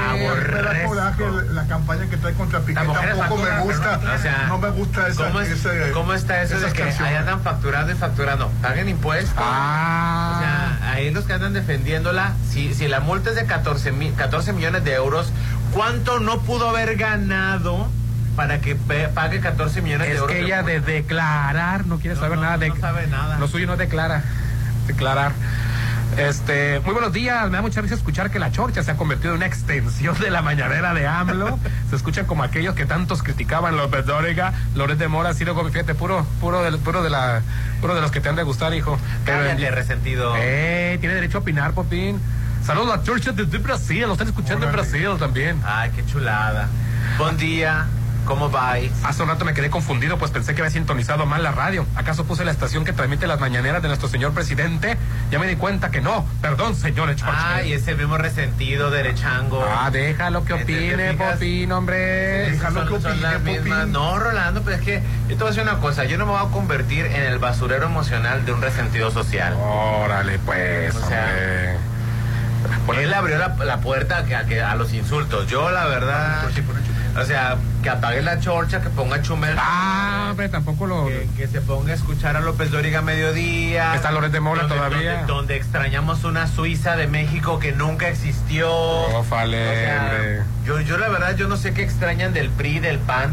[0.86, 2.80] Coraje la campaña que trae contra Piqué.
[2.80, 2.86] es
[3.16, 3.96] Tampoco me gusta.
[4.02, 6.82] no- o sea, no me gusta esa, ¿Cómo, es- ese- cómo está eso de que
[6.82, 7.00] canciones.
[7.00, 8.50] ahí andan facturando y facturando?
[8.60, 9.34] Paguen impuestos.
[9.38, 10.34] Ah.
[10.36, 10.40] O
[10.80, 14.52] sea, ahí los que andan defendiéndola, si, si la multa es de 14, mil- 14
[14.52, 15.32] millones de euros,
[15.72, 17.86] ¿cuánto no pudo haber ganado
[18.34, 18.74] para que
[19.14, 20.32] pague 14 millones de Es euros?
[20.32, 22.70] que ella de declarar no quiere saber nada de.
[22.70, 23.38] no sabe nada.
[23.38, 24.24] Lo suyo no declara.
[24.86, 25.32] Declarar.
[26.16, 27.46] Este, muy buenos días.
[27.46, 30.30] Me da mucha risa escuchar que la chorcha se ha convertido en una extensión de
[30.30, 31.58] la mañanera de AMLO.
[31.90, 35.72] se escuchan como aquellos que tantos criticaban López Dóriga, Loret de Mora, Ciro Gómez.
[35.72, 37.42] Fíjate, puro, puro, de, puro de la,
[37.80, 38.98] puro de los que te han de gustar, hijo.
[39.24, 40.34] Cállate, resentido.
[40.36, 42.20] Eh, tiene derecho a opinar, Popín.
[42.64, 44.02] Saludos a la chorcha desde Brasil.
[44.02, 45.60] Lo están escuchando en Brasil también.
[45.64, 46.68] Ay, qué chulada.
[47.18, 47.86] Buen día.
[48.24, 48.74] ¿Cómo va?
[49.04, 51.86] Hace un rato me quedé confundido, pues pensé que había sintonizado mal la radio.
[51.96, 54.96] ¿Acaso puse la estación que transmite las mañaneras de nuestro señor presidente?
[55.30, 56.24] Ya me di cuenta que no.
[56.40, 57.24] Perdón, señor George.
[57.26, 59.64] Ay, ese mismo resentido, derechango.
[59.68, 61.14] Ah, déjalo que ¿Te- te opine?
[61.14, 62.56] Popín, hombre.
[62.58, 63.88] Son las mismas.
[63.88, 66.04] No, Rolando, pero es que yo te voy a decir una cosa.
[66.04, 69.54] Yo no me voy a convertir en el basurero emocional de un resentido social.
[69.58, 71.76] Órale, pues, O sea,
[72.98, 75.48] él abrió la, la puerta a, que- a que- a los insultos.
[75.48, 76.42] Yo, la verdad.
[77.18, 79.54] O sea, que apague la chorcha, que ponga Chumel.
[79.58, 81.06] Ah, hombre, tampoco lo.
[81.06, 83.94] Que, que se ponga a escuchar a López Dóriga a mediodía.
[83.94, 85.12] Está Loret de Mola Donde- todavía.
[85.18, 88.70] Donde, donde extrañamos una Suiza de México que nunca existió.
[88.72, 92.98] Ófale, O sea, yo, yo la verdad, yo no sé qué extrañan del PRI, del
[92.98, 93.32] PAN.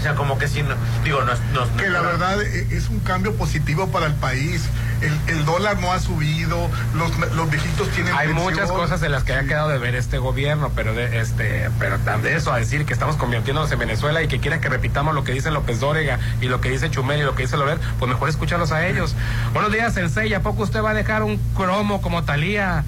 [0.00, 0.74] O sea, como que si no.
[1.04, 1.32] Digo, no.
[1.52, 4.62] no- que la verdad e- es un cambio positivo para el país.
[5.02, 8.50] El, el dólar no ha subido, los, los viejitos tienen Hay pensión.
[8.50, 11.98] muchas cosas en las que ha quedado de ver este gobierno, pero de este, pero
[12.00, 15.14] tan de eso a decir que estamos convirtiéndonos en Venezuela y que quiera que repitamos
[15.14, 17.78] lo que dice López Dóriga y lo que dice Chumel y lo que dice Loret,
[17.98, 19.14] pues mejor escucharlos a ellos.
[19.54, 22.84] Buenos días, Sensei, ¿a poco usted va a dejar un cromo como Talía?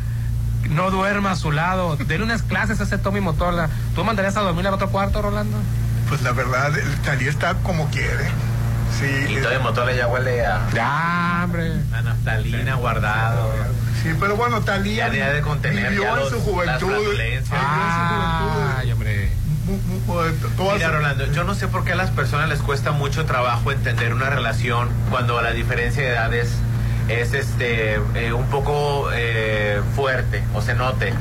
[0.68, 1.97] No duerma a su lado.
[1.97, 3.68] Denle unas clases a ese Tommy Motola.
[3.94, 5.56] ¿Tú mandarías a dormir al otro cuarto, Rolando?
[6.12, 8.26] Pues la verdad, el Talía está como quiere.
[9.01, 9.32] Sí.
[9.32, 10.60] Y todo el motor ya huele a.
[10.74, 11.72] Ya, hombre.
[11.90, 13.51] A naftalina guardado.
[14.02, 16.86] Sí, pero bueno, Talía Ya debe de contener vivió ya en su las juventud.
[16.89, 17.59] flatulencias.
[18.78, 19.30] Ay, hombre.
[20.55, 23.72] todas- Mira, Rolando, yo no sé por qué a las personas les cuesta mucho trabajo
[23.72, 26.51] entender una relación cuando la diferencia de edades
[27.09, 31.14] es este eh, un poco eh, fuerte o se note.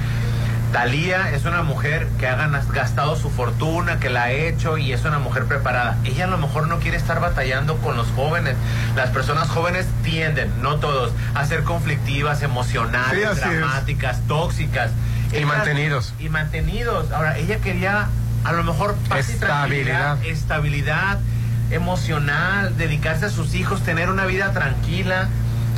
[0.71, 2.35] Talía es una mujer que ha
[2.73, 5.97] gastado su fortuna, que la ha hecho y es una mujer preparada.
[6.05, 8.55] Ella a lo mejor no quiere estar batallando con los jóvenes.
[8.95, 13.59] Las personas jóvenes tienden, no todos, a ser conflictivas, emocionales, Sí, así es.
[13.59, 14.91] dramáticas, tóxicas.
[15.37, 16.13] Y mantenidos.
[16.19, 17.11] Y mantenidos.
[17.11, 18.07] Ahora, ella quería
[18.45, 21.19] a lo mejor paz y tranquilidad, estabilidad
[21.69, 25.27] emocional, dedicarse a sus hijos, tener una vida tranquila.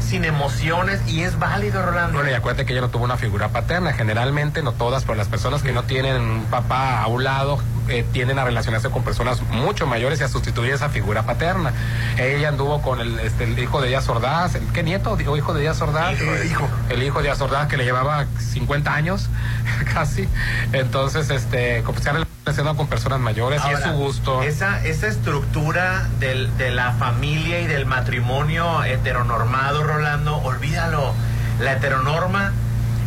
[0.04, 2.14] Sin emociones y es válido, Rolando.
[2.18, 3.94] Bueno, y acuérdate que ella no tuvo una figura paterna.
[3.94, 7.60] Generalmente, no todas, pero las personas que no tienen un papá a un lado
[7.90, 11.74] eh, tienden a relacionarse con personas mucho mayores y a sustituir esa figura paterna.
[12.18, 14.56] Ella anduvo con el, este, el hijo de Díaz Ordaz.
[14.56, 15.16] ¿el- ¿Qué nieto?
[15.18, 16.14] Digo, hijo de Díaz Ordaz.
[16.14, 16.70] Hijo, hijo.
[16.90, 19.30] El hijo de Díaz Ordaz que le llevaba 50 años
[19.94, 20.28] casi.
[20.72, 22.00] Entonces, este, como
[22.45, 24.44] relacionado con personas mayores y es Ahora, su gusto.
[24.44, 31.14] Esa, esa estructura del- de la familia y del matrimonio heteronormado, Rolando, olvídalo.
[31.60, 32.52] La heteronorma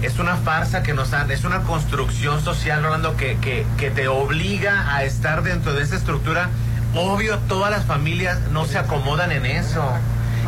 [0.03, 4.09] es una farsa que nos han, es una construcción social, Rolando, que, que, que te
[4.09, 6.49] obliga a estar dentro de esa estructura.
[6.95, 9.85] Obvio, todas las familias no se acomodan en eso.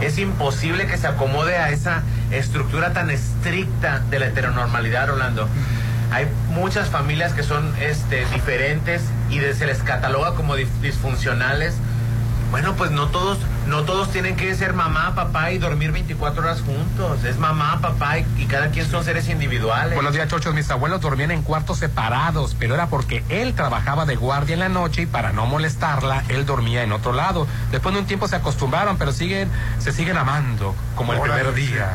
[0.01, 5.47] Es imposible que se acomode a esa estructura tan estricta de la heteronormalidad, Rolando.
[6.11, 11.75] Hay muchas familias que son este, diferentes y de- se les cataloga como disfuncionales.
[12.51, 13.37] Bueno, pues no todos,
[13.67, 17.23] no todos tienen que ser mamá, papá y dormir 24 horas juntos.
[17.25, 19.95] Es mamá, papá y, y cada quien son seres individuales.
[19.95, 20.55] Buenos días, chochos.
[20.55, 24.71] Mis abuelos dormían en cuartos separados, pero era porque él trabajaba de guardia en la
[24.71, 27.47] noche y para no molestarla, él dormía en otro lado.
[27.71, 31.91] Después de un tiempo se acostumbraron, pero siguen, se siguen amando, como el primer día.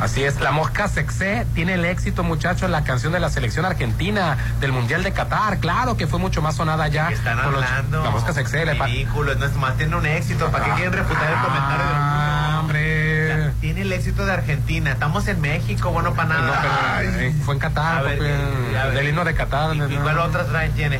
[0.00, 4.36] Así es, la mosca sexé tiene el éxito, muchachos, la canción de la selección argentina
[4.60, 5.58] del Mundial de Qatar.
[5.58, 7.08] Claro que fue mucho más sonada ya.
[7.10, 8.04] Están con los- hablando.
[8.04, 8.64] la mosca sexé.
[8.66, 10.48] Ridículo, no es más, tiene un éxito.
[10.50, 13.50] ¿Para qué quieren refutar el comentario del Ah, hombre.
[13.60, 14.92] Tiene el éxito de Argentina.
[14.92, 16.96] Estamos en México, bueno, para No, nada.
[16.98, 18.32] pero, eh, fue en Qatar, ver, porque-
[18.72, 18.92] ver.
[18.92, 19.74] del himno de Qatar.
[19.76, 20.98] ¿Y, y cuál otra trae tiene?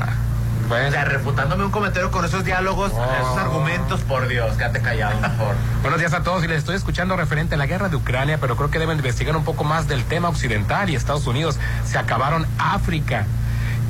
[0.68, 0.88] Bueno.
[0.88, 5.54] O sea, refutándome un comentario con esos diálogos, esos argumentos, por Dios, quédate callado mejor.
[5.82, 8.56] Buenos días a todos y les estoy escuchando referente a la guerra de Ucrania, pero
[8.56, 11.58] creo que deben investigar un poco más del tema occidental y Estados Unidos.
[11.84, 13.26] Se acabaron África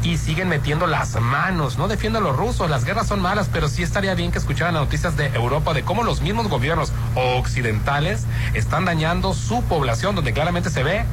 [0.02, 1.78] y siguen metiendo las manos.
[1.78, 4.74] No defiendo a los rusos, las guerras son malas, pero sí estaría bien que escucharan
[4.74, 8.24] noticias de Europa de cómo los mismos gobiernos occidentales
[8.54, 11.04] están dañando su población, donde claramente se ve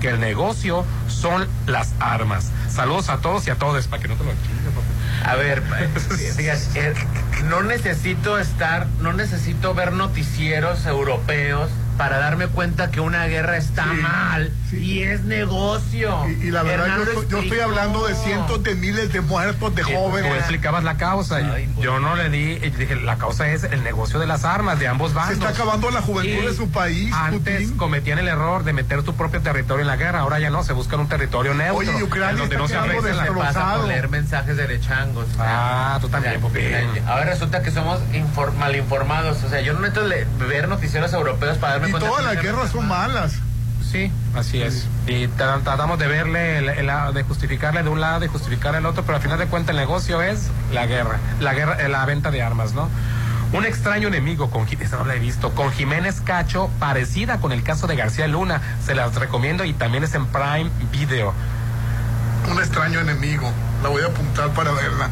[0.00, 2.50] que el negocio son las armas.
[2.68, 4.87] Saludos a todos y a todos, para que no te lo papi.
[5.24, 5.62] A ver,
[6.74, 6.94] eh,
[7.44, 13.84] no necesito estar, no necesito ver noticieros europeos para darme cuenta que una guerra está
[13.86, 16.24] mal y es negocio.
[16.28, 17.64] Y, y la verdad, yo, Hernando estoy- yo estoy explicó.
[17.64, 20.34] hablando de cientos de miles de muertos, de Tú jóvenes.
[20.36, 21.40] explicabas la causa.
[21.80, 24.88] yo no le di, y dije, la causa es el negocio de las armas de
[24.88, 25.34] ambos bandos.
[25.34, 27.76] está acabando la juventud Y de su país, Antes Putin.
[27.76, 30.72] cometían el error de meter tu propio territorio en la guerra, ahora ya no, se
[30.72, 31.76] buscan un territorio neutro.
[31.78, 35.26] Oye, y Ucrania donde está no se afecte la- Se pasa por leer mensajes derechangos.
[35.38, 36.64] Ah, tú también, Popín.
[37.06, 39.42] Ahora resulta que somos infor- mal informados.
[39.44, 40.06] O sea, yo no necesito
[40.46, 42.08] ver noticieros europeos para darme Y cuenta.
[42.08, 43.08] todas las guerras son mal.
[43.12, 43.32] malas.
[43.90, 44.86] Sí, así es.
[45.06, 49.16] Y tra- tratamos de verle, de justificarle de un lado y justificar el otro, pero
[49.16, 52.42] al final de cuentas el negocio es la guerra, la guerra, eh, la venta de
[52.42, 52.88] armas, ¿no?
[53.52, 57.86] Un extraño enemigo, con, no la he visto, con Jiménez Cacho, parecida con el caso
[57.86, 58.60] de García Luna.
[58.84, 61.32] Se las recomiendo y también es en Prime Video.
[62.50, 63.50] Un extraño enemigo.
[63.82, 65.08] La voy a apuntar para verla.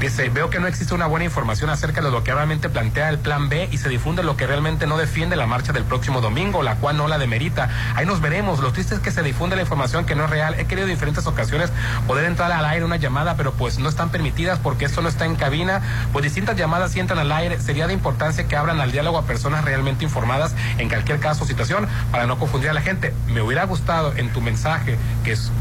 [0.00, 3.18] Dice, veo que no existe una buena información acerca de lo que realmente plantea el
[3.18, 6.62] plan B y se difunde lo que realmente no defiende la marcha del próximo domingo,
[6.62, 7.68] la cual no la demerita.
[7.94, 8.60] Ahí nos veremos.
[8.60, 10.54] Lo triste es que se difunde la información que no es real.
[10.58, 11.70] He querido en diferentes ocasiones
[12.06, 15.26] poder entrar al aire una llamada, pero pues no están permitidas porque esto no está
[15.26, 15.82] en cabina.
[16.14, 17.60] Pues distintas llamadas sí entran al aire.
[17.60, 21.46] Sería de importancia que abran al diálogo a personas realmente informadas en cualquier caso o
[21.46, 23.12] situación para no confundir a la gente.
[23.26, 25.52] Me hubiera gustado en tu mensaje, que es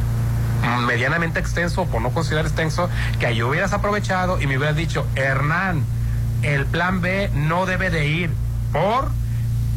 [0.85, 5.83] medianamente extenso, por no considerar extenso, que ahí hubieras aprovechado y me hubieras dicho, Hernán,
[6.41, 8.31] el plan B no debe de ir
[8.71, 9.09] por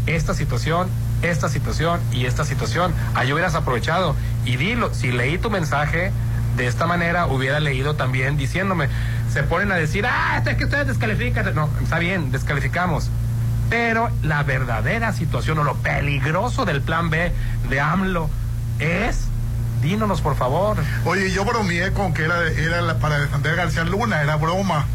[0.07, 0.89] esta situación,
[1.23, 2.93] esta situación y esta situación.
[3.15, 6.13] Ahí hubieras aprovechado y dilo, si leí tu mensaje
[6.57, 8.89] de esta manera, hubiera leído también diciéndome,
[9.33, 11.55] se ponen a decir, ah, es que ustedes descalifican.
[11.55, 13.11] No, está bien, descalificamos.
[13.71, 17.33] Pero la verdadera situación o lo peligroso del plan B
[17.71, 18.29] de AMLO
[18.79, 19.29] es
[19.83, 20.77] Dínonos, por favor.
[21.05, 24.87] Oye, yo bromeé con que era, era la- para defender a García Luna, era broma.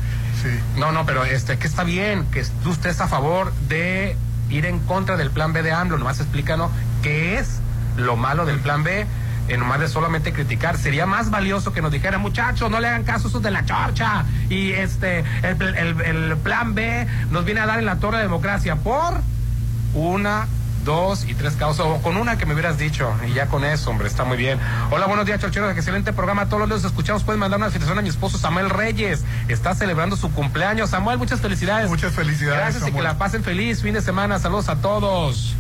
[0.42, 0.50] Sí.
[0.80, 4.16] No, no, pero este, que está bien, que tú estés a favor de
[4.50, 5.98] ir en contra del plan B de AMLO.
[5.98, 6.72] Nomás explícanos
[7.04, 7.60] qué es
[7.98, 9.06] lo malo del plan B.
[9.50, 13.04] En lugar de solamente criticar, sería más valioso que nos dijeran, muchachos, no le hagan
[13.04, 14.26] caso a esos de la chorcha.
[14.50, 18.24] Y este, el, el- el plan B nos viene a dar en la torre de
[18.24, 19.16] democracia por
[19.94, 20.48] una,
[20.88, 23.90] dos y tres causas, o con una que me hubieras dicho, y ya con eso,
[23.90, 24.58] hombre, está muy bien.
[24.90, 28.02] Hola, buenos días, chorcheros, excelente programa, todos los días escuchamos, pueden mandar una felicitación a
[28.02, 31.90] mi esposo Samuel Reyes, está celebrando su cumpleaños, Samuel, muchas felicidades.
[31.90, 35.58] Muchas felicidades, Gracias y que la pasen feliz, fin de semana, saludos a todos.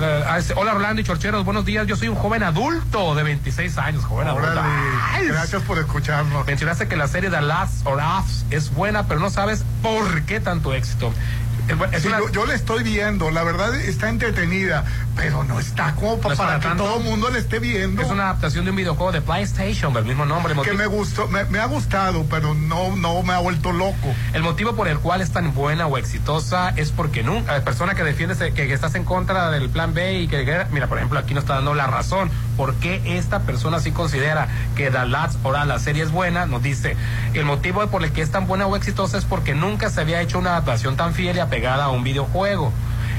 [0.00, 1.86] Eh, Hola Rolando y Chorcheros, buenos días.
[1.86, 4.50] Yo soy un joven adulto de 26 años, joven adulto.
[4.50, 4.68] Órale,
[5.12, 6.46] Ay, gracias por escucharnos.
[6.46, 10.40] Mencionaste que la serie The Last of Us es buena, pero no sabes por qué
[10.40, 11.12] tanto éxito.
[12.00, 14.84] Sí, yo, yo la estoy viendo, la verdad está entretenida,
[15.16, 18.02] pero no está como es para, para que todo el mundo la esté viendo.
[18.02, 20.54] Es una adaptación de un videojuego de PlayStation del mismo nombre.
[20.62, 24.14] que me gustó, me, me ha gustado, pero no, no me ha vuelto loco.
[24.32, 27.94] El motivo por el cual es tan buena o exitosa es porque nunca, la persona
[27.94, 31.18] que defiende que, que estás en contra del plan B y que, mira, por ejemplo,
[31.18, 32.30] aquí nos está dando la razón.
[32.56, 36.46] ¿Por qué esta persona sí considera que The Last la serie es buena?
[36.46, 36.96] Nos dice,
[37.34, 40.20] el motivo por el que es tan buena o exitosa es porque nunca se había
[40.20, 42.72] hecho una adaptación tan fiel y apegada a un videojuego.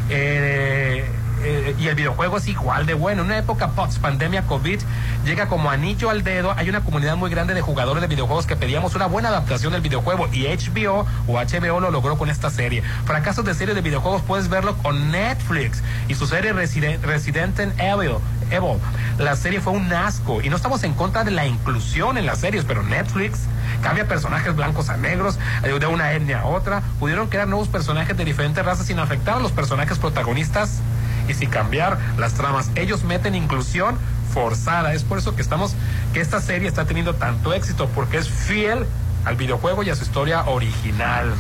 [0.10, 1.06] Eh,
[1.44, 3.22] eh, y el videojuego es igual de bueno.
[3.22, 4.80] En una época post pandemia COVID
[5.26, 6.54] llega como anillo al dedo.
[6.56, 9.82] Hay una comunidad muy grande de jugadores de videojuegos que pedíamos una buena adaptación del
[9.82, 12.84] videojuego y HBO o HBO lo logró con esta serie.
[13.06, 18.18] Fracasos de series de videojuegos puedes verlo con Netflix y su serie Resident, Resident Evil.
[18.52, 18.78] Evil.
[19.18, 22.40] La serie fue un asco y no estamos en contra de la inclusión en las
[22.40, 23.48] series, pero Netflix
[23.82, 26.82] cambia personajes blancos a negros, eh, de una etnia a otra.
[27.00, 30.80] Pudieron crear nuevos personajes de diferentes razas sin afectar a los personajes protagonistas
[31.28, 32.72] y sin cambiar las tramas.
[32.76, 33.98] Ellos meten inclusión
[34.34, 34.94] forzada.
[34.94, 35.76] Es por eso que estamos,
[36.14, 38.86] que esta serie está teniendo tanto éxito, porque es fiel
[39.26, 41.34] al videojuego y a su historia original.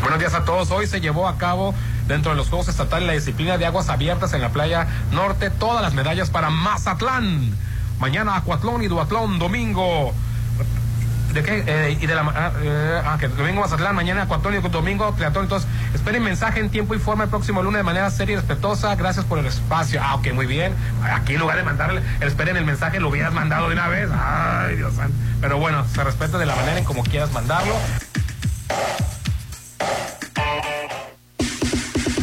[0.00, 0.70] Buenos días a todos.
[0.70, 1.74] Hoy se llevó a cabo
[2.06, 5.50] dentro de los Juegos Estatales la disciplina de aguas abiertas en la playa norte.
[5.50, 7.56] Todas las medallas para Mazatlán.
[8.00, 9.38] Mañana acuatlón y duatlón.
[9.38, 10.12] Domingo.
[11.34, 11.64] ¿De qué?
[11.66, 15.46] Eh, y de la ah, eh, ah, que domingo Mazatlán, mañana Acuatlón y domingo triatlón.
[15.46, 18.94] Entonces, esperen mensaje en tiempo y forma el próximo lunes de manera seria y respetuosa.
[18.94, 20.00] Gracias por el espacio.
[20.00, 20.72] Ah, ok, muy bien.
[21.02, 24.08] Aquí en lugar de mandarle, esperen el mensaje, lo hubieras mandado de una vez.
[24.14, 25.16] Ay, Dios santo.
[25.40, 27.74] Pero bueno, se respeta de la manera en como quieras mandarlo.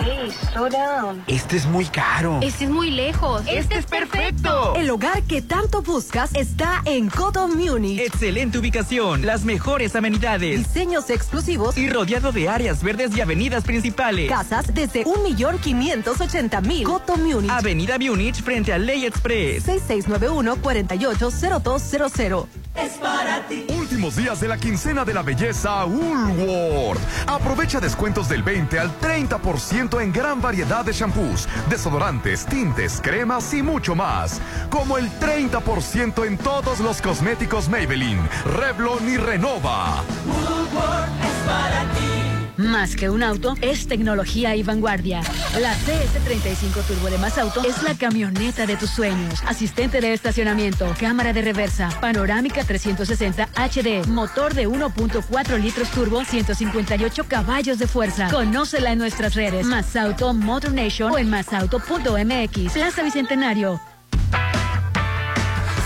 [0.00, 1.22] Hey, slow down.
[1.26, 2.38] Este es muy caro.
[2.42, 3.42] Este es muy lejos.
[3.46, 4.74] Este es perfecto.
[4.76, 8.00] El hogar que tanto buscas está en Coto Munich.
[8.00, 14.28] Excelente ubicación, las mejores amenidades Diseños exclusivos y rodeado de áreas verdes y avenidas principales.
[14.30, 16.82] Casas desde 1.580.000.
[16.84, 17.50] Coto Munich.
[17.50, 19.66] Avenida Munich frente a Ley Express.
[19.68, 22.46] 6691-480200.
[22.74, 23.66] Es para ti.
[23.68, 26.98] Últimos días de la quincena de la belleza Woolworth.
[27.26, 33.62] Aprovecha descuentos del 20 al 30% en gran variedad de shampoos, desodorantes, tintes, cremas y
[33.62, 34.40] mucho más.
[34.70, 40.04] Como el 30% en todos los cosméticos Maybelline, Revlon y Renova.
[40.24, 42.21] Woolworth es para ti.
[42.62, 45.20] Más que un auto, es tecnología y vanguardia.
[45.60, 49.42] La CS35 Turbo de Más Auto es la camioneta de tus sueños.
[49.46, 57.24] Asistente de estacionamiento, cámara de reversa, panorámica 360 HD, motor de 1.4 litros turbo, 158
[57.24, 58.28] caballos de fuerza.
[58.30, 59.66] Conócela en nuestras redes.
[59.66, 62.72] Más Auto Motor Nation o en masauto.mx.
[62.72, 63.91] Plaza Bicentenario.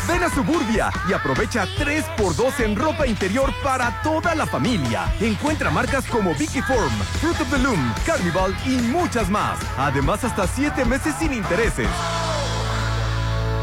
[0.08, 5.12] Ven a Suburbia y aprovecha 3x2 en ropa interior para toda la familia.
[5.20, 9.58] Encuentra marcas como Vicky Form, Fruit of the Loom, Carnival y muchas más.
[9.76, 11.88] Además, hasta 7 meses sin intereses.